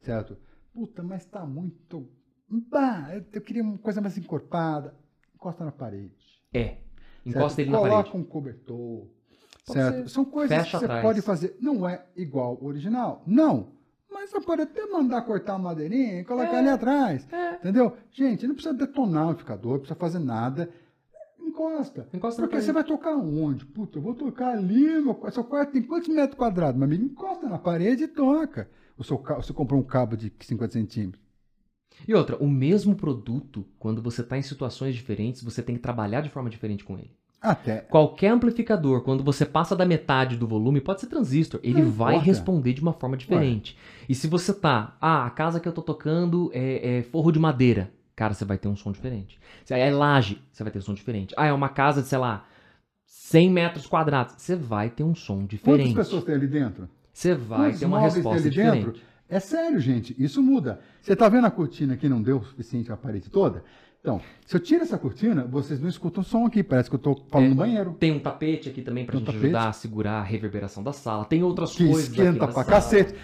certo? 0.00 0.36
Puta, 0.72 1.02
mas 1.02 1.26
tá 1.26 1.44
muito. 1.44 2.08
Bah, 2.48 3.08
eu- 3.14 3.40
queria 3.42 3.62
uma 3.62 3.76
coisa 3.78 4.00
mais 4.00 4.16
encorpada. 4.16 4.94
Encosta 5.34 5.64
na 5.64 5.72
parede. 5.72 6.14
É. 6.54 6.78
Encosta 7.24 7.48
certo? 7.56 7.58
ele 7.60 7.70
na 7.70 7.78
Coloca 7.78 7.96
parede. 8.10 8.16
um 8.16 8.24
cobertor. 8.24 9.06
Certo? 9.64 10.08
São 10.08 10.24
coisas 10.24 10.56
Fecha 10.56 10.70
que 10.70 10.78
você 10.78 10.84
atrás. 10.86 11.02
pode 11.02 11.22
fazer. 11.22 11.56
Não 11.60 11.86
é 11.88 12.06
igual 12.16 12.56
ao 12.60 12.64
original. 12.64 13.22
Não. 13.26 13.72
Mas 14.10 14.30
você 14.30 14.40
pode 14.40 14.62
até 14.62 14.84
mandar 14.86 15.22
cortar 15.22 15.54
a 15.54 15.58
madeirinha 15.58 16.20
e 16.20 16.24
colocar 16.24 16.54
É. 16.56 16.58
ali 16.58 16.68
atrás. 16.68 17.26
É. 17.32 17.54
Entendeu? 17.56 17.96
Gente, 18.10 18.46
não 18.46 18.54
precisa 18.54 18.74
detonar 18.74 19.26
o 19.26 19.30
amplificador, 19.30 19.72
não 19.72 19.78
precisa 19.80 19.98
fazer 19.98 20.18
nada. 20.18 20.68
Encosta. 21.60 22.08
Encosta 22.14 22.42
Porque 22.42 22.60
você 22.60 22.72
vai 22.72 22.84
tocar 22.84 23.16
onde? 23.16 23.66
Puta, 23.66 23.98
eu 23.98 24.02
vou 24.02 24.14
tocar 24.14 24.54
ali. 24.54 25.00
Meu... 25.02 25.18
Seu 25.30 25.44
quarto 25.44 25.72
tem 25.72 25.82
quantos 25.82 26.08
metros 26.08 26.38
quadrados, 26.38 26.76
meu 26.76 26.86
amigo? 26.86 27.04
Encosta 27.04 27.48
na 27.48 27.58
parede 27.58 28.04
e 28.04 28.08
toca. 28.08 28.70
O 28.96 29.04
seu. 29.04 29.22
Você 29.36 29.52
comprou 29.52 29.78
um 29.78 29.84
cabo 29.84 30.16
de 30.16 30.32
50 30.40 30.72
centímetros. 30.72 31.22
E 32.08 32.14
outra, 32.14 32.36
o 32.36 32.48
mesmo 32.48 32.94
produto, 32.94 33.66
quando 33.78 34.00
você 34.00 34.22
está 34.22 34.38
em 34.38 34.42
situações 34.42 34.94
diferentes, 34.94 35.42
você 35.42 35.62
tem 35.62 35.76
que 35.76 35.82
trabalhar 35.82 36.22
de 36.22 36.30
forma 36.30 36.48
diferente 36.48 36.82
com 36.82 36.96
ele. 36.96 37.14
Até. 37.40 37.78
Qualquer 37.78 38.28
amplificador, 38.28 39.02
quando 39.02 39.24
você 39.24 39.44
passa 39.44 39.74
da 39.74 39.84
metade 39.84 40.36
do 40.36 40.46
volume, 40.46 40.80
pode 40.80 41.00
ser 41.00 41.06
transistor, 41.06 41.60
ele 41.62 41.82
Não 41.82 41.90
vai 41.90 42.14
importa. 42.14 42.26
responder 42.26 42.72
de 42.74 42.82
uma 42.82 42.92
forma 42.92 43.16
diferente. 43.16 43.76
E 44.08 44.14
se 44.14 44.26
você 44.26 44.52
tá, 44.52 44.96
ah, 45.00 45.26
a 45.26 45.30
casa 45.30 45.58
que 45.58 45.66
eu 45.66 45.72
tô 45.72 45.82
tocando 45.82 46.50
é, 46.52 46.98
é 46.98 47.02
forro 47.02 47.32
de 47.32 47.38
madeira, 47.38 47.90
cara, 48.20 48.34
você 48.34 48.44
vai 48.44 48.58
ter 48.58 48.68
um 48.68 48.76
som 48.76 48.92
diferente. 48.92 49.40
Se 49.64 49.72
é 49.72 49.90
laje, 49.90 50.42
você 50.52 50.62
vai 50.62 50.70
ter 50.70 50.78
um 50.78 50.82
som 50.82 50.92
diferente. 50.92 51.32
Ah, 51.38 51.46
é 51.46 51.52
uma 51.54 51.70
casa 51.70 52.02
de, 52.02 52.08
sei 52.08 52.18
lá, 52.18 52.44
100 53.06 53.50
metros 53.50 53.86
quadrados, 53.86 54.34
você 54.36 54.54
vai 54.54 54.90
ter 54.90 55.02
um 55.02 55.14
som 55.14 55.38
Quantas 55.38 55.48
diferente. 55.48 55.94
pessoas 55.94 56.24
tem 56.24 56.34
ali 56.34 56.46
dentro? 56.46 56.86
Você 57.12 57.34
vai 57.34 57.68
Quantos 57.70 57.80
ter 57.80 57.86
uma 57.86 57.98
resposta 58.00 58.28
tem 58.30 58.40
ali 58.40 58.50
diferente. 58.50 58.84
dentro? 58.84 59.00
É 59.26 59.40
sério, 59.40 59.80
gente. 59.80 60.14
Isso 60.22 60.42
muda. 60.42 60.80
Você 61.00 61.16
tá 61.16 61.30
vendo 61.30 61.46
a 61.46 61.50
cortina 61.50 61.96
que 61.96 62.10
não 62.10 62.20
deu 62.20 62.36
o 62.38 62.44
suficiente 62.44 62.92
a 62.92 62.96
parede 62.96 63.30
toda? 63.30 63.64
Então, 64.02 64.20
se 64.44 64.54
eu 64.54 64.60
tiro 64.60 64.82
essa 64.82 64.98
cortina, 64.98 65.44
vocês 65.46 65.80
não 65.80 65.88
escutam 65.88 66.22
som 66.22 66.44
aqui. 66.44 66.62
Parece 66.62 66.90
que 66.90 66.96
eu 66.96 67.00
tô 67.00 67.14
falando 67.30 67.46
É. 67.46 67.50
no 67.50 67.54
banheiro. 67.56 67.96
Tem 67.98 68.12
um 68.12 68.18
tapete 68.18 68.68
aqui 68.68 68.82
também 68.82 69.04
um 69.08 69.12
gente 69.12 69.24
tapete. 69.24 69.44
ajudar 69.46 69.68
a 69.68 69.72
segurar 69.72 70.18
a 70.20 70.22
reverberação 70.22 70.82
da 70.82 70.92
sala. 70.92 71.24
Tem 71.24 71.42
outras 71.42 71.74
Que 71.74 71.86
coisas 71.86 72.10
aqui 72.10 72.20
esquenta 72.20 72.38
pra 72.44 72.52
sala. 72.52 72.66
cacete. 72.66 73.14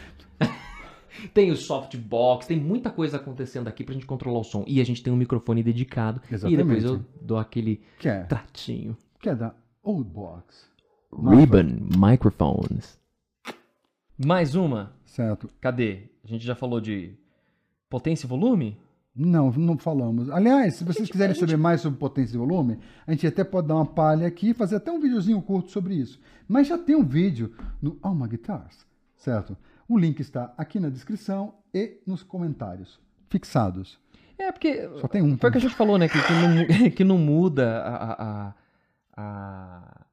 Tem 1.32 1.50
o 1.50 1.56
softbox, 1.56 2.46
tem 2.46 2.58
muita 2.60 2.90
coisa 2.90 3.16
acontecendo 3.16 3.68
aqui 3.68 3.84
pra 3.84 3.94
gente 3.94 4.06
controlar 4.06 4.38
o 4.40 4.44
som. 4.44 4.64
E 4.66 4.80
a 4.80 4.84
gente 4.84 5.02
tem 5.02 5.12
um 5.12 5.16
microfone 5.16 5.62
dedicado. 5.62 6.20
Exatamente. 6.30 6.60
E 6.60 6.64
depois 6.64 6.84
eu 6.84 7.04
dou 7.20 7.38
aquele 7.38 7.80
Que 7.98 8.08
é, 8.08 8.22
tratinho. 8.24 8.96
que 9.20 9.28
é 9.28 9.34
da 9.34 9.54
Old 9.82 10.08
Box. 10.10 10.66
Ribbon 11.12 11.78
Microphones. 11.96 12.98
Mais 14.18 14.54
uma. 14.54 14.92
Certo. 15.04 15.48
Cadê? 15.60 16.04
A 16.24 16.28
gente 16.28 16.44
já 16.44 16.54
falou 16.54 16.80
de 16.80 17.14
potência 17.88 18.26
e 18.26 18.28
volume? 18.28 18.76
Não, 19.14 19.50
não 19.52 19.78
falamos. 19.78 20.28
Aliás, 20.28 20.74
se 20.74 20.84
vocês 20.84 21.06
gente- 21.06 21.12
quiserem 21.12 21.34
gente- 21.34 21.40
saber 21.40 21.56
mais 21.56 21.80
sobre 21.80 21.98
potência 21.98 22.34
e 22.34 22.38
volume, 22.38 22.78
a 23.06 23.12
gente 23.12 23.26
até 23.26 23.42
pode 23.44 23.68
dar 23.68 23.76
uma 23.76 23.86
palha 23.86 24.26
aqui 24.26 24.50
e 24.50 24.54
fazer 24.54 24.76
até 24.76 24.92
um 24.92 25.00
videozinho 25.00 25.40
curto 25.40 25.70
sobre 25.70 25.94
isso. 25.94 26.20
Mas 26.46 26.66
já 26.66 26.76
tem 26.76 26.94
um 26.94 27.04
vídeo 27.04 27.52
no 27.80 27.98
Alma 28.02 28.26
Guitars, 28.28 28.84
certo? 29.16 29.56
O 29.88 29.98
link 29.98 30.20
está 30.20 30.52
aqui 30.58 30.80
na 30.80 30.88
descrição 30.88 31.54
e 31.72 32.00
nos 32.06 32.22
comentários, 32.22 32.98
fixados. 33.28 33.98
É, 34.38 34.50
porque. 34.52 34.88
Só 35.00 35.08
tem 35.08 35.22
um. 35.22 35.36
Foi 35.38 35.48
o 35.48 35.52
que 35.52 35.58
a 35.58 35.60
gente 35.60 35.74
falou, 35.74 35.96
né? 35.96 36.08
Que, 36.08 36.18
que, 36.20 36.32
não, 36.32 36.90
que 36.96 37.04
não 37.04 37.18
muda 37.18 37.80
a, 37.82 38.12
a- 38.12 38.54
a- 39.16 40.06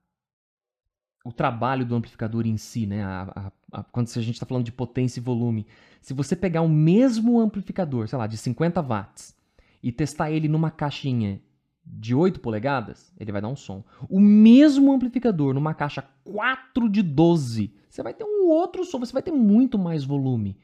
o 1.26 1.32
trabalho 1.32 1.86
do 1.86 1.96
amplificador 1.96 2.46
em 2.46 2.58
si, 2.58 2.86
né? 2.86 3.04
A- 3.04 3.32
a- 3.36 3.80
a- 3.80 3.84
quando 3.84 4.08
a 4.08 4.22
gente 4.22 4.34
está 4.34 4.46
falando 4.46 4.66
de 4.66 4.72
potência 4.72 5.20
e 5.20 5.24
volume. 5.24 5.66
Se 6.02 6.14
você 6.14 6.36
pegar 6.36 6.62
o 6.62 6.70
mesmo 6.70 7.40
amplificador, 7.40 8.08
sei 8.08 8.18
lá, 8.18 8.28
de 8.28 8.38
50 8.38 8.82
watts, 8.82 9.36
e 9.82 9.92
testar 9.92 10.32
ele 10.32 10.48
numa 10.48 10.70
caixinha 10.72 11.42
de 11.86 12.16
8 12.16 12.40
polegadas, 12.40 13.14
ele 13.20 13.32
vai 13.32 13.42
dar 13.42 13.50
um 13.50 13.56
som. 13.56 13.84
O 14.10 14.20
mesmo 14.20 14.92
amplificador 14.92 15.54
numa 15.54 15.74
caixa 15.74 16.04
4 16.24 16.90
de 16.90 17.02
12, 17.02 17.74
você 17.90 18.02
vai 18.02 18.14
ter 18.14 18.24
um 18.24 18.48
outro 18.50 18.84
som, 18.86 19.00
você 19.00 19.14
vai 19.14 19.22
ter 19.22 19.32
muito 19.32 19.78
mais 19.78 20.04
volume. 20.04 20.58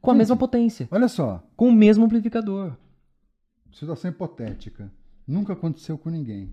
Com 0.00 0.10
a 0.10 0.14
Gente, 0.14 0.18
mesma 0.18 0.36
potência, 0.36 0.88
Olha 0.90 1.08
só, 1.08 1.42
com 1.56 1.68
o 1.68 1.72
mesmo 1.72 2.04
amplificador. 2.04 2.76
situação 3.72 4.10
hipotética. 4.10 4.92
Nunca 5.26 5.54
aconteceu 5.54 5.96
com 5.96 6.10
ninguém. 6.10 6.52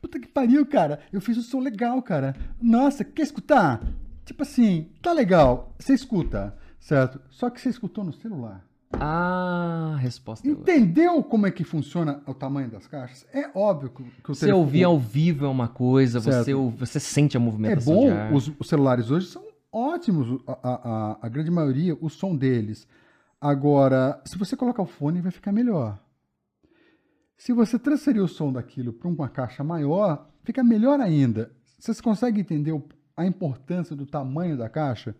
Puta 0.00 0.20
que 0.20 0.28
pariu, 0.28 0.66
cara. 0.66 1.00
Eu 1.12 1.20
fiz 1.20 1.38
um 1.38 1.42
som 1.42 1.58
legal, 1.60 2.00
cara. 2.02 2.36
Nossa, 2.60 3.02
quer 3.04 3.22
escutar? 3.22 3.82
Tipo 4.24 4.42
assim, 4.42 4.90
tá 5.00 5.12
legal. 5.12 5.74
Você 5.78 5.94
escuta, 5.94 6.56
certo? 6.78 7.20
Só 7.30 7.48
que 7.50 7.60
você 7.60 7.70
escutou 7.70 8.04
no 8.04 8.12
celular. 8.12 8.64
Ah, 9.00 9.92
a 9.94 9.96
resposta 9.96 10.46
é. 10.46 10.50
Entendeu 10.50 11.22
como 11.22 11.46
é 11.46 11.50
que 11.50 11.64
funciona 11.64 12.22
o 12.26 12.34
tamanho 12.34 12.68
das 12.70 12.86
caixas? 12.86 13.26
É 13.32 13.50
óbvio 13.54 13.90
que, 13.90 14.02
que 14.04 14.30
o 14.30 14.34
Você 14.34 14.46
telefone- 14.46 14.52
ouvir 14.64 14.84
ao 14.84 14.98
vivo 14.98 15.44
é 15.44 15.48
uma 15.48 15.68
coisa, 15.68 16.20
Certo. 16.20 16.44
você, 16.44 16.54
você 16.54 17.00
sente 17.00 17.36
a 17.36 17.40
É 17.40 17.42
movimentação 17.42 17.94
bom, 17.94 18.06
de 18.06 18.10
ar. 18.12 18.32
os, 18.32 18.50
os 18.58 18.68
celulares 18.68 19.10
hoje 19.10 19.26
são 19.26 19.42
ótimos, 19.72 20.40
a, 20.46 20.52
a, 20.62 21.18
a- 21.22 21.28
grande 21.28 21.50
maioria, 21.50 21.96
o 22.00 22.08
som 22.08 22.36
deles. 22.36 22.86
Agora, 23.40 24.20
se 24.24 24.38
você 24.38 24.56
colocar 24.56 24.82
o 24.82 24.86
fone, 24.86 25.20
vai 25.20 25.32
ficar 25.32 25.50
melhor. 25.50 25.98
Se 27.36 27.52
você 27.52 27.78
transferir 27.78 28.22
o 28.22 28.28
som 28.28 28.52
daquilo 28.52 28.92
para 28.92 29.08
uma 29.08 29.28
caixa 29.28 29.64
maior, 29.64 30.28
fica 30.44 30.62
melhor 30.62 31.00
ainda. 31.00 31.50
Você 31.78 32.00
consegue 32.00 32.40
entender 32.40 32.80
a 33.16 33.26
importância 33.26 33.96
do 33.96 34.06
tamanho 34.06 34.56
da 34.56 34.68
caixa? 34.68 35.16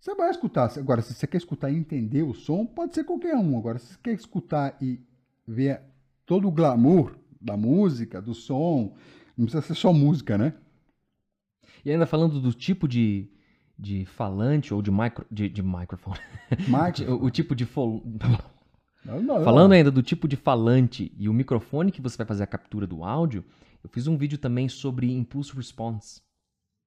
Você 0.00 0.14
vai 0.14 0.30
escutar. 0.30 0.72
Agora, 0.78 1.02
se 1.02 1.12
você 1.12 1.26
quer 1.26 1.36
escutar 1.36 1.70
e 1.70 1.76
entender 1.76 2.22
o 2.22 2.32
som, 2.32 2.64
pode 2.64 2.94
ser 2.94 3.04
qualquer 3.04 3.36
um. 3.36 3.58
Agora, 3.58 3.78
se 3.78 3.92
você 3.92 3.98
quer 4.02 4.14
escutar 4.14 4.74
e 4.80 4.98
ver 5.46 5.82
todo 6.24 6.48
o 6.48 6.50
glamour 6.50 7.18
da 7.38 7.54
música, 7.54 8.20
do 8.20 8.32
som, 8.32 8.96
não 9.36 9.44
precisa 9.44 9.60
ser 9.60 9.74
só 9.74 9.92
música, 9.92 10.38
né? 10.38 10.54
E 11.84 11.90
ainda 11.90 12.06
falando 12.06 12.40
do 12.40 12.52
tipo 12.54 12.88
de, 12.88 13.28
de 13.78 14.06
falante 14.06 14.72
ou 14.72 14.80
de, 14.80 14.90
micro, 14.90 15.26
de, 15.30 15.50
de 15.50 15.62
microfone, 15.62 16.18
o, 17.06 17.26
o 17.26 17.30
tipo 17.30 17.54
de 17.54 17.66
fol... 17.66 18.02
Não, 19.04 19.22
não, 19.22 19.44
Falando 19.44 19.72
ainda 19.72 19.90
do 19.90 20.02
tipo 20.02 20.26
de 20.26 20.36
falante 20.36 21.12
e 21.16 21.28
o 21.28 21.32
microfone 21.32 21.92
que 21.92 22.02
você 22.02 22.16
vai 22.16 22.26
fazer 22.26 22.44
a 22.44 22.46
captura 22.46 22.86
do 22.86 23.04
áudio, 23.04 23.44
eu 23.82 23.90
fiz 23.90 24.06
um 24.06 24.16
vídeo 24.16 24.38
também 24.38 24.68
sobre 24.68 25.12
impulse 25.12 25.54
response, 25.54 26.22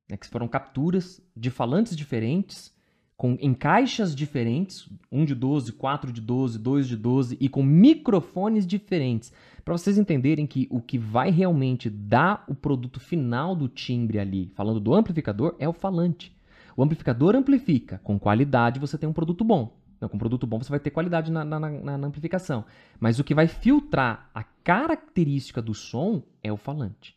né, 0.10 0.18
que 0.18 0.28
foram 0.28 0.48
capturas 0.48 1.22
de 1.36 1.50
falantes 1.50 1.96
diferentes, 1.96 2.73
com, 3.16 3.38
em 3.40 3.54
caixas 3.54 4.16
diferentes, 4.16 4.90
um 5.12 5.24
de 5.24 5.36
12, 5.36 5.74
quatro 5.74 6.12
de 6.12 6.20
12, 6.20 6.58
dois 6.60 6.88
de 6.88 6.98
12, 6.98 7.38
e 7.40 7.48
com 7.48 7.64
microfones 7.64 8.66
diferentes, 8.66 9.32
para 9.64 9.78
vocês 9.78 9.98
entenderem 9.98 10.46
que 10.46 10.68
o 10.70 10.82
que 10.82 10.98
vai 10.98 11.30
realmente 11.30 11.90
dar 11.90 12.44
o 12.48 12.56
produto 12.56 13.00
final 13.00 13.56
do 13.56 13.68
timbre 13.70 14.20
ali, 14.20 14.52
falando 14.56 14.80
do 14.80 14.94
amplificador, 14.94 15.56
é 15.60 15.70
o 15.70 15.74
falante. 15.74 16.36
O 16.76 16.84
amplificador 16.84 17.36
amplifica, 17.36 18.00
com 18.04 18.18
qualidade 18.20 18.80
você 18.80 18.98
tem 18.98 19.08
um 19.08 19.14
produto 19.14 19.44
bom. 19.44 19.78
Então, 19.96 20.10
com 20.10 20.18
produto 20.18 20.46
bom 20.46 20.58
você 20.62 20.70
vai 20.70 20.80
ter 20.80 20.90
qualidade 20.90 21.32
na, 21.32 21.46
na- 21.46 21.60
na- 21.60 21.98
na 21.98 22.08
amplificação. 22.08 22.66
Mas 23.00 23.20
o 23.20 23.24
que 23.24 23.34
vai 23.36 23.48
filtrar 23.48 24.30
a 24.34 24.44
característica 24.44 25.62
do 25.62 25.74
som 25.74 26.24
é 26.44 26.52
o 26.52 26.58
falante. 26.58 27.16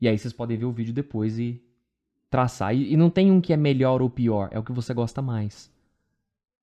E 0.00 0.06
aí 0.06 0.18
vocês 0.18 0.32
podem 0.34 0.56
ver 0.58 0.66
o 0.66 0.72
vídeo 0.72 0.92
depois 0.92 1.38
e 1.38 1.63
traçar. 2.34 2.74
E, 2.74 2.92
e 2.92 2.96
não 2.96 3.08
tem 3.08 3.30
um 3.30 3.40
que 3.40 3.52
é 3.52 3.56
melhor 3.56 4.02
ou 4.02 4.10
pior, 4.10 4.48
é 4.50 4.58
o 4.58 4.64
que 4.64 4.72
você 4.72 4.92
gosta 4.92 5.22
mais. 5.22 5.70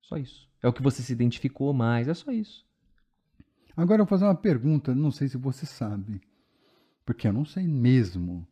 Só 0.02 0.18
isso. 0.18 0.46
É 0.62 0.68
o 0.68 0.72
que 0.72 0.82
você 0.82 1.02
se 1.02 1.14
identificou 1.14 1.72
mais, 1.72 2.08
é 2.08 2.12
só 2.12 2.30
isso. 2.30 2.66
Agora 3.74 4.02
eu 4.02 4.04
vou 4.04 4.10
fazer 4.10 4.26
uma 4.26 4.34
pergunta, 4.34 4.94
não 4.94 5.10
sei 5.10 5.28
se 5.28 5.38
você 5.38 5.64
sabe. 5.64 6.20
Porque 7.06 7.26
eu 7.26 7.32
não 7.32 7.46
sei 7.46 7.66
mesmo. 7.66 8.46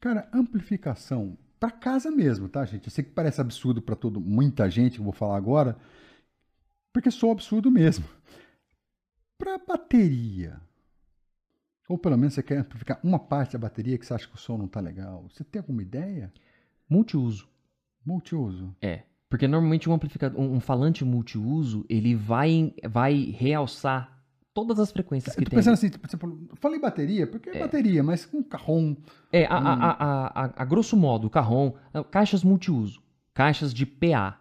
Cara, 0.00 0.30
amplificação 0.32 1.36
para 1.58 1.70
casa 1.70 2.10
mesmo, 2.10 2.48
tá, 2.48 2.64
gente? 2.64 2.86
Eu 2.86 2.90
sei 2.90 3.04
que 3.04 3.10
parece 3.10 3.42
absurdo 3.42 3.82
para 3.82 3.94
todo 3.94 4.18
muita 4.18 4.70
gente 4.70 4.94
que 4.94 5.00
eu 5.00 5.04
vou 5.04 5.12
falar 5.12 5.36
agora, 5.36 5.76
porque 6.90 7.10
sou 7.10 7.30
absurdo 7.30 7.70
mesmo. 7.70 8.06
Para 9.36 9.58
bateria, 9.58 10.58
ou 11.90 11.98
pelo 11.98 12.16
menos 12.16 12.34
você 12.34 12.42
quer 12.42 12.58
amplificar 12.58 13.00
uma 13.02 13.18
parte 13.18 13.54
da 13.54 13.58
bateria 13.58 13.98
que 13.98 14.06
você 14.06 14.14
acha 14.14 14.28
que 14.28 14.34
o 14.36 14.38
som 14.38 14.56
não 14.56 14.68
tá 14.68 14.78
legal. 14.78 15.26
Você 15.28 15.42
tem 15.42 15.58
alguma 15.58 15.82
ideia? 15.82 16.32
Multiuso. 16.88 17.48
Multiuso. 18.06 18.74
É. 18.80 19.02
Porque 19.28 19.48
normalmente 19.48 19.90
um 19.90 19.92
amplificador, 19.92 20.40
um 20.40 20.54
um 20.54 20.60
falante 20.60 21.04
multiuso, 21.04 21.84
ele 21.88 22.14
vai, 22.14 22.72
vai 22.88 23.34
realçar 23.36 24.22
todas 24.54 24.78
as 24.78 24.92
frequências 24.92 25.34
que 25.34 25.40
Eu 25.40 25.44
tô 25.44 25.50
tem. 25.50 25.58
pensando 25.58 25.74
assim, 25.74 25.88
tipo, 25.88 26.06
tipo, 26.06 26.26
eu 26.26 26.56
falei 26.56 26.78
bateria, 26.80 27.26
porque 27.26 27.50
é, 27.50 27.58
bateria, 27.58 28.02
mas 28.04 28.24
com 28.24 28.42
carrom, 28.42 28.94
É, 29.32 29.46
a, 29.46 29.56
a, 29.56 30.26
a, 30.44 30.62
a, 30.62 30.64
grosso 30.64 30.96
modo, 30.96 31.28
carrom, 31.28 31.72
caixas 32.10 32.44
multiuso, 32.44 33.02
caixas 33.34 33.74
de 33.74 33.84
PA, 33.84 34.40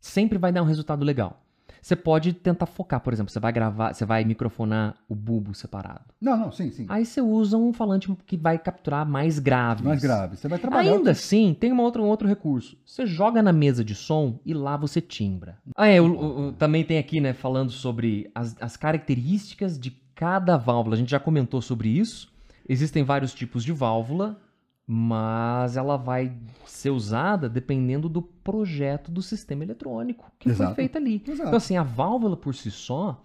sempre 0.00 0.38
vai 0.38 0.52
dar 0.52 0.62
um 0.62 0.66
resultado 0.66 1.04
legal. 1.04 1.41
Você 1.82 1.96
pode 1.96 2.32
tentar 2.32 2.66
focar, 2.66 3.00
por 3.00 3.12
exemplo, 3.12 3.32
você 3.32 3.40
vai 3.40 3.52
gravar, 3.52 3.92
você 3.92 4.04
vai 4.04 4.24
microfonar 4.24 4.94
o 5.08 5.16
bulbo 5.16 5.52
separado. 5.52 6.04
Não, 6.20 6.36
não, 6.36 6.52
sim, 6.52 6.70
sim. 6.70 6.86
Aí 6.88 7.04
você 7.04 7.20
usa 7.20 7.56
um 7.56 7.72
falante 7.72 8.08
que 8.24 8.36
vai 8.36 8.56
capturar 8.56 9.04
mais 9.04 9.40
graves. 9.40 9.84
Mais 9.84 10.00
grave. 10.00 10.36
Você 10.36 10.46
vai 10.46 10.60
trabalhar. 10.60 10.92
Ainda 10.92 11.10
assim, 11.10 11.52
tem 11.58 11.72
uma 11.72 11.82
outra, 11.82 12.00
um 12.00 12.06
outro 12.06 12.28
recurso. 12.28 12.76
Você 12.86 13.04
joga 13.04 13.42
na 13.42 13.52
mesa 13.52 13.84
de 13.84 13.96
som 13.96 14.38
e 14.46 14.54
lá 14.54 14.76
você 14.76 15.00
timbra. 15.00 15.58
Ah, 15.76 15.88
é, 15.88 16.00
o- 16.00 16.06
o- 16.06 16.48
o- 16.48 16.52
também 16.52 16.84
tem 16.84 16.98
aqui, 16.98 17.20
né, 17.20 17.32
falando 17.32 17.72
sobre 17.72 18.30
as, 18.32 18.56
as 18.62 18.76
características 18.76 19.76
de 19.76 19.90
cada 20.14 20.56
válvula. 20.56 20.94
A 20.94 20.98
gente 20.98 21.10
já 21.10 21.18
comentou 21.18 21.60
sobre 21.60 21.88
isso. 21.88 22.30
Existem 22.68 23.02
vários 23.02 23.34
tipos 23.34 23.64
de 23.64 23.72
válvula, 23.72 24.38
mas 24.86 25.76
ela 25.76 25.96
vai 25.96 26.32
ser 26.66 26.90
usada 26.90 27.48
dependendo 27.48 28.08
do 28.08 28.20
projeto 28.20 29.10
do 29.10 29.22
sistema 29.22 29.62
eletrônico 29.62 30.30
que 30.38 30.48
foi 30.48 30.52
Exato. 30.52 30.74
feito 30.74 30.98
ali. 30.98 31.22
Exato. 31.26 31.48
Então, 31.48 31.56
assim, 31.56 31.76
a 31.76 31.82
válvula 31.82 32.36
por 32.36 32.54
si 32.54 32.70
só, 32.70 33.22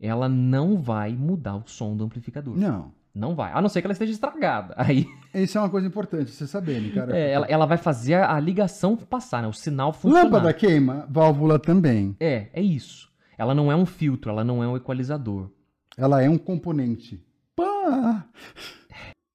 ela 0.00 0.28
não 0.28 0.76
vai 0.76 1.12
mudar 1.12 1.56
o 1.56 1.62
som 1.66 1.96
do 1.96 2.04
amplificador. 2.04 2.56
Não. 2.56 2.92
Não 3.14 3.34
vai. 3.34 3.50
A 3.52 3.62
não 3.62 3.68
ser 3.70 3.80
que 3.80 3.86
ela 3.86 3.92
esteja 3.92 4.12
estragada. 4.12 4.74
Aí 4.76 5.06
Isso 5.32 5.56
é 5.56 5.60
uma 5.60 5.70
coisa 5.70 5.86
importante 5.86 6.30
vocês 6.30 6.50
saberem, 6.50 6.90
cara. 6.90 7.16
é, 7.16 7.30
ela, 7.30 7.46
ela 7.46 7.66
vai 7.66 7.78
fazer 7.78 8.14
a, 8.14 8.34
a 8.34 8.40
ligação 8.40 8.94
passar, 8.94 9.40
né? 9.40 9.48
O 9.48 9.54
sinal 9.54 9.92
funcionar. 9.92 10.24
Lâmpada 10.24 10.52
queima, 10.52 11.06
válvula 11.08 11.58
também. 11.58 12.14
É, 12.20 12.48
é 12.52 12.60
isso. 12.60 13.10
Ela 13.38 13.54
não 13.54 13.72
é 13.72 13.76
um 13.76 13.86
filtro, 13.86 14.30
ela 14.30 14.44
não 14.44 14.62
é 14.62 14.68
um 14.68 14.76
equalizador. 14.76 15.50
Ela 15.96 16.22
é 16.22 16.28
um 16.28 16.36
componente. 16.36 17.22
Pá! 17.54 18.26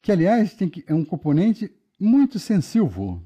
Que, 0.02 0.12
aliás, 0.12 0.54
tem 0.54 0.68
que, 0.68 0.84
é 0.88 0.94
um 0.94 1.06
componente 1.06 1.72
muito 2.00 2.40
sensível. 2.40 3.22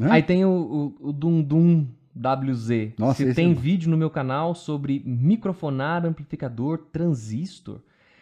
Né? 0.00 0.08
Aí 0.10 0.22
tem 0.22 0.44
o, 0.44 0.94
o, 1.00 1.08
o 1.08 1.12
Dum 1.12 1.42
Dum 1.42 1.86
WZ. 2.16 2.94
Nossa, 2.98 3.18
Se 3.18 3.24
esse 3.24 3.34
tem 3.34 3.50
é- 3.52 3.54
vídeo 3.54 3.90
no 3.90 3.96
meu 3.96 4.10
canal 4.10 4.54
sobre 4.54 5.02
microfonar, 5.04 6.04
amplificador, 6.06 6.78
transistor. 6.92 7.80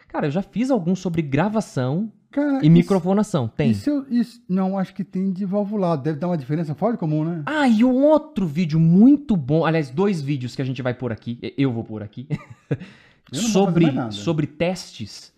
Cara, 0.09 0.27
eu 0.27 0.31
já 0.31 0.43
fiz 0.43 0.71
alguns 0.71 0.99
sobre 0.99 1.21
gravação 1.23 2.11
Cara, 2.31 2.65
e 2.65 2.69
microfonação. 2.69 3.49
Tem. 3.49 3.71
Isso, 3.71 3.89
eu- 3.91 4.07
isso- 4.11 4.43
não, 4.49 4.79
acho 4.79 4.95
que 4.95 5.05
tem 5.05 5.31
de 5.33 5.45
valvulado. 5.45 6.03
Deve 6.03 6.19
dar 6.19 6.29
uma 6.29 6.37
diferença 6.37 6.75
fora 6.75 6.93
de 6.95 6.99
comum, 6.99 7.25
né? 7.25 7.43
Ah, 7.47 7.69
e 7.69 7.85
um 7.85 8.05
outro 8.05 8.47
vídeo 8.47 8.79
muito 8.81 9.37
bom, 9.37 9.65
aliás, 9.65 9.91
dois 9.91 10.21
vídeos 10.21 10.55
que 10.57 10.63
a 10.63 10.65
gente 10.65 10.83
vai 10.83 10.93
pôr 10.95 11.13
aqui, 11.13 11.39
eu 11.57 11.73
vou 11.73 11.85
pôr 11.85 12.03
aqui, 12.03 12.27
Eu 13.33 13.41
sobre, 13.41 13.87
sobre 14.13 14.47
testes. 14.47 15.33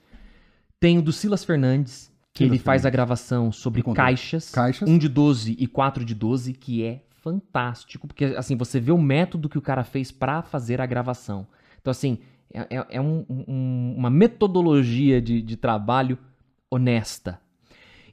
Tem 0.80 0.98
o 0.98 1.02
do 1.02 1.12
Silas 1.12 1.44
Fernandes, 1.44 2.10
que 2.32 2.44
ele 2.44 2.58
faz 2.58 2.86
a 2.86 2.90
gravação 2.90 3.50
sobre 3.50 3.82
caixas, 3.82 4.50
Caixas. 4.50 4.88
um 4.88 4.96
de 4.98 5.08
12 5.08 5.56
e 5.58 5.66
quatro 5.66 6.04
de 6.04 6.14
12, 6.14 6.52
que 6.52 6.84
é 6.84 7.02
fantástico, 7.10 8.06
porque 8.06 8.24
assim, 8.26 8.56
você 8.56 8.78
vê 8.78 8.92
o 8.92 8.98
método 8.98 9.48
que 9.48 9.58
o 9.58 9.62
cara 9.62 9.82
fez 9.84 10.10
pra 10.12 10.40
fazer 10.42 10.80
a 10.80 10.86
gravação. 10.86 11.46
Então, 11.80 11.90
assim, 11.90 12.18
é, 12.54 12.76
é- 12.76 12.86
é 12.90 13.00
um- 13.00 13.24
um- 13.28 13.94
uma 13.96 14.08
metodologia 14.10 15.20
de, 15.20 15.42
de 15.42 15.56
trabalho 15.56 16.16
honesta. 16.70 17.40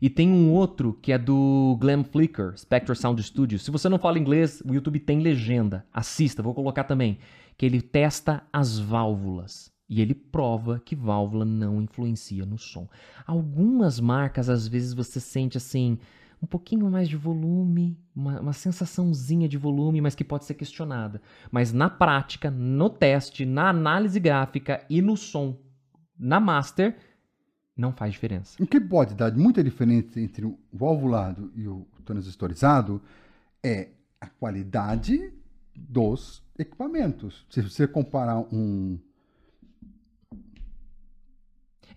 E 0.02 0.10
tem 0.10 0.30
um 0.30 0.52
outro 0.52 0.98
que 1.02 1.12
é 1.12 1.18
do 1.18 1.78
Glenn 1.80 2.04
Flicker, 2.04 2.54
Spectre 2.58 2.96
Sound 2.96 3.22
Studio. 3.24 3.58
Se 3.58 3.72
você 3.72 3.88
não 3.88 3.98
fala 3.98 4.20
inglês, 4.20 4.62
o 4.68 4.74
YouTube 4.74 5.00
tem 5.00 5.20
legenda. 5.20 5.86
Assista, 5.94 6.44
vou 6.44 6.54
colocar 6.54 6.84
também. 6.84 7.18
Que 7.58 7.66
ele 7.66 7.82
testa 7.82 8.44
as 8.52 8.78
válvulas. 8.78 9.72
E 9.88 10.02
ele 10.02 10.16
prova 10.16 10.82
que 10.84 10.96
válvula 10.96 11.46
não 11.46 11.82
influencia 11.82 12.46
no 12.46 12.58
som. 12.58 12.88
Algumas 13.26 14.00
marcas, 14.00 14.50
às 14.50 14.68
vezes, 14.68 14.94
você 14.94 15.20
sente 15.20 15.58
assim, 15.58 16.00
um 16.42 16.48
pouquinho 16.48 16.90
mais 16.90 17.08
de 17.08 17.16
volume, 17.16 17.98
uma, 18.16 18.40
uma 18.40 18.54
sensaçãozinha 18.54 19.48
de 19.48 19.58
volume, 19.58 20.02
mas 20.02 20.16
que 20.16 20.24
pode 20.24 20.46
ser 20.46 20.56
questionada. 20.56 21.22
Mas 21.52 21.72
na 21.72 21.90
prática, 21.90 22.50
no 22.50 22.90
teste, 22.90 23.46
na 23.46 23.70
análise 23.70 24.20
gráfica 24.20 24.84
e 24.90 25.02
no 25.02 25.16
som, 25.16 25.58
na 26.18 26.40
master, 26.40 26.98
não 27.76 27.92
faz 27.92 28.14
diferença. 28.14 28.62
O 28.62 28.68
que 28.68 28.80
pode 28.80 29.14
dar 29.14 29.36
muita 29.36 29.64
diferença 29.64 30.20
entre 30.20 30.46
o 30.46 30.58
valvulado 30.72 31.52
e 31.56 31.68
o 31.68 31.86
transistorizado 32.06 33.02
é 33.64 33.90
a 34.22 34.28
qualidade 34.28 35.34
dos 35.76 36.42
equipamentos. 36.58 37.46
Se 37.50 37.62
você 37.62 37.88
comparar 37.88 38.40
um, 38.40 38.98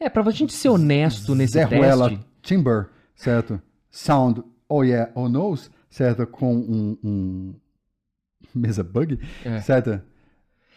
É, 0.00 0.08
pra 0.08 0.22
gente 0.30 0.52
ser 0.52 0.68
honesto 0.68 1.34
nesse 1.34 1.54
Zé 1.54 1.64
Ruela 1.64 2.10
teste. 2.10 2.24
Timber, 2.42 2.88
certo? 3.14 3.60
Sound, 3.90 4.42
oh 4.68 4.82
yeah, 4.82 5.10
oh 5.14 5.28
no's, 5.28 5.70
certo? 5.90 6.26
Com 6.26 6.54
um, 6.56 6.98
um 7.02 7.54
mesa 8.54 8.84
bug, 8.84 9.18
É. 9.44 9.60
certo? 9.60 10.00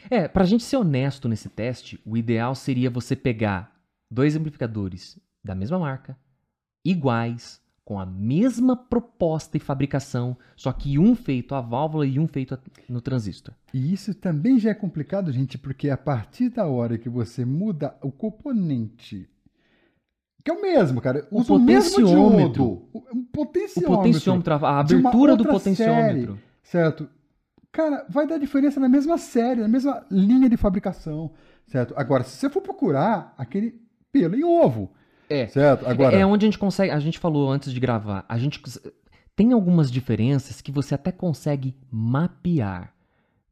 É, 0.09 0.27
pra 0.27 0.43
gente 0.45 0.63
ser 0.63 0.77
honesto 0.77 1.29
nesse 1.29 1.47
teste, 1.47 1.99
o 2.03 2.17
ideal 2.17 2.55
seria 2.55 2.89
você 2.89 3.15
pegar 3.15 3.71
dois 4.09 4.35
amplificadores 4.35 5.19
da 5.43 5.53
mesma 5.53 5.77
marca, 5.77 6.17
iguais, 6.83 7.60
com 7.91 7.99
a 7.99 8.05
mesma 8.05 8.73
proposta 8.73 9.57
e 9.57 9.59
fabricação, 9.59 10.37
só 10.55 10.71
que 10.71 10.97
um 10.97 11.13
feito 11.13 11.53
a 11.53 11.59
válvula 11.59 12.07
e 12.07 12.17
um 12.17 12.25
feito 12.25 12.57
no 12.87 13.01
transistor. 13.01 13.53
E 13.73 13.91
isso 13.91 14.15
também 14.15 14.57
já 14.57 14.69
é 14.69 14.73
complicado, 14.73 15.29
gente, 15.29 15.57
porque 15.57 15.89
a 15.89 15.97
partir 15.97 16.47
da 16.47 16.65
hora 16.65 16.97
que 16.97 17.09
você 17.09 17.43
muda 17.43 17.93
o 18.01 18.09
componente, 18.09 19.27
que 20.41 20.49
é 20.49 20.53
o 20.53 20.61
mesmo, 20.61 21.01
cara, 21.01 21.27
O 21.29 21.41
usa 21.41 21.51
o 21.51 21.59
mesmo 21.59 21.89
potenciômetro. 21.95 22.63
diodo, 22.63 22.89
o, 22.93 22.97
o 22.99 23.01
O 23.09 23.25
potenciômetro, 23.25 23.97
potenciômetro, 23.97 24.53
a 24.65 24.79
abertura 24.79 25.35
do 25.35 25.43
potenciômetro. 25.43 26.35
série, 26.35 26.39
certo? 26.63 27.09
Cara, 27.73 28.05
vai 28.07 28.25
dar 28.25 28.37
diferença 28.37 28.79
na 28.79 28.87
mesma 28.87 29.17
série, 29.17 29.59
na 29.59 29.67
mesma 29.67 30.05
linha 30.09 30.47
de 30.47 30.55
fabricação, 30.55 31.33
certo? 31.67 31.93
Agora, 31.97 32.23
se 32.23 32.37
você 32.37 32.49
for 32.49 32.61
procurar 32.61 33.33
aquele 33.37 33.81
pelo 34.13 34.33
em 34.37 34.45
ovo, 34.45 34.93
É. 35.31 35.47
certo? 35.47 35.87
Agora, 35.87 36.15
É 36.17 36.25
onde 36.25 36.45
a 36.45 36.47
gente 36.47 36.59
consegue. 36.59 36.91
A 36.91 36.99
gente 36.99 37.19
falou 37.19 37.49
antes 37.49 37.73
de 37.73 37.79
gravar. 37.79 38.25
A 38.27 38.37
gente 38.37 38.61
tem 39.35 39.53
algumas 39.53 39.91
diferenças 39.91 40.61
que 40.61 40.71
você 40.71 40.95
até 40.95 41.11
consegue 41.11 41.75
mapear, 41.91 42.93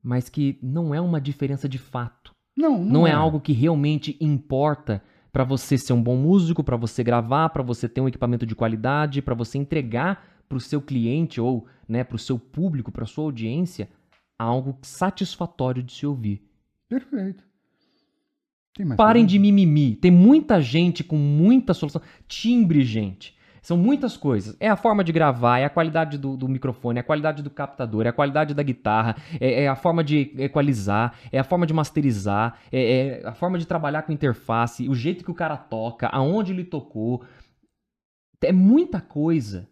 mas 0.03 0.29
que 0.29 0.57
não 0.61 0.93
é 0.93 1.01
uma 1.01 1.19
diferença 1.21 1.67
de 1.69 1.77
fato. 1.77 2.31
não, 2.55 2.77
não, 2.77 2.85
Não 2.85 3.07
é 3.07 3.11
algo 3.11 3.39
que 3.39 3.53
realmente 3.53 4.17
importa 4.19 5.01
pra 5.31 5.43
você 5.43 5.77
ser 5.77 5.93
um 5.93 6.01
bom 6.01 6.17
músico, 6.17 6.63
pra 6.63 6.75
você 6.75 7.03
gravar, 7.03 7.49
pra 7.49 7.63
você 7.63 7.87
ter 7.87 8.01
um 8.01 8.07
equipamento 8.07 8.45
de 8.45 8.55
qualidade, 8.55 9.21
pra 9.21 9.35
você 9.35 9.57
entregar 9.57 10.23
pro 10.49 10.59
seu 10.59 10.81
cliente 10.81 11.39
ou, 11.39 11.67
né, 11.87 12.03
pro 12.03 12.17
seu 12.17 12.39
público, 12.39 12.91
pra 12.91 13.05
sua 13.05 13.25
audiência, 13.25 13.87
algo 14.37 14.77
satisfatório 14.81 15.83
de 15.83 15.93
se 15.93 16.05
ouvir. 16.05 16.41
Perfeito. 16.89 17.43
Parem 18.95 19.25
de 19.25 19.37
mimimi. 19.37 19.95
Tem 19.95 20.11
muita 20.11 20.61
gente 20.61 21.03
com 21.03 21.17
muita 21.17 21.73
solução. 21.73 22.01
Timbre, 22.27 22.83
gente. 22.83 23.37
São 23.61 23.77
muitas 23.77 24.15
coisas. 24.15 24.55
É 24.59 24.69
a 24.69 24.75
forma 24.75 25.03
de 25.03 25.11
gravar, 25.11 25.59
é 25.59 25.65
a 25.65 25.69
qualidade 25.69 26.17
do, 26.17 26.35
do 26.37 26.47
microfone, 26.47 26.97
é 26.97 27.01
a 27.01 27.03
qualidade 27.03 27.43
do 27.43 27.49
captador, 27.49 28.05
é 28.05 28.09
a 28.09 28.13
qualidade 28.13 28.53
da 28.53 28.63
guitarra, 28.63 29.17
é, 29.39 29.63
é 29.63 29.67
a 29.67 29.75
forma 29.75 30.03
de 30.03 30.33
equalizar, 30.37 31.13
é 31.31 31.39
a 31.39 31.43
forma 31.43 31.67
de 31.67 31.73
masterizar, 31.73 32.57
é, 32.71 33.19
é 33.21 33.27
a 33.27 33.33
forma 33.33 33.59
de 33.59 33.67
trabalhar 33.67 34.03
com 34.03 34.13
interface, 34.13 34.87
o 34.87 34.95
jeito 34.95 35.23
que 35.23 35.31
o 35.31 35.35
cara 35.35 35.57
toca, 35.57 36.07
aonde 36.07 36.53
ele 36.53 36.63
tocou. 36.63 37.23
É 38.41 38.53
muita 38.53 39.01
coisa. 39.01 39.67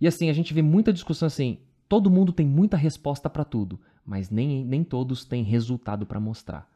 E 0.00 0.06
assim, 0.06 0.28
a 0.28 0.32
gente 0.32 0.52
vê 0.52 0.60
muita 0.60 0.92
discussão 0.92 1.26
assim. 1.26 1.58
Todo 1.88 2.10
mundo 2.10 2.32
tem 2.32 2.46
muita 2.46 2.76
resposta 2.76 3.30
pra 3.30 3.44
tudo, 3.44 3.80
mas 4.04 4.30
nem, 4.30 4.64
nem 4.64 4.84
todos 4.84 5.24
têm 5.24 5.42
resultado 5.42 6.04
pra 6.04 6.20
mostrar. 6.20 6.68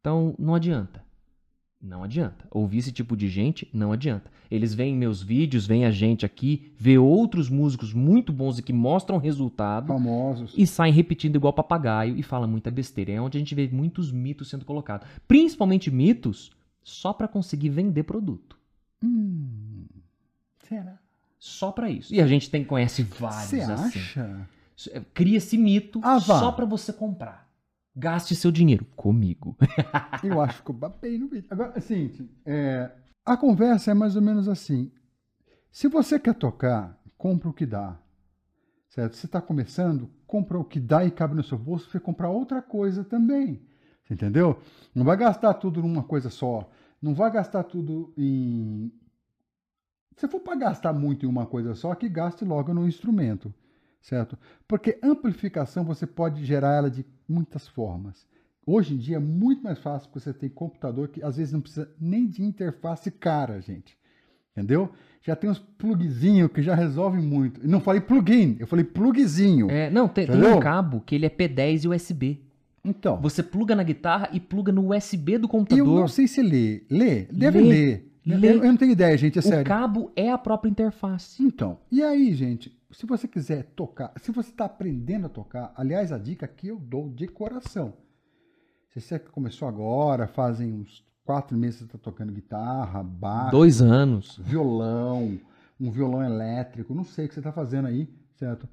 Então, 0.00 0.34
não 0.38 0.54
adianta. 0.54 1.02
Não 1.82 2.02
adianta. 2.02 2.46
Ouvir 2.50 2.78
esse 2.78 2.92
tipo 2.92 3.16
de 3.16 3.26
gente, 3.28 3.68
não 3.72 3.90
adianta. 3.92 4.30
Eles 4.50 4.74
veem 4.74 4.94
meus 4.94 5.22
vídeos, 5.22 5.66
veem 5.66 5.86
a 5.86 5.90
gente 5.90 6.26
aqui, 6.26 6.72
vê 6.76 6.98
outros 6.98 7.48
músicos 7.48 7.94
muito 7.94 8.32
bons 8.32 8.58
e 8.58 8.62
que 8.62 8.72
mostram 8.72 9.16
resultado 9.16 9.86
famosos. 9.86 10.52
e 10.56 10.66
saem 10.66 10.92
repetindo 10.92 11.36
igual 11.36 11.52
papagaio 11.54 12.16
e 12.18 12.22
falam 12.22 12.48
muita 12.48 12.70
besteira. 12.70 13.12
É 13.12 13.20
onde 13.20 13.38
a 13.38 13.40
gente 13.40 13.54
vê 13.54 13.66
muitos 13.72 14.12
mitos 14.12 14.48
sendo 14.50 14.64
colocados. 14.64 15.06
Principalmente 15.26 15.90
mitos 15.90 16.50
só 16.82 17.12
pra 17.14 17.26
conseguir 17.28 17.70
vender 17.70 18.02
produto. 18.02 18.58
Hum, 19.02 19.86
será? 20.68 20.98
Só 21.38 21.72
pra 21.72 21.88
isso. 21.90 22.12
E 22.14 22.20
a 22.20 22.26
gente 22.26 22.50
tem 22.50 22.62
conhece 22.62 23.04
Você 23.04 23.18
vários 23.18 23.70
assim. 23.70 23.98
acha? 24.00 24.48
Cria 25.14 25.38
esse 25.38 25.56
mito 25.56 26.00
Ah, 26.02 26.20
só 26.20 26.52
pra 26.52 26.66
você 26.66 26.92
comprar. 26.92 27.49
Gaste 28.00 28.34
seu 28.34 28.50
dinheiro 28.50 28.86
comigo. 28.96 29.54
Eu 30.24 30.40
acho 30.40 30.62
que 30.62 30.70
eu 30.70 30.74
babei 30.74 31.18
no 31.18 31.28
vídeo. 31.28 31.46
Agora, 31.50 31.74
assim, 31.76 32.30
é, 32.46 32.90
a 33.26 33.36
conversa 33.36 33.90
é 33.90 33.94
mais 33.94 34.16
ou 34.16 34.22
menos 34.22 34.48
assim. 34.48 34.90
Se 35.70 35.86
você 35.86 36.18
quer 36.18 36.34
tocar, 36.34 36.98
compra 37.18 37.50
o 37.50 37.52
que 37.52 37.66
dá. 37.66 37.98
Certo? 38.88 39.16
Você 39.16 39.26
está 39.26 39.38
começando, 39.38 40.08
compra 40.26 40.58
o 40.58 40.64
que 40.64 40.80
dá 40.80 41.04
e 41.04 41.10
cabe 41.10 41.34
no 41.34 41.44
seu 41.44 41.58
bolso, 41.58 41.90
você 41.90 42.00
comprar 42.00 42.30
outra 42.30 42.62
coisa 42.62 43.04
também. 43.04 43.60
Entendeu? 44.10 44.58
Não 44.94 45.04
vai 45.04 45.18
gastar 45.18 45.52
tudo 45.54 45.82
numa 45.82 46.02
coisa 46.02 46.30
só. 46.30 46.70
Não 47.02 47.14
vai 47.14 47.30
gastar 47.30 47.64
tudo 47.64 48.14
em. 48.16 48.90
Se 50.16 50.26
for 50.26 50.40
para 50.40 50.56
gastar 50.56 50.94
muito 50.94 51.26
em 51.26 51.28
uma 51.28 51.44
coisa 51.44 51.74
só, 51.74 51.94
que 51.94 52.08
gaste 52.08 52.46
logo 52.46 52.72
no 52.72 52.88
instrumento. 52.88 53.52
Certo? 54.00 54.38
Porque 54.66 54.98
amplificação 55.02 55.84
você 55.84 56.06
pode 56.06 56.44
gerar 56.44 56.74
ela 56.76 56.90
de 56.90 57.04
muitas 57.28 57.68
formas. 57.68 58.26
Hoje 58.66 58.94
em 58.94 58.98
dia 58.98 59.16
é 59.16 59.20
muito 59.20 59.62
mais 59.62 59.78
fácil 59.78 60.08
porque 60.08 60.20
você 60.20 60.32
tem 60.32 60.48
computador 60.48 61.08
que 61.08 61.22
às 61.22 61.36
vezes 61.36 61.52
não 61.52 61.60
precisa 61.60 61.90
nem 62.00 62.26
de 62.26 62.42
interface 62.42 63.10
cara, 63.10 63.60
gente. 63.60 63.98
Entendeu? 64.52 64.90
Já 65.22 65.36
tem 65.36 65.50
uns 65.50 65.58
plugzinhos 65.58 66.50
que 66.50 66.62
já 66.62 66.74
resolvem 66.74 67.22
muito. 67.22 67.60
Eu 67.62 67.68
não 67.68 67.80
falei 67.80 68.00
plugin, 68.00 68.56
eu 68.58 68.66
falei 68.66 68.84
plugzinho. 68.84 69.70
É, 69.70 69.90
não, 69.90 70.08
tem, 70.08 70.26
tem 70.26 70.36
um 70.44 70.60
cabo 70.60 71.00
que 71.00 71.14
ele 71.14 71.26
é 71.26 71.30
P10 71.30 71.84
e 71.84 71.88
USB. 71.88 72.42
Então, 72.82 73.20
Você 73.20 73.42
pluga 73.42 73.74
na 73.76 73.82
guitarra 73.82 74.30
e 74.32 74.40
pluga 74.40 74.72
no 74.72 74.94
USB 74.94 75.36
do 75.36 75.44
eu 75.44 75.48
computador. 75.50 76.00
não 76.00 76.08
sei 76.08 76.26
se 76.26 76.42
lê. 76.42 76.82
Lê? 76.90 77.24
Deve 77.30 77.60
Lê. 77.60 77.68
ler. 77.68 78.12
Lê. 78.26 78.48
Eu, 78.50 78.62
eu 78.64 78.68
não 78.72 78.76
tenho 78.76 78.92
ideia, 78.92 79.16
gente, 79.18 79.36
é 79.36 79.40
o 79.40 79.42
sério. 79.42 79.64
cabo 79.66 80.10
é 80.16 80.30
a 80.30 80.38
própria 80.38 80.70
interface. 80.70 81.42
Então, 81.42 81.78
e 81.92 82.02
aí, 82.02 82.34
gente, 82.34 82.74
se 82.92 83.06
você 83.06 83.28
quiser 83.28 83.64
tocar, 83.74 84.12
se 84.20 84.30
você 84.32 84.50
está 84.50 84.64
aprendendo 84.64 85.26
a 85.26 85.30
tocar, 85.30 85.72
aliás, 85.76 86.12
a 86.12 86.18
dica 86.18 86.46
que 86.48 86.68
eu 86.68 86.78
dou 86.78 87.08
de 87.08 87.26
coração. 87.28 87.94
Se 88.88 89.00
você 89.00 89.18
começou 89.18 89.68
agora, 89.68 90.26
fazem 90.26 90.72
uns 90.72 91.04
quatro 91.24 91.56
meses 91.56 91.76
que 91.76 91.80
você 91.82 91.96
está 91.96 91.98
tocando 91.98 92.32
guitarra, 92.32 93.02
baixo, 93.02 93.52
Dois 93.52 93.80
anos. 93.80 94.38
violão, 94.42 95.38
um 95.78 95.90
violão 95.90 96.22
elétrico, 96.22 96.94
não 96.94 97.04
sei 97.04 97.26
o 97.26 97.28
que 97.28 97.34
você 97.34 97.40
está 97.40 97.52
fazendo 97.52 97.86
aí, 97.86 98.08
certo? 98.34 98.68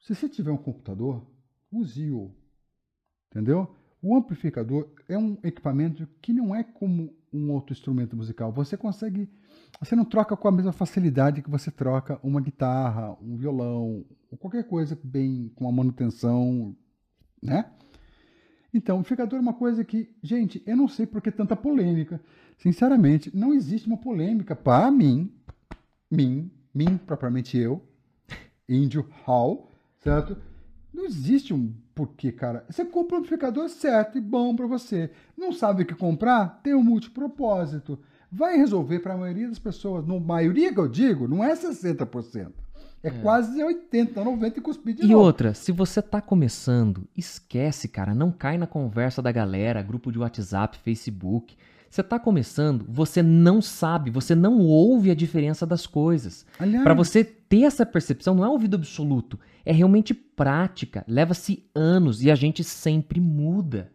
Se 0.00 0.14
você 0.14 0.28
tiver 0.28 0.52
um 0.52 0.56
computador, 0.56 1.26
use-o. 1.72 2.30
Entendeu? 3.30 3.74
O 4.00 4.14
amplificador 4.16 4.88
é 5.08 5.18
um 5.18 5.38
equipamento 5.42 6.06
que 6.20 6.32
não 6.32 6.54
é 6.54 6.62
como 6.62 7.12
um 7.32 7.50
outro 7.50 7.72
instrumento 7.72 8.14
musical. 8.14 8.52
Você 8.52 8.76
consegue. 8.76 9.28
Você 9.80 9.96
não 9.96 10.04
troca 10.04 10.36
com 10.36 10.48
a 10.48 10.52
mesma 10.52 10.72
facilidade 10.72 11.42
que 11.42 11.50
você 11.50 11.70
troca 11.70 12.18
uma 12.22 12.40
guitarra, 12.40 13.16
um 13.20 13.36
violão, 13.36 14.04
ou 14.30 14.38
qualquer 14.38 14.64
coisa 14.64 14.98
bem 15.02 15.50
com 15.54 15.68
a 15.68 15.72
manutenção, 15.72 16.74
né? 17.42 17.70
Então, 18.72 18.98
amplificador 18.98 19.38
é 19.38 19.42
uma 19.42 19.54
coisa 19.54 19.84
que, 19.84 20.10
gente, 20.22 20.62
eu 20.66 20.76
não 20.76 20.88
sei 20.88 21.06
por 21.06 21.20
que 21.20 21.30
tanta 21.30 21.54
polêmica. 21.54 22.20
Sinceramente, 22.58 23.30
não 23.34 23.54
existe 23.54 23.86
uma 23.86 23.96
polêmica 23.96 24.56
para 24.56 24.90
mim, 24.90 25.32
mim, 26.10 26.50
mim, 26.74 26.96
propriamente 26.96 27.56
eu, 27.56 27.80
índio 28.68 29.08
Hall, 29.24 29.70
certo? 30.00 30.36
Não 30.92 31.04
existe 31.04 31.54
um 31.54 31.72
porquê, 31.94 32.32
cara. 32.32 32.64
Você 32.68 32.84
compra 32.84 33.16
um 33.16 33.18
amplificador 33.18 33.68
certo 33.68 34.18
e 34.18 34.20
bom 34.20 34.56
para 34.56 34.66
você. 34.66 35.10
Não 35.36 35.52
sabe 35.52 35.82
o 35.82 35.86
que 35.86 35.94
comprar? 35.94 36.60
Tem 36.62 36.74
um 36.74 36.82
multipropósito. 36.82 37.98
Vai 38.36 38.56
resolver 38.56 38.98
para 38.98 39.14
a 39.14 39.16
maioria 39.16 39.48
das 39.48 39.58
pessoas. 39.58 40.04
No 40.04 40.18
maioria 40.18 40.72
que 40.72 40.80
eu 40.80 40.88
digo, 40.88 41.28
não 41.28 41.42
é 41.44 41.54
60%. 41.54 42.50
É, 43.02 43.10
quase 43.10 43.62
80, 43.62 44.24
90 44.24 44.58
e 44.58 44.62
cuspir 44.62 44.94
de 44.94 45.04
E 45.04 45.08
novo. 45.08 45.20
outra, 45.24 45.52
se 45.52 45.70
você 45.70 46.00
tá 46.00 46.22
começando, 46.22 47.06
esquece, 47.14 47.86
cara, 47.86 48.14
não 48.14 48.32
cai 48.32 48.56
na 48.56 48.66
conversa 48.66 49.20
da 49.20 49.30
galera, 49.30 49.82
grupo 49.82 50.10
de 50.10 50.18
WhatsApp, 50.18 50.78
Facebook. 50.82 51.54
Você 51.90 52.02
tá 52.02 52.18
começando, 52.18 52.84
você 52.88 53.22
não 53.22 53.60
sabe, 53.62 54.10
você 54.10 54.34
não 54.34 54.58
ouve 54.60 55.10
a 55.10 55.14
diferença 55.14 55.64
das 55.66 55.86
coisas. 55.86 56.44
Pra 56.82 56.94
você 56.94 57.22
ter 57.22 57.62
essa 57.64 57.86
percepção, 57.86 58.34
não 58.34 58.44
é 58.44 58.48
ouvido 58.48 58.74
absoluto, 58.74 59.38
é 59.64 59.72
realmente 59.72 60.12
prática. 60.14 61.04
Leva-se 61.06 61.62
anos 61.74 62.22
e 62.22 62.30
a 62.30 62.34
gente 62.34 62.64
sempre 62.64 63.20
muda. 63.20 63.92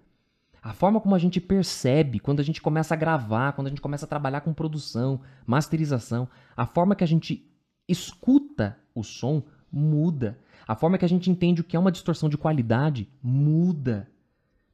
A 0.61 0.73
forma 0.73 0.99
como 0.99 1.15
a 1.15 1.19
gente 1.19 1.39
percebe 1.39 2.19
quando 2.19 2.39
a 2.39 2.43
gente 2.43 2.61
começa 2.61 2.93
a 2.93 2.97
gravar, 2.97 3.53
quando 3.53 3.67
a 3.67 3.69
gente 3.69 3.81
começa 3.81 4.05
a 4.05 4.09
trabalhar 4.09 4.41
com 4.41 4.53
produção, 4.53 5.21
masterização, 5.45 6.27
a 6.55 6.65
forma 6.65 6.95
que 6.95 7.03
a 7.03 7.07
gente 7.07 7.45
escuta 7.87 8.77
o 8.93 9.03
som 9.03 9.41
muda. 9.71 10.37
A 10.67 10.75
forma 10.75 10.97
que 10.97 11.05
a 11.05 11.09
gente 11.09 11.31
entende 11.31 11.61
o 11.61 11.63
que 11.63 11.75
é 11.75 11.79
uma 11.79 11.91
distorção 11.91 12.29
de 12.29 12.37
qualidade 12.37 13.09
muda. 13.23 14.07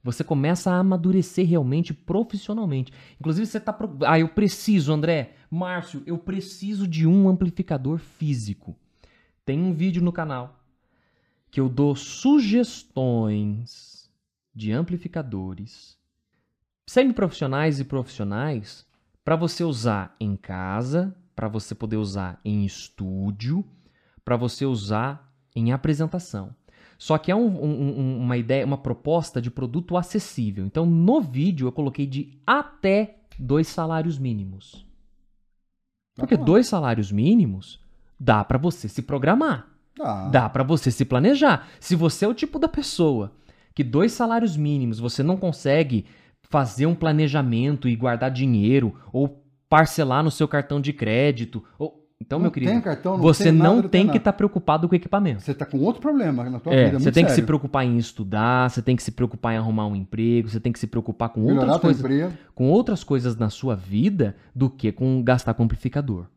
Você 0.03 0.23
começa 0.23 0.71
a 0.71 0.79
amadurecer 0.79 1.47
realmente 1.47 1.93
profissionalmente. 1.93 2.91
Inclusive, 3.19 3.45
você 3.47 3.59
tá. 3.59 3.73
pro- 3.73 3.97
Ah, 4.05 4.19
eu 4.19 4.29
preciso, 4.29 4.93
André. 4.93 5.33
Márcio, 5.49 6.03
eu 6.05 6.17
preciso 6.17 6.87
de 6.87 7.07
um 7.07 7.27
amplificador 7.29 7.97
físico. 7.97 8.75
Tem 9.45 9.59
um 9.59 9.73
vídeo 9.73 10.03
no 10.03 10.11
canal 10.11 10.59
que 11.49 11.59
eu 11.59 11.69
dou 11.69 11.95
sugestões 11.95 13.94
de 14.55 14.71
amplificadores 14.71 15.97
semiprofissionais 16.87 17.79
e 17.79 17.83
profissionais 17.83 18.85
para 19.23 19.35
você 19.35 19.63
usar 19.63 20.15
em 20.19 20.35
casa, 20.35 21.15
para 21.35 21.47
você 21.47 21.73
poder 21.73 21.97
usar 21.97 22.39
em 22.45 22.63
estúdio, 22.63 23.65
para 24.23 24.37
você 24.37 24.65
usar 24.65 25.33
em 25.55 25.71
apresentação. 25.71 26.55
Só 26.97 27.17
que 27.17 27.31
é 27.31 27.35
um, 27.35 27.63
um, 27.63 28.17
uma 28.19 28.37
ideia, 28.37 28.65
uma 28.65 28.77
proposta 28.77 29.41
de 29.41 29.51
produto 29.51 29.97
acessível. 29.97 30.65
Então, 30.65 30.85
no 30.85 31.19
vídeo 31.19 31.67
eu 31.67 31.71
coloquei 31.71 32.05
de 32.05 32.39
até 32.47 33.17
dois 33.37 33.67
salários 33.67 34.17
mínimos. 34.17 34.85
Porque 36.15 36.37
dois 36.37 36.67
salários 36.67 37.11
mínimos 37.11 37.81
dá 38.17 38.43
para 38.43 38.57
você 38.57 38.87
se 38.87 39.01
programar. 39.01 39.67
Ah, 39.99 40.29
Dá 40.29 40.49
para 40.49 40.63
você 40.63 40.91
se 40.91 41.03
planejar. 41.03 41.67
Se 41.79 41.95
você 41.95 42.25
é 42.25 42.27
o 42.27 42.33
tipo 42.33 42.59
da 42.59 42.67
pessoa 42.67 43.33
que 43.75 43.83
dois 43.83 44.13
salários 44.13 44.55
mínimos 44.57 44.97
você 44.99 45.21
não 45.21 45.37
consegue 45.37 46.05
fazer 46.49 46.85
um 46.85 46.95
planejamento 46.95 47.87
e 47.89 47.95
guardar 47.95 48.31
dinheiro 48.31 48.95
ou 49.11 49.43
parcelar 49.69 50.23
no 50.23 50.31
seu 50.31 50.47
cartão 50.47 50.79
de 50.79 50.93
crédito, 50.93 51.63
ou 51.77 52.03
então, 52.21 52.39
não 52.39 52.43
meu 52.43 52.51
querido, 52.51 52.71
tem 52.71 52.79
cartão, 52.81 53.17
não 53.17 53.21
você 53.21 53.43
tem 53.45 53.51
nada, 53.51 53.75
não 53.75 53.89
tem 53.89 54.07
que 54.07 54.15
estar 54.17 54.31
preocupado 54.31 54.87
com 54.87 54.93
o 54.93 54.95
equipamento. 54.95 55.41
Você 55.41 55.53
tá 55.53 55.65
com 55.65 55.79
outro 55.79 56.01
problema 56.01 56.49
na 56.49 56.59
tua 56.61 56.73
É, 56.73 56.85
vida, 56.85 56.97
você 56.99 57.03
muito 57.05 57.13
tem 57.13 57.25
que 57.25 57.31
se 57.31 57.35
sério. 57.35 57.45
preocupar 57.47 57.83
em 57.85 57.97
estudar, 57.97 58.69
você 58.69 58.81
tem 58.81 58.95
que 58.95 59.03
se 59.03 59.11
preocupar 59.11 59.53
em 59.53 59.57
arrumar 59.57 59.85
um 59.87 59.95
emprego, 59.95 60.47
você 60.47 60.59
tem 60.61 60.71
que 60.71 60.79
se 60.79 60.87
preocupar 60.87 61.27
com 61.29 61.41
Melhorar 61.41 61.73
outras 61.73 61.81
coisas, 61.81 61.99
emprego. 61.99 62.33
com 62.55 62.69
outras 62.69 63.03
coisas 63.03 63.35
na 63.35 63.49
sua 63.49 63.75
vida 63.75 64.35
do 64.55 64.69
que 64.69 64.93
com 64.93 65.21
gastar 65.21 65.53
com 65.55 65.63
amplificador. 65.63 66.27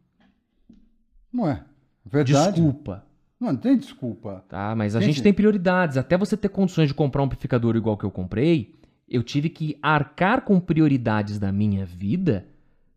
Não 1.32 1.48
é. 1.48 1.62
Verdade. 2.04 2.60
Desculpa, 2.60 3.04
Não, 3.40 3.52
não 3.52 3.56
tem 3.56 3.76
desculpa. 3.76 4.44
tá? 4.48 4.74
Mas 4.74 4.96
a 4.96 5.00
Gente- 5.00 5.14
gente 5.14 5.22
tem 5.22 5.32
prioridades. 5.32 5.96
Até 5.96 6.16
você 6.16 6.36
ter 6.36 6.48
condições 6.48 6.88
de 6.88 6.94
comprar 6.94 7.22
um 7.22 7.26
amplificador 7.26 7.76
igual 7.76 7.96
que 7.96 8.04
eu 8.04 8.10
comprei, 8.10 8.74
eu 9.08 9.22
tive 9.22 9.48
que 9.48 9.78
arcar 9.82 10.42
com 10.44 10.58
prioridades 10.60 11.38
da 11.38 11.52
minha 11.52 11.86
vida 11.86 12.46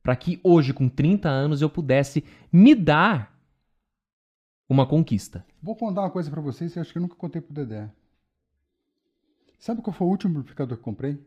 para 0.04 0.16
que 0.16 0.40
hoje, 0.44 0.74
com 0.74 0.90
30 0.90 1.30
anos, 1.30 1.62
eu 1.62 1.70
pudesse 1.70 2.24
me 2.52 2.74
dar 2.74 3.40
uma 4.68 4.88
conquista. 4.88 5.46
Vou 5.62 5.76
contar 5.76 6.02
uma 6.02 6.10
coisa 6.10 6.30
pra 6.32 6.42
vocês 6.42 6.74
que 6.74 6.80
eu 6.80 6.82
acho 6.82 6.92
que 6.92 6.98
eu 6.98 7.02
nunca 7.04 7.16
contei 7.16 7.40
pro 7.42 7.54
Dedé. 7.54 7.90
Sabe 9.60 9.82
qual 9.82 9.94
foi 9.94 10.08
o 10.08 10.10
último 10.10 10.40
amplificador 10.40 10.76
que 10.76 10.82
eu 10.82 10.86
comprei? 10.86 11.20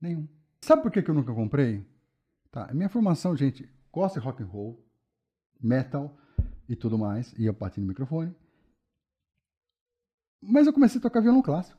Nenhum. 0.00 0.28
Sabe 0.60 0.82
por 0.82 0.90
que, 0.92 1.02
que 1.02 1.10
eu 1.10 1.14
nunca 1.14 1.32
comprei? 1.34 1.84
Tá, 2.50 2.72
minha 2.72 2.88
formação, 2.88 3.36
gente, 3.36 3.68
gosta 3.92 4.20
de 4.20 4.24
rock 4.26 4.42
and 4.42 4.46
roll, 4.46 4.84
metal 5.60 6.16
e 6.70 6.76
tudo 6.76 6.96
mais, 6.96 7.34
e 7.36 7.46
eu 7.46 7.52
bati 7.52 7.80
no 7.80 7.88
microfone. 7.88 8.32
Mas 10.40 10.68
eu 10.68 10.72
comecei 10.72 11.00
a 11.00 11.02
tocar 11.02 11.20
violão 11.20 11.42
clássico. 11.42 11.76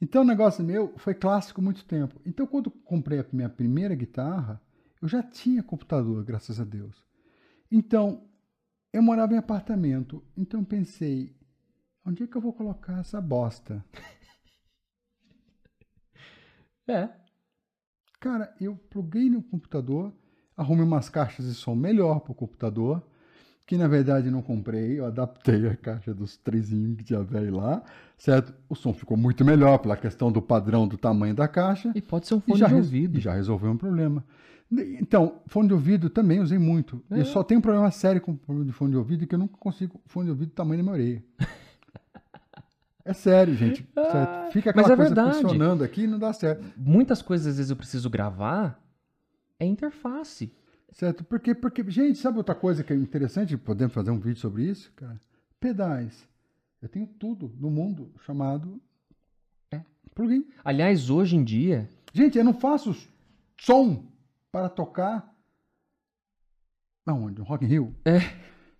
Então 0.00 0.22
o 0.22 0.26
negócio 0.26 0.64
meu 0.64 0.92
foi 0.98 1.14
clássico 1.14 1.62
muito 1.62 1.84
tempo. 1.84 2.20
Então 2.26 2.48
quando 2.48 2.68
comprei 2.68 3.20
a 3.20 3.26
minha 3.32 3.48
primeira 3.48 3.94
guitarra, 3.94 4.60
eu 5.00 5.06
já 5.06 5.22
tinha 5.22 5.62
computador, 5.62 6.24
graças 6.24 6.58
a 6.58 6.64
Deus. 6.64 7.00
Então 7.70 8.28
eu 8.92 9.00
morava 9.00 9.34
em 9.34 9.38
apartamento, 9.38 10.22
então 10.36 10.60
eu 10.60 10.66
pensei, 10.66 11.38
onde 12.04 12.24
é 12.24 12.26
que 12.26 12.36
eu 12.36 12.40
vou 12.40 12.52
colocar 12.52 12.98
essa 12.98 13.20
bosta? 13.20 13.84
É. 16.88 17.10
Cara, 18.20 18.54
eu 18.60 18.76
pluguei 18.76 19.28
no 19.28 19.42
computador, 19.42 20.14
arrumei 20.56 20.84
umas 20.84 21.08
caixas 21.08 21.46
de 21.46 21.54
som 21.54 21.74
melhor 21.74 22.20
pro 22.20 22.32
computador, 22.32 23.04
que 23.66 23.76
na 23.76 23.88
verdade 23.88 24.30
não 24.30 24.40
comprei, 24.40 25.00
eu 25.00 25.06
adaptei 25.06 25.66
a 25.66 25.74
caixa 25.74 26.14
dos 26.14 26.36
trezinhos 26.36 26.96
que 26.96 27.04
tinha 27.04 27.20
velho 27.22 27.56
lá, 27.56 27.82
certo? 28.16 28.54
O 28.68 28.76
som 28.76 28.94
ficou 28.94 29.16
muito 29.16 29.44
melhor 29.44 29.78
pela 29.78 29.96
questão 29.96 30.30
do 30.30 30.40
padrão 30.40 30.86
do 30.86 30.96
tamanho 30.96 31.34
da 31.34 31.48
caixa. 31.48 31.90
E 31.94 32.00
pode 32.00 32.28
ser 32.28 32.34
um 32.34 32.40
fone 32.40 32.60
já, 32.60 32.68
de 32.68 32.74
ouvido. 32.74 33.18
e 33.18 33.20
já 33.20 33.34
resolveu 33.34 33.72
um 33.72 33.76
problema. 33.76 34.24
Então, 34.70 35.40
fone 35.46 35.68
de 35.68 35.74
ouvido 35.74 36.08
também 36.08 36.40
usei 36.40 36.58
muito. 36.58 37.02
É. 37.10 37.20
Eu 37.20 37.24
só 37.24 37.42
tenho 37.42 37.58
um 37.58 37.62
problema 37.62 37.90
sério 37.90 38.20
com 38.20 38.38
de 38.64 38.72
fone 38.72 38.92
de 38.92 38.96
ouvido 38.96 39.26
que 39.26 39.34
eu 39.34 39.38
nunca 39.38 39.56
consigo 39.58 40.00
fone 40.06 40.26
de 40.26 40.30
ouvido 40.30 40.48
do 40.48 40.54
tamanho 40.54 40.78
da 40.78 40.82
minha 40.84 40.94
orelha. 40.94 41.24
É 43.04 43.12
sério, 43.12 43.54
gente. 43.54 43.86
certo? 43.94 44.52
Fica 44.52 44.70
aquela 44.70 44.86
é 44.86 44.88
coisa 44.88 45.04
verdade. 45.04 45.40
funcionando 45.40 45.82
aqui 45.84 46.02
e 46.02 46.06
não 46.06 46.18
dá 46.18 46.32
certo. 46.32 46.64
Muitas 46.76 47.22
coisas 47.22 47.46
às 47.46 47.56
vezes 47.56 47.70
eu 47.70 47.76
preciso 47.76 48.10
gravar 48.10 48.80
é 49.58 49.64
interface. 49.64 50.52
Certo? 50.96 51.22
Porque, 51.24 51.54
porque, 51.54 51.84
gente, 51.90 52.18
sabe 52.18 52.38
outra 52.38 52.54
coisa 52.54 52.82
que 52.82 52.90
é 52.90 52.96
interessante? 52.96 53.54
Podemos 53.58 53.92
fazer 53.92 54.10
um 54.10 54.18
vídeo 54.18 54.40
sobre 54.40 54.64
isso, 54.64 54.90
cara? 54.96 55.20
Pedais. 55.60 56.26
Eu 56.80 56.88
tenho 56.88 57.06
tudo 57.06 57.54
no 57.60 57.70
mundo 57.70 58.10
chamado 58.24 58.80
É. 59.70 59.82
plugin. 60.14 60.46
Aliás, 60.64 61.10
hoje 61.10 61.36
em 61.36 61.44
dia, 61.44 61.86
Gente, 62.14 62.38
eu 62.38 62.44
não 62.44 62.54
faço 62.54 62.96
som 63.60 64.06
para 64.50 64.70
tocar. 64.70 65.34
Aonde? 67.04 67.40
No 67.40 67.44
Rock 67.44 67.66
in 67.66 67.68
Rio? 67.68 67.94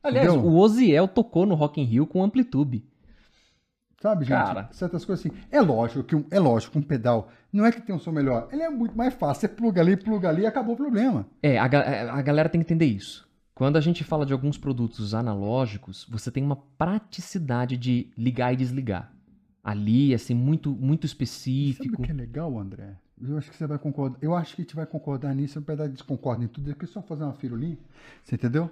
aliás, 0.02 0.32
Entendeu? 0.32 0.50
o 0.50 0.56
Oziel 0.56 1.06
tocou 1.06 1.44
no 1.44 1.54
Rock 1.54 1.78
in 1.82 1.84
Rio 1.84 2.06
com 2.06 2.22
amplitude. 2.24 2.82
Sabe, 4.00 4.24
gente? 4.24 4.36
Cara. 4.36 4.68
Certas 4.72 5.04
coisas 5.04 5.24
assim. 5.24 5.34
É 5.50 5.60
lógico 5.60 6.04
que 6.04 6.14
um, 6.14 6.24
é 6.30 6.38
lógico 6.38 6.78
um 6.78 6.82
pedal 6.82 7.30
não 7.52 7.64
é 7.64 7.72
que 7.72 7.80
tem 7.80 7.94
um 7.94 7.98
som 7.98 8.12
melhor. 8.12 8.48
Ele 8.52 8.62
é 8.62 8.68
muito 8.68 8.94
mais 8.96 9.14
fácil. 9.14 9.40
Você 9.40 9.48
pluga 9.48 9.80
ali, 9.80 9.96
pluga 9.96 10.28
ali 10.28 10.42
e 10.42 10.46
acabou 10.46 10.74
o 10.74 10.76
problema. 10.76 11.26
É, 11.42 11.58
a, 11.58 11.66
ga- 11.66 12.12
a 12.12 12.20
galera 12.20 12.48
tem 12.50 12.60
que 12.60 12.66
entender 12.66 12.84
isso. 12.84 13.26
Quando 13.54 13.78
a 13.78 13.80
gente 13.80 14.04
fala 14.04 14.26
de 14.26 14.34
alguns 14.34 14.58
produtos 14.58 15.14
analógicos, 15.14 16.06
você 16.10 16.30
tem 16.30 16.44
uma 16.44 16.56
praticidade 16.56 17.78
de 17.78 18.10
ligar 18.18 18.52
e 18.52 18.56
desligar. 18.56 19.10
Ali, 19.64 20.12
assim, 20.12 20.34
muito, 20.34 20.70
muito 20.70 21.08
Sabe 21.08 21.12
específico. 21.24 22.02
o 22.02 22.04
que 22.04 22.10
é 22.10 22.14
legal, 22.14 22.58
André? 22.58 22.96
Eu 23.20 23.38
acho 23.38 23.50
que 23.50 23.56
você 23.56 23.66
vai 23.66 23.78
concordar. 23.78 24.18
Eu 24.20 24.34
acho 24.36 24.54
que 24.54 24.60
a 24.60 24.64
gente 24.64 24.76
vai 24.76 24.84
concordar 24.84 25.34
nisso, 25.34 25.58
apesar 25.58 25.86
de 25.86 25.94
desconcorda 25.94 26.44
em 26.44 26.48
tudo. 26.48 26.70
É 26.70 26.74
que 26.74 26.86
só 26.86 27.00
fazer 27.00 27.24
uma 27.24 27.32
firulinha. 27.32 27.78
Você 28.22 28.34
entendeu? 28.34 28.70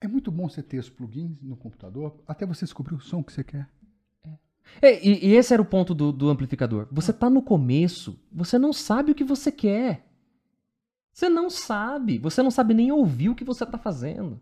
É 0.00 0.08
muito 0.08 0.32
bom 0.32 0.48
você 0.48 0.62
ter 0.62 0.78
os 0.78 0.90
plugins 0.90 1.30
no 1.40 1.56
computador 1.56 2.16
até 2.26 2.44
você 2.44 2.64
descobrir 2.64 2.94
o 2.96 3.00
som 3.00 3.22
que 3.22 3.32
você 3.32 3.44
quer. 3.44 3.68
É, 4.82 5.04
e, 5.06 5.26
e 5.28 5.34
esse 5.34 5.52
era 5.52 5.60
o 5.62 5.64
ponto 5.64 5.94
do, 5.94 6.10
do 6.12 6.28
amplificador. 6.30 6.86
Você 6.90 7.12
tá 7.12 7.28
no 7.28 7.42
começo, 7.42 8.18
você 8.32 8.58
não 8.58 8.72
sabe 8.72 9.12
o 9.12 9.14
que 9.14 9.24
você 9.24 9.50
quer. 9.52 10.06
Você 11.12 11.28
não 11.28 11.50
sabe. 11.50 12.18
Você 12.18 12.42
não 12.42 12.50
sabe 12.50 12.72
nem 12.72 12.90
ouvir 12.92 13.28
o 13.28 13.34
que 13.34 13.44
você 13.44 13.66
tá 13.66 13.76
fazendo. 13.76 14.40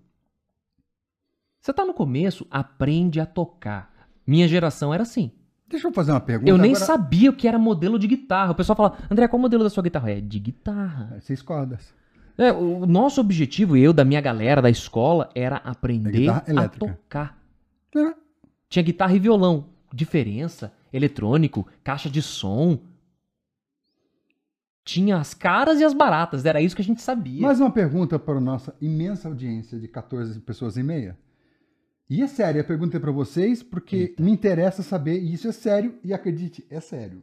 Você 1.61 1.73
tá 1.73 1.85
no 1.85 1.93
começo, 1.95 2.47
aprende 2.51 3.21
a 3.21 3.27
tocar. 3.27 3.93
Minha 4.27 4.47
geração 4.47 4.93
era 4.93 5.03
assim. 5.03 5.33
Deixa 5.66 5.87
eu 5.89 5.93
fazer 5.93 6.12
uma 6.12 6.21
pergunta. 6.21 6.51
Eu 6.51 6.57
nem 6.57 6.71
agora- 6.73 6.87
sabia 6.87 7.31
o 7.31 7.33
que 7.35 7.49
era 7.49 7.59
modelo 7.59 7.99
de 7.99 8.07
guitarra. 8.07 8.53
O 8.53 8.55
pessoal 8.55 8.77
fala, 8.77 8.97
André, 9.11 9.27
qual 9.29 9.39
o 9.39 9.43
modelo 9.43 9.64
da 9.64 9.71
sua 9.71 9.83
guitarra? 9.83 10.11
É 10.12 10.21
de 10.21 10.39
guitarra. 10.39 11.14
É, 11.16 11.21
Seis 11.21 11.43
cordas. 11.43 11.93
É, 12.39 12.53
o 12.53 12.87
nosso 12.87 13.21
objetivo, 13.21 13.77
eu, 13.77 13.93
da 13.93 14.05
minha 14.05 14.21
galera, 14.21 14.62
da 14.62 14.71
escola, 14.71 15.29
era 15.35 15.57
aprender 15.57 16.12
guitarra 16.12 16.45
a 16.64 16.69
tocar. 16.69 17.39
É. 17.97 18.14
Tinha 18.69 18.83
guitarra 18.83 19.14
e 19.14 19.19
violão. 19.19 19.66
Diferença, 19.93 20.72
eletrônico, 20.93 21.66
caixa 21.82 22.11
de 22.11 22.22
som. 22.22 22.78
Tinha 24.84 25.18
as 25.18 25.34
caras 25.34 25.80
e 25.80 25.84
as 25.84 25.93
baratas, 25.93 26.45
era 26.45 26.62
isso 26.62 26.74
que 26.74 26.82
a 26.82 26.84
gente 26.84 27.03
sabia. 27.03 27.43
Mais 27.43 27.61
uma 27.61 27.70
pergunta 27.70 28.18
para 28.18 28.39
a 28.39 28.41
nossa 28.41 28.74
imensa 28.80 29.28
audiência 29.28 29.78
de 29.78 29.86
14 29.86 30.41
pessoas 30.41 30.76
e 30.76 30.82
meia. 30.82 31.18
E 32.09 32.22
é 32.22 32.26
sério, 32.26 32.61
a 32.61 32.64
pergunta 32.64 32.97
é 32.97 33.01
para 33.01 33.12
vocês 33.12 33.62
porque 33.62 34.14
me 34.18 34.30
interessa 34.30 34.82
saber, 34.82 35.20
e 35.22 35.34
isso 35.34 35.47
é 35.47 35.53
sério, 35.53 35.99
e 36.03 36.14
acredite, 36.14 36.66
é 36.70 36.80
sério. 36.80 37.22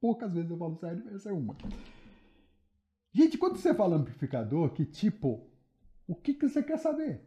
Poucas 0.00 0.32
vezes 0.34 0.50
eu 0.50 0.58
falo 0.58 0.76
sério, 0.76 1.04
essa 1.14 1.30
é 1.30 1.32
uma. 1.32 1.56
Gente, 3.12 3.38
quando 3.38 3.56
você 3.56 3.72
fala 3.72 3.96
amplificador, 3.96 4.70
que 4.70 4.84
tipo, 4.84 5.46
o 6.08 6.14
que, 6.14 6.34
que 6.34 6.48
você 6.48 6.60
quer 6.60 6.78
saber? 6.78 7.22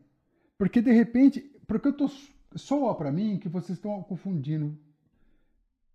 Porque 0.58 0.82
de 0.82 0.92
repente, 0.92 1.40
porque 1.66 1.88
eu 1.88 1.94
tô 1.94 2.10
soa 2.56 2.96
para 2.96 3.12
mim 3.12 3.38
que 3.38 3.50
vocês 3.50 3.78
estão 3.78 4.02
confundindo 4.04 4.78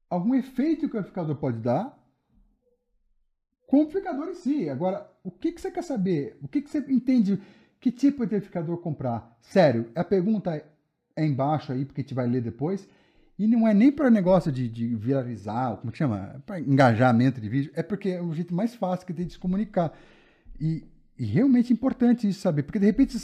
algum 0.09 0.35
efeito 0.35 0.89
que 0.89 0.97
o 0.97 0.99
amplificador 0.99 1.37
pode 1.37 1.59
dar 1.59 1.99
com 3.67 3.79
o 3.79 3.83
amplificador 3.83 4.29
em 4.29 4.35
si. 4.35 4.69
Agora, 4.69 5.11
o 5.23 5.31
que, 5.31 5.53
que 5.53 5.61
você 5.61 5.71
quer 5.71 5.83
saber? 5.83 6.39
O 6.43 6.49
que, 6.49 6.63
que 6.63 6.71
você 6.71 6.79
entende? 6.89 7.41
Que 7.81 7.91
tipo 7.91 8.25
de 8.27 8.37
amplificador 8.37 8.79
comprar? 8.79 9.37
Sério, 9.41 9.91
a 9.95 10.05
pergunta 10.05 10.65
é 11.17 11.27
embaixo 11.27 11.73
aí, 11.73 11.85
porque 11.85 12.01
a 12.01 12.05
gente 12.05 12.15
vai 12.15 12.27
ler 12.27 12.41
depois. 12.41 12.89
E 13.37 13.49
não 13.49 13.67
é 13.67 13.75
nem 13.75 13.91
para 13.91 14.11
negócio 14.11 14.53
de, 14.53 14.69
de 14.69 14.95
viralizar, 14.95 15.77
como 15.79 15.91
que 15.91 15.99
chama? 15.99 16.41
Para 16.47 16.61
engajamento 16.61 17.41
de 17.41 17.49
vídeo. 17.49 17.73
É 17.75 17.83
porque 17.83 18.11
é 18.11 18.23
o 18.23 18.33
jeito 18.33 18.55
mais 18.55 18.75
fácil 18.75 19.07
que 19.07 19.13
tem 19.13 19.27
de 19.27 19.33
se 19.33 19.39
comunicar. 19.39 19.93
E, 20.61 20.87
e 21.19 21.25
realmente 21.25 21.73
é 21.73 21.75
importante 21.75 22.29
isso 22.29 22.41
saber, 22.41 22.63
porque 22.63 22.79
de 22.79 22.87
repente 22.87 23.19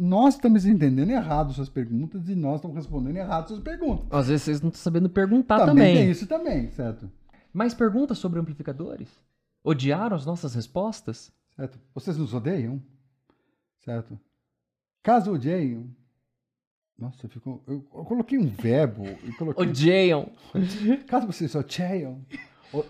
nós 0.00 0.36
estamos 0.36 0.64
entendendo 0.64 1.10
errado 1.10 1.52
suas 1.52 1.68
perguntas 1.68 2.26
e 2.26 2.34
nós 2.34 2.56
estamos 2.56 2.74
respondendo 2.74 3.14
errado 3.16 3.48
suas 3.48 3.60
perguntas. 3.60 4.06
Às 4.10 4.28
vezes 4.28 4.42
vocês 4.44 4.60
não 4.62 4.70
estão 4.70 4.82
sabendo 4.82 5.10
perguntar 5.10 5.58
também, 5.58 5.74
também. 5.74 5.94
tem 5.96 6.10
isso 6.10 6.26
também, 6.26 6.70
certo? 6.70 7.10
Mais 7.52 7.74
perguntas 7.74 8.16
sobre 8.16 8.40
amplificadores? 8.40 9.10
Odiaram 9.62 10.16
as 10.16 10.24
nossas 10.24 10.54
respostas? 10.54 11.30
Certo? 11.54 11.78
Vocês 11.94 12.16
nos 12.16 12.32
odeiam? 12.32 12.82
Certo? 13.84 14.18
Caso 15.02 15.32
odeiam. 15.34 15.86
Nossa, 16.98 17.28
ficou. 17.28 17.62
Eu, 17.66 17.82
coloquei 17.82 18.38
um 18.38 18.48
verbo 18.48 19.04
coloquei. 19.36 19.68
Odeiam. 19.68 20.32
Caso 21.06 21.26
vocês 21.26 21.54
odeiam. 21.54 22.24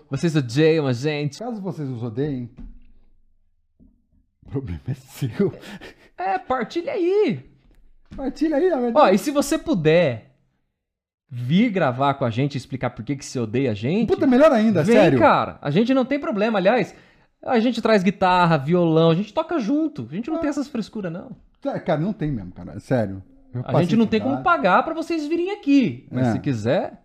Vocês 0.09 0.33
odeiam 0.33 0.87
a 0.87 0.93
gente. 0.93 1.39
Caso 1.39 1.59
vocês 1.61 1.89
nos 1.89 2.03
odeiem. 2.03 2.49
problema 4.49 4.81
é 4.87 4.93
seu. 4.93 5.51
É, 6.21 6.37
partilha 6.37 6.93
aí. 6.93 7.49
Partilha 8.15 8.57
aí, 8.57 8.69
na 8.69 8.79
verdade. 8.79 8.97
Ó, 8.97 9.09
e 9.13 9.17
se 9.17 9.31
você 9.31 9.57
puder 9.57 10.31
vir 11.29 11.69
gravar 11.69 12.15
com 12.15 12.25
a 12.25 12.29
gente 12.29 12.55
e 12.55 12.57
explicar 12.57 12.89
por 12.89 13.03
que, 13.05 13.15
que 13.15 13.25
você 13.25 13.39
odeia 13.39 13.71
a 13.71 13.73
gente. 13.73 14.07
Puta, 14.07 14.27
melhor 14.27 14.51
ainda, 14.51 14.83
vem, 14.83 14.95
sério. 14.95 15.17
cara. 15.19 15.57
A 15.61 15.71
gente 15.71 15.93
não 15.93 16.03
tem 16.03 16.19
problema. 16.19 16.59
Aliás, 16.59 16.93
a 17.43 17.59
gente 17.59 17.81
traz 17.81 18.03
guitarra, 18.03 18.57
violão, 18.57 19.09
a 19.11 19.15
gente 19.15 19.33
toca 19.33 19.57
junto. 19.59 20.07
A 20.11 20.13
gente 20.15 20.29
não 20.29 20.37
Ah. 20.37 20.41
tem 20.41 20.49
essas 20.49 20.67
frescuras, 20.67 21.11
não. 21.11 21.31
É, 21.65 21.79
Cara, 21.79 22.01
não 22.01 22.11
tem 22.11 22.31
mesmo, 22.31 22.51
cara. 22.51 22.79
Sério. 22.79 23.23
A 23.65 23.81
gente 23.81 23.95
não 23.95 24.07
tem 24.07 24.19
como 24.21 24.41
pagar 24.43 24.83
pra 24.83 24.93
vocês 24.93 25.27
virem 25.27 25.51
aqui. 25.51 26.07
Mas 26.11 26.27
É. 26.27 26.31
se 26.33 26.39
quiser. 26.39 27.01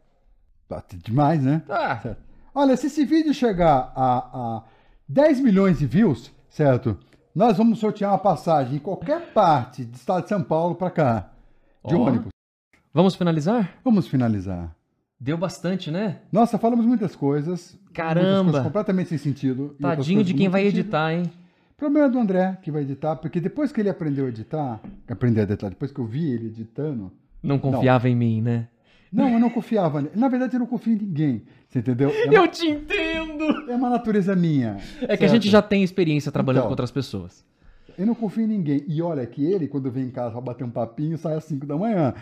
Tá 0.69 0.83
demais, 1.05 1.43
né? 1.43 1.63
Certo. 1.67 2.17
Olha, 2.55 2.77
se 2.77 2.87
esse 2.89 3.05
vídeo 3.05 3.33
chegar 3.35 3.93
a, 3.95 4.17
a 4.57 4.63
10 5.09 5.41
milhões 5.41 5.79
de 5.79 5.87
views, 5.87 6.33
certo? 6.49 6.99
Nós 7.37 7.59
vamos 7.59 7.79
sortear 7.81 8.13
uma 8.13 8.19
passagem 8.19 8.77
em 8.77 8.79
qualquer 8.79 9.31
parte 9.35 9.85
do 9.85 9.95
estado 9.95 10.23
de 10.23 10.31
São 10.31 10.43
Paulo 10.43 10.75
pra 10.75 10.91
cá. 10.91 11.29
De 11.87 11.95
Ó. 11.95 11.99
ônibus. 12.01 12.29
Vamos 12.95 13.15
finalizar? 13.15 13.75
Vamos 13.85 14.09
finalizar. 14.09 14.75
Deu 15.21 15.37
bastante, 15.37 15.91
né? 15.91 16.21
Nossa, 16.33 16.57
falamos 16.57 16.87
muitas 16.87 17.15
coisas. 17.15 17.79
Caramba. 17.93 18.27
Muitas 18.29 18.45
coisas 18.53 18.63
completamente 18.63 19.09
sem 19.11 19.19
sentido. 19.19 19.77
Tadinho 19.79 20.25
de 20.25 20.33
quem 20.33 20.49
vai 20.49 20.63
sentido. 20.63 20.79
editar, 20.81 21.13
hein? 21.13 21.25
Problema 21.77 22.09
do 22.09 22.19
André, 22.19 22.57
que 22.63 22.71
vai 22.71 22.81
editar, 22.81 23.17
porque 23.17 23.39
depois 23.39 23.71
que 23.71 23.83
ele 23.83 23.91
aprendeu 23.91 24.25
a 24.25 24.29
editar, 24.31 24.81
aprendeu 25.07 25.43
a 25.43 25.45
editar, 25.45 25.69
depois 25.69 25.93
que 25.93 25.99
eu 26.01 26.07
vi 26.07 26.31
ele 26.31 26.47
editando, 26.47 27.13
Não 27.43 27.59
confiava 27.59 28.09
em 28.09 28.17
mim, 28.17 28.41
né? 28.41 28.69
não, 29.13 29.29
eu 29.29 29.39
não 29.39 29.51
confiava. 29.51 30.11
Na 30.15 30.29
verdade, 30.29 30.57
eu 30.57 30.61
não 30.61 30.67
confio 30.67 30.95
em 30.95 30.97
ninguém. 30.97 31.43
Você 31.69 31.81
entendeu? 31.81 32.09
É 32.09 32.25
uma, 32.29 32.35
Eu 32.35 32.49
te 32.49 32.67
entendo! 32.67 33.06
É 33.69 33.75
uma 33.75 33.91
natureza 33.91 34.35
minha. 34.37 34.79
É 35.03 35.17
que 35.17 35.25
a 35.25 35.29
gente 35.29 35.43
certo? 35.45 35.53
já 35.53 35.63
tem 35.63 35.83
experiência 35.83 36.31
trabalhando 36.33 36.63
Então. 36.63 36.69
com 36.69 36.73
outras 36.73 36.91
pessoas. 36.91 37.45
Eu 37.99 38.07
não 38.07 38.15
confio 38.15 38.45
em 38.45 38.49
ninguém. 38.49 38.85
E 38.87 39.01
olha 39.01 39.27
que 39.27 39.45
ele, 39.45 39.69
quando 39.69 39.91
vem 39.91 40.05
em 40.05 40.11
casa 40.11 40.33
pra 40.33 40.41
bater 40.41 40.65
um 40.65 40.71
papinho, 40.71 41.17
sai 41.17 41.35
às 41.37 41.45
5 41.45 41.67
da 41.67 41.77
manhã. 41.77 42.15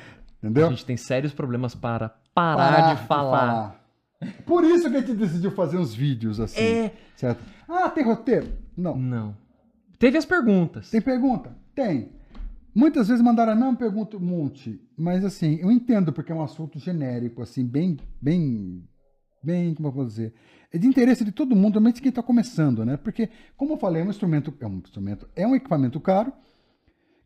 Entendeu? 0.42 0.66
A 0.66 0.70
gente 0.70 0.84
tem 0.84 0.96
sérios 0.96 1.32
problemas 1.32 1.74
para 1.74 2.10
parar, 2.34 2.94
de 2.94 3.06
falar. 3.06 3.80
Por 4.46 4.62
isso 4.64 4.90
que 4.90 4.96
a 4.96 5.00
gente 5.00 5.14
decidiu 5.14 5.50
fazer 5.50 5.76
uns 5.78 5.94
vídeos 5.94 6.38
assim. 6.38 6.60
É. 6.60 6.92
Certo? 7.16 7.42
Ah, 7.68 7.88
tem 7.88 8.04
roteiro? 8.04 8.48
Não. 8.76 8.96
Não. 8.96 9.36
Teve 9.98 10.18
as 10.18 10.24
perguntas. 10.24 10.90
Tem 10.90 11.00
pergunta? 11.00 11.56
Tem. 11.74 12.10
Muitas 12.74 13.08
vezes 13.08 13.22
mandaram 13.22 13.52
a 13.52 13.54
mesma 13.54 13.76
pergunta 13.76 14.16
um 14.16 14.20
monte, 14.20 14.80
mas 14.98 15.24
assim, 15.24 15.58
eu 15.60 15.70
entendo 15.70 16.12
porque 16.12 16.32
é 16.32 16.34
um 16.34 16.42
assunto 16.42 16.76
genérico, 16.78 17.40
assim, 17.40 17.64
bem, 17.64 17.96
bem, 18.20 18.82
bem, 19.42 19.74
como 19.74 19.88
eu 19.88 19.92
vou 19.92 20.04
dizer, 20.04 20.34
é 20.74 20.78
de 20.78 20.86
interesse 20.86 21.24
de 21.24 21.30
todo 21.32 21.54
mundo, 21.54 21.74
realmente 21.74 22.02
quem 22.02 22.08
está 22.10 22.22
começando, 22.22 22.84
né? 22.84 22.96
Porque, 22.96 23.28
como 23.56 23.74
eu 23.74 23.76
falei, 23.78 24.02
é 24.02 24.04
um 24.04 24.10
instrumento, 24.10 24.52
é 24.60 24.66
um 24.66 24.78
instrumento, 24.78 25.28
é 25.36 25.46
um 25.46 25.54
equipamento 25.54 26.00
caro. 26.00 26.32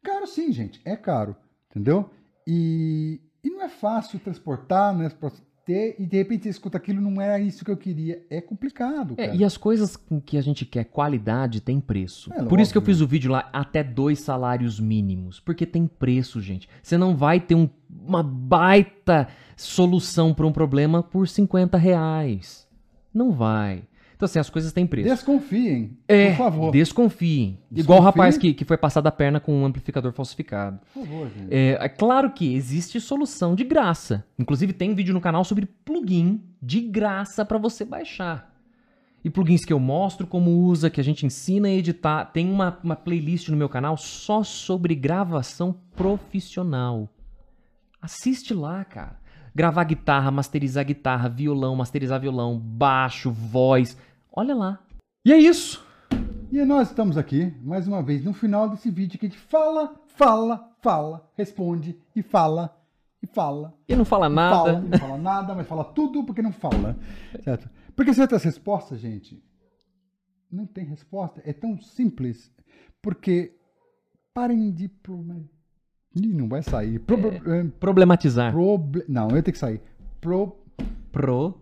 Caro 0.03 0.27
sim, 0.27 0.53
gente, 0.53 0.81
é 0.85 0.97
caro, 0.97 1.35
entendeu? 1.71 2.11
E, 2.47 3.21
e 3.43 3.51
não 3.51 3.63
é 3.63 3.69
fácil 3.69 4.19
transportar, 4.19 4.97
né? 4.97 5.11
ter, 5.65 5.97
e 5.99 6.07
de 6.07 6.17
repente 6.17 6.45
você 6.45 6.49
escuta 6.49 6.79
aquilo, 6.79 6.99
não 7.01 7.21
era 7.21 7.39
isso 7.39 7.63
que 7.65 7.71
eu 7.71 7.77
queria. 7.77 8.25
É 8.31 8.41
complicado, 8.41 9.15
É, 9.19 9.35
e 9.37 9.45
as 9.45 9.57
coisas 9.57 9.97
com 9.97 10.19
que 10.19 10.39
a 10.39 10.41
gente 10.41 10.65
quer 10.65 10.85
qualidade 10.85 11.61
tem 11.61 11.79
preço. 11.79 12.33
É, 12.33 12.43
Por 12.45 12.59
isso 12.61 12.73
que 12.73 12.79
eu 12.79 12.83
fiz 12.83 13.01
o 13.03 13.07
vídeo 13.07 13.31
lá 13.31 13.49
até 13.53 13.83
dois 13.85 14.21
salários 14.21 14.79
mínimos. 14.81 15.41
Porque 15.41 15.67
tem 15.67 15.87
preço, 15.87 16.41
gente. 16.41 16.69
Você 16.83 16.97
não 16.97 17.15
vai 17.17 17.39
ter 17.41 17.55
um- 17.55 17.69
uma 17.91 18.23
baita 18.23 19.29
solução 19.57 20.33
para 20.35 20.47
um 20.47 20.53
problema 20.53 21.03
por 21.03 21.27
50 21.29 21.77
reais. 21.77 22.68
Não 23.13 23.33
vai. 23.33 23.83
Então, 24.17 24.27
assim, 24.27 24.41
as 24.41 24.51
coisas 24.51 24.73
têm 24.73 24.85
preço. 24.85 25.09
Desconfiem, 25.09 25.97
É, 26.09 26.31
por 26.31 26.39
favor. 26.39 26.73
desconfiem. 26.73 27.57
Igual 27.71 28.01
o 28.01 28.03
rapaz 28.03 28.37
que, 28.37 28.53
que 28.53 28.65
foi 28.65 28.77
passado 28.77 29.07
a 29.07 29.13
perna 29.13 29.39
com 29.39 29.55
um 29.55 29.65
amplificador 29.65 30.13
falsificado. 30.13 30.81
Por 30.93 31.05
favor, 31.07 31.29
gente. 31.31 31.55
É, 31.55 31.79
é 31.81 31.89
claro 31.89 32.33
que 32.33 32.53
existe 32.53 33.01
solução 33.01 33.55
de 33.55 33.63
graça. 33.63 34.25
Inclusive 34.37 34.73
tem 34.73 34.93
vídeo 34.93 35.15
no 35.15 35.21
canal 35.21 35.45
sobre 35.45 35.67
plugin 35.85 36.43
de 36.61 36.81
graça 36.81 37.45
para 37.45 37.59
você 37.59 37.85
baixar. 37.85 38.53
E 39.25 39.31
plugins 39.31 39.65
que 39.65 39.73
eu 39.73 39.79
mostro 39.79 40.27
como 40.27 40.51
usa, 40.51 40.91
que 40.91 41.01
a 41.01 41.05
gente 41.05 41.25
ensina 41.25 41.69
a 41.69 41.73
editar. 41.73 42.25
Tem 42.27 42.51
uma, 42.51 42.77
uma 42.83 42.97
playlist 42.97 43.49
no 43.51 43.57
meu 43.57 43.69
canal 43.69 43.97
só 43.97 44.43
sobre 44.43 44.97
gravação 44.97 45.77
profissional. 45.95 47.09
Assiste 48.03 48.53
lá, 48.53 48.85
cara. 48.85 49.17
Gravar 49.55 49.85
guitarra, 49.85 50.31
masterizar 50.31 50.85
guitarra, 50.85 51.29
violão, 51.29 51.75
masterizar 51.75 52.21
violão, 52.21 52.59
baixo, 52.59 53.31
voz. 53.31 53.97
Olha 54.33 54.55
lá. 54.55 54.79
E 55.25 55.33
é 55.33 55.37
isso. 55.37 55.85
E 56.51 56.65
nós 56.65 56.89
estamos 56.89 57.19
aqui, 57.19 57.55
mais 57.63 57.87
uma 57.87 58.03
vez, 58.03 58.25
no 58.25 58.33
final 58.33 58.71
desse 58.71 58.91
vídeo 58.91 59.19
que 59.19 59.27
a 59.27 59.29
gente 59.29 59.39
fala, 59.39 59.95
fala, 60.07 60.73
fala, 60.81 61.31
responde 61.37 61.99
e 62.17 62.23
fala, 62.23 62.75
e 63.23 63.27
fala. 63.27 63.75
E 63.89 63.95
não 63.95 64.05
fala 64.05 64.27
e 64.27 64.31
nada. 64.31 64.57
Fala, 64.57 64.81
não 64.81 64.99
fala 64.99 65.19
nada, 65.19 65.55
mas 65.55 65.67
fala 65.67 65.85
tudo 65.85 66.25
porque 66.25 66.41
não 66.41 66.53
fala. 66.53 66.97
Certo? 67.45 67.69
Porque 67.95 68.15
certas 68.15 68.43
respostas, 68.45 69.01
gente, 69.01 69.43
não 70.51 70.67
tem 70.67 70.85
resposta. 70.85 71.43
É 71.45 71.53
tão 71.53 71.79
simples. 71.81 72.51
Porque 73.03 73.57
parem 74.33 74.73
de. 74.73 74.89
Proble... 74.89 75.51
Ih, 76.17 76.33
não 76.33 76.49
vai 76.49 76.63
sair. 76.63 76.99
Proble... 77.01 77.41
eh, 77.47 77.65
Problematizar. 77.79 78.53
proble- 78.53 79.05
Não, 79.09 79.25
eu 79.31 79.43
tenho 79.43 79.53
que 79.53 79.59
sair. 79.59 79.81
Pro... 80.21 80.57
Pro. 81.13 81.61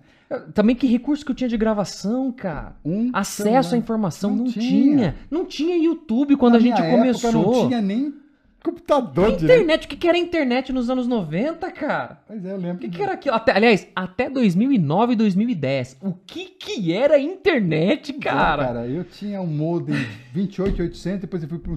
Também 0.54 0.74
que 0.76 0.86
recurso 0.86 1.24
que 1.24 1.30
eu 1.30 1.34
tinha 1.34 1.48
de 1.48 1.56
gravação, 1.56 2.30
cara. 2.32 2.76
Acesso 3.12 3.74
à 3.74 3.78
informação 3.78 4.30
não, 4.30 4.44
Não 4.44 4.52
tinha. 4.52 4.68
tinha. 4.68 5.16
Não 5.30 5.44
tinha 5.44 5.76
YouTube 5.76 6.36
quando 6.36 6.52
Na 6.52 6.58
a 6.58 6.62
gente 6.62 6.80
época 6.80 6.90
começou. 6.96 7.32
não 7.32 7.68
tinha 7.68 7.80
nem 7.80 8.14
computador 8.62 9.36
direito. 9.36 9.62
Internet, 9.62 9.86
o 9.86 9.88
que, 9.88 9.96
que 9.96 10.08
era 10.08 10.16
internet 10.16 10.72
nos 10.72 10.88
anos 10.88 11.08
90, 11.08 11.68
cara? 11.72 12.22
Pois 12.28 12.44
é, 12.44 12.52
eu 12.52 12.56
lembro. 12.56 12.76
O 12.76 12.78
que, 12.78 12.88
que 12.90 13.02
era 13.02 13.14
aquilo? 13.14 13.34
Até, 13.34 13.52
aliás, 13.56 13.88
até 13.94 14.30
2009 14.30 15.14
e 15.14 15.16
2010. 15.16 15.96
O 16.00 16.12
que, 16.12 16.44
que 16.46 16.92
era 16.92 17.18
internet, 17.18 18.12
cara? 18.14 18.64
Cara, 18.66 18.86
eu 18.86 19.02
tinha 19.04 19.40
um 19.40 19.46
modem 19.48 19.96
28800, 20.32 21.20
depois 21.22 21.42
eu 21.42 21.48
fui 21.48 21.58
para 21.58 21.72
um 21.72 21.76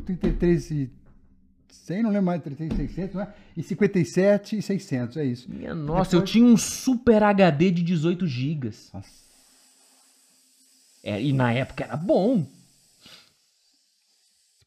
33100, 1.86 2.04
não 2.04 2.10
lembro 2.10 2.26
mais, 2.26 2.42
33600, 2.42 3.16
né? 3.16 3.34
E 3.56 3.62
57 3.64 4.58
e 4.58 4.62
600, 4.62 5.18
é 5.18 5.26
isso. 5.26 5.50
Minha 5.52 5.74
nossa, 5.76 6.16
eu 6.16 6.20
Depois- 6.20 6.32
tinha 6.32 6.46
um 6.46 6.58
super 6.58 7.22
HD 7.24 7.72
de 7.72 7.84
18 7.84 8.26
gigas. 8.28 8.90
Nossa. 8.94 9.10
É, 11.04 11.22
e 11.22 11.32
na 11.32 11.52
época 11.54 11.84
era 11.84 11.96
bom. 11.96 12.46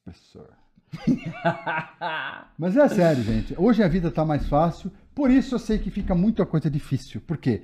Professor. 0.04 0.48
Mas 2.56 2.76
é 2.76 2.88
sério, 2.88 3.22
gente. 3.22 3.54
Hoje 3.58 3.82
a 3.82 3.88
vida 3.88 4.10
tá 4.10 4.24
mais 4.24 4.46
fácil, 4.48 4.90
por 5.14 5.30
isso 5.30 5.54
eu 5.54 5.58
sei 5.58 5.78
que 5.78 5.90
fica 5.90 6.14
muita 6.14 6.46
coisa 6.46 6.70
difícil. 6.70 7.20
Por 7.20 7.36
quê? 7.36 7.62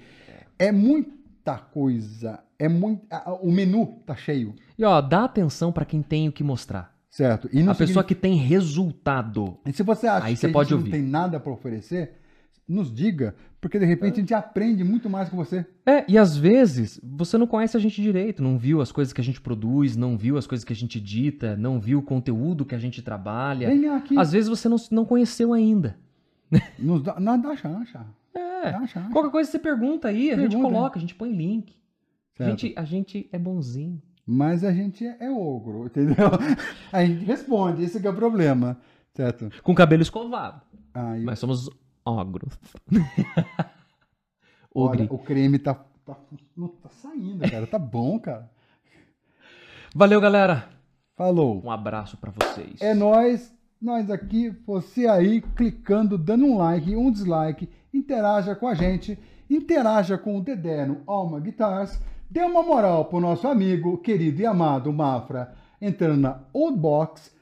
É 0.59 0.71
muita 0.71 1.57
coisa, 1.59 2.41
é 2.59 2.69
muito, 2.69 3.07
o 3.41 3.51
menu 3.51 4.03
tá 4.07 4.15
cheio, 4.15 4.55
E 4.79 4.85
ó, 4.85 5.01
dá 5.01 5.25
atenção 5.25 5.73
pra 5.73 5.85
quem 5.85 6.03
tem 6.03 6.29
o 6.29 6.33
que 6.33 6.45
mostrar. 6.45 6.94
Certo? 7.15 7.49
E 7.53 7.59
A 7.61 7.67
pessoa 7.67 7.75
significa- 7.75 8.05
que 8.05 8.15
tem 8.15 8.35
resultado. 8.35 9.57
E 9.65 9.73
se 9.73 9.83
você 9.85 10.07
acha 10.09 10.27
Aí 10.27 10.35
que 10.35 10.41
você 10.41 10.49
pode 10.49 10.71
gente 10.71 10.79
ouvir. 10.79 10.91
não 10.91 10.99
tem 10.99 11.07
nada 11.09 11.39
para 11.39 11.53
oferecer, 11.53 12.15
nos 12.67 12.93
diga, 12.93 13.35
porque 13.61 13.79
de 13.79 13.85
repente 13.85 14.15
a 14.15 14.21
gente 14.21 14.35
aprende 14.35 14.83
muito 14.83 15.09
mais 15.09 15.29
com 15.29 15.37
você. 15.37 15.65
É, 15.87 16.05
e 16.11 16.19
às 16.19 16.37
vezes 16.37 17.01
você 17.03 17.39
não 17.39 17.47
conhece 17.47 17.77
a 17.77 17.81
gente 17.81 18.03
direito, 18.03 18.43
não 18.43 18.59
viu 18.59 18.81
as 18.81 18.91
coisas 18.91 19.13
que 19.13 19.21
a 19.21 19.25
gente 19.25 19.41
produz, 19.41 19.97
não 19.97 20.17
viu 20.19 20.37
as 20.37 20.47
coisas 20.47 20.65
que 20.65 20.73
a 20.73 20.77
gente 20.77 20.99
edita, 20.99 21.57
não 21.57 21.79
viu 21.79 22.01
o 22.01 22.03
conteúdo 22.03 22.65
que 22.65 22.75
a 22.75 22.79
gente 22.79 23.01
trabalha. 23.01 23.69
Venha 23.69 23.95
aqui, 23.97 24.19
Às 24.19 24.33
vezes 24.33 24.49
você 24.49 24.69
não, 24.69 24.77
não 24.91 25.05
conheceu 25.05 25.53
ainda. 25.53 25.97
nos 26.79 27.03
dá, 27.03 27.21
não, 27.21 27.41
dá 27.41 27.57
chance. 27.57 27.93
É. 28.35 28.73
Dá. 28.73 29.09
Qualquer 29.13 29.31
coisa 29.31 29.51
você 29.51 29.59
pergunta 29.59 30.09
aí, 30.09 30.31
a 30.31 30.37
gente 30.37 30.49
Pergunta, 30.51 30.69
coloca, 30.69 30.99
a 30.99 31.01
gente 31.01 31.15
põe 31.15 31.31
link. 31.33 31.77
A 32.39 32.45
gente, 32.45 32.73
a 32.77 32.85
gente 32.85 33.29
é 33.33 33.39
bonzinho. 33.39 34.03
Mas 34.27 34.65
a 34.65 34.73
gente 34.73 35.07
é, 35.07 35.31
ogro, 35.31 35.87
entendeu? 35.87 36.31
A 36.93 37.05
gente 37.05 37.25
responde, 37.25 37.83
esse 37.85 38.01
que 38.01 38.07
é 38.07 38.11
o 38.11 38.15
problema, 38.15 38.79
certo? 39.15 39.51
Com 39.63 39.75
cabelo 39.75 40.03
escovado. 40.03 40.63
Ah, 40.95 41.19
eu- 41.19 41.25
Mas 41.25 41.39
somos 41.39 41.69
ogros. 42.05 42.59
olha, 44.75 45.07
o 45.11 45.19
creme 45.19 45.59
tá, 45.59 45.75
tá, 46.05 46.17
não 46.57 46.69
tá 46.69 46.89
saindo, 46.89 47.49
cara. 47.51 47.67
Tá 47.67 47.79
bom, 47.79 48.19
cara. 48.19 48.51
Valeu, 49.95 50.21
galera. 50.21 50.69
Falou. 51.17 51.63
Um 51.65 51.71
abraço 51.71 52.17
pra 52.17 52.33
vocês. 52.33 52.81
É 52.81 52.93
nós, 52.95 53.55
nós 53.81 54.11
aqui, 54.11 54.51
você 54.67 55.07
aí 55.07 55.41
clicando, 55.41 56.19
dando 56.19 56.45
um 56.47 56.59
like, 56.59 56.97
um 56.97 57.11
dislike, 57.11 57.69
interaja 57.93 58.57
com 58.57 58.67
a 58.67 58.75
gente, 58.75 59.17
interaja 59.49 60.19
com 60.19 60.37
o 60.39 60.43
Dedé 60.43 60.85
no 60.85 61.03
Alma 61.07 61.39
Guitars, 61.39 62.01
dê 62.35 62.41
uma 62.41 62.65
moral 62.65 63.05
pro 63.05 63.21
nosso 63.21 63.47
amigo, 63.47 63.97
querido 63.99 64.43
e 64.43 64.47
amado 64.47 64.93
Mafra, 64.93 65.55
entrando 65.81 66.21
na 66.21 66.41
Old 66.53 66.77
Box 66.77 67.33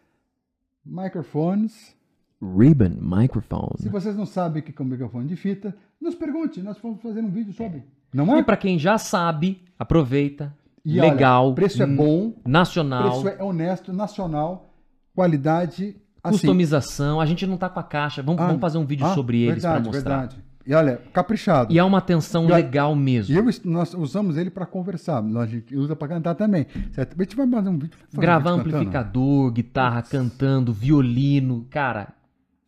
Microphones. 0.85 1.97
Ribbon 2.43 2.99
Microphone. 3.01 3.79
Se 3.79 3.89
vocês 3.89 4.15
não 4.15 4.27
sabem 4.27 4.61
o 4.61 4.65
que 4.65 4.75
é 4.77 4.85
um 4.85 4.89
microfone 4.89 5.27
de 5.27 5.35
fita, 5.35 5.75
nos 5.99 6.15
pergunte, 6.15 6.61
nós 6.61 6.77
vamos 6.83 7.01
fazer 7.01 7.21
um 7.21 7.31
vídeo 7.31 7.55
sobre. 7.55 7.85
Não 8.13 8.37
é? 8.37 8.41
E 8.41 8.43
pra 8.43 8.57
quem 8.57 8.79
já 8.79 8.99
sabe, 8.99 9.63
aproveita. 9.79 10.55
E 10.85 11.01
olha, 11.01 11.11
legal. 11.11 11.55
preço 11.55 11.83
é 11.83 11.87
hum, 11.87 11.97
bom, 11.97 12.35
Nacional. 12.45 13.23
preço 13.23 13.29
é 13.29 13.43
honesto, 13.43 13.93
nacional, 13.95 14.75
qualidade, 15.15 15.97
assim, 16.23 16.37
Customização. 16.37 17.19
A 17.19 17.25
gente 17.25 17.47
não 17.47 17.57
tá 17.57 17.71
com 17.71 17.81
a 17.81 17.85
caixa. 17.85 18.23
Vamos, 18.23 18.43
Ah, 18.43 18.47
vamos 18.49 18.61
fazer 18.61 18.77
um 18.77 18.85
vídeo 18.85 19.07
ah, 19.07 19.15
sobre 19.15 19.41
eles 19.43 19.63
pra 19.63 19.81
mostrar. 19.81 20.19
Verdade. 20.19 20.45
E 20.67 20.73
olha, 20.75 21.01
caprichado. 21.13 21.73
E 21.73 21.79
é 21.79 21.83
uma 21.85 21.99
atenção 21.99 22.49
E 22.49 22.53
legal 22.53 22.95
mesmo. 22.95 23.35
E 23.35 23.37
eu, 23.39 23.45
nós 23.65 23.95
usamos 23.95 24.37
ele 24.37 24.51
para 24.51 24.65
conversar, 24.65 25.21
nós- 25.23 25.49
a 25.49 25.51
gente 25.51 25.75
usa 25.77 25.97
para 25.97 26.09
cantar 26.09 26.35
também. 26.35 26.67
Certo? 26.93 27.17
A 27.19 27.23
gente 27.23 27.35
vai 27.37 27.49
fazer 27.49 27.69
um 27.69 27.79
vídeo. 27.79 27.99
fazer 27.99 28.17
um 28.17 28.21
Gravar 28.21 28.51
vídeo 28.51 28.65
cantando. 28.65 28.77
amplificador, 28.77 29.51
guitarra, 29.53 30.03
cantando, 30.03 30.73
violino. 30.73 31.67
Cara, 31.71 32.15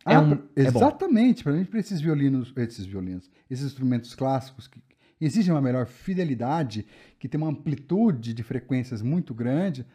é 0.05 0.15
Ah, 0.15 0.21
um. 0.21 0.31
é 0.33 0.35
bom. 0.35 0.45
exatamente, 0.55 1.43
para 1.43 1.53
gente 1.53 1.69
para 1.69 1.79
esses 1.79 2.01
violinos, 2.01 2.53
esses 2.57 2.85
violinos, 2.85 3.29
esses 3.49 3.65
instrumentos 3.65 4.13
clássicos 4.13 4.67
que 4.67 4.79
exigem 5.21 5.53
uma 5.53 5.61
melhor 5.61 5.85
fidelidade, 5.85 6.85
que 7.17 7.27
tem 7.29 7.39
uma 7.39 7.49
amplitude 7.49 8.33
de 8.33 8.43
frequências 8.43 9.01
muito 9.01 9.33
grande, 9.33 9.85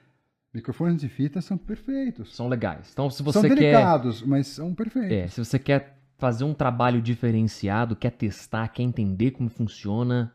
microfones 0.52 1.00
de 1.00 1.08
fita 1.08 1.40
são 1.40 1.56
perfeitos. 1.58 2.34
São 2.34 2.48
legais. 2.48 2.88
Então, 2.92 3.08
se 3.10 3.18
são 3.18 3.24
você 3.26 3.48
quer. 3.48 3.54
delicados, 3.56 4.22
mas 4.22 4.46
são 4.48 4.74
perfeitos. 4.74 5.12
É, 5.12 5.28
se 5.28 5.38
você 5.44 5.58
quer 5.58 5.99
fazer 6.20 6.44
um 6.44 6.52
trabalho 6.52 7.00
diferenciado, 7.00 7.96
quer 7.96 8.10
testar, 8.10 8.68
quer 8.68 8.82
entender 8.82 9.30
como 9.30 9.48
funciona, 9.48 10.32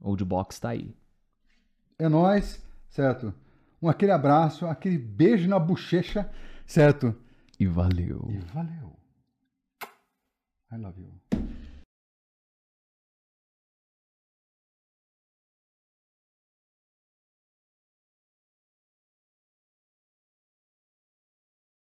Oldbox 0.00 0.60
tá 0.60 0.70
aí. 0.70 0.94
É 1.98 2.08
nóis, 2.08 2.64
certo? 2.88 3.34
Um 3.82 3.88
aquele 3.88 4.12
abraço, 4.12 4.64
aquele 4.66 4.96
beijo 4.96 5.48
na 5.48 5.58
bochecha, 5.58 6.30
certo? 6.64 7.14
E 7.58 7.66
valeu. 7.66 8.24
E 8.30 8.38
valeu. 8.54 8.96
I 10.72 10.76
love 10.76 11.02
you. 11.02 11.12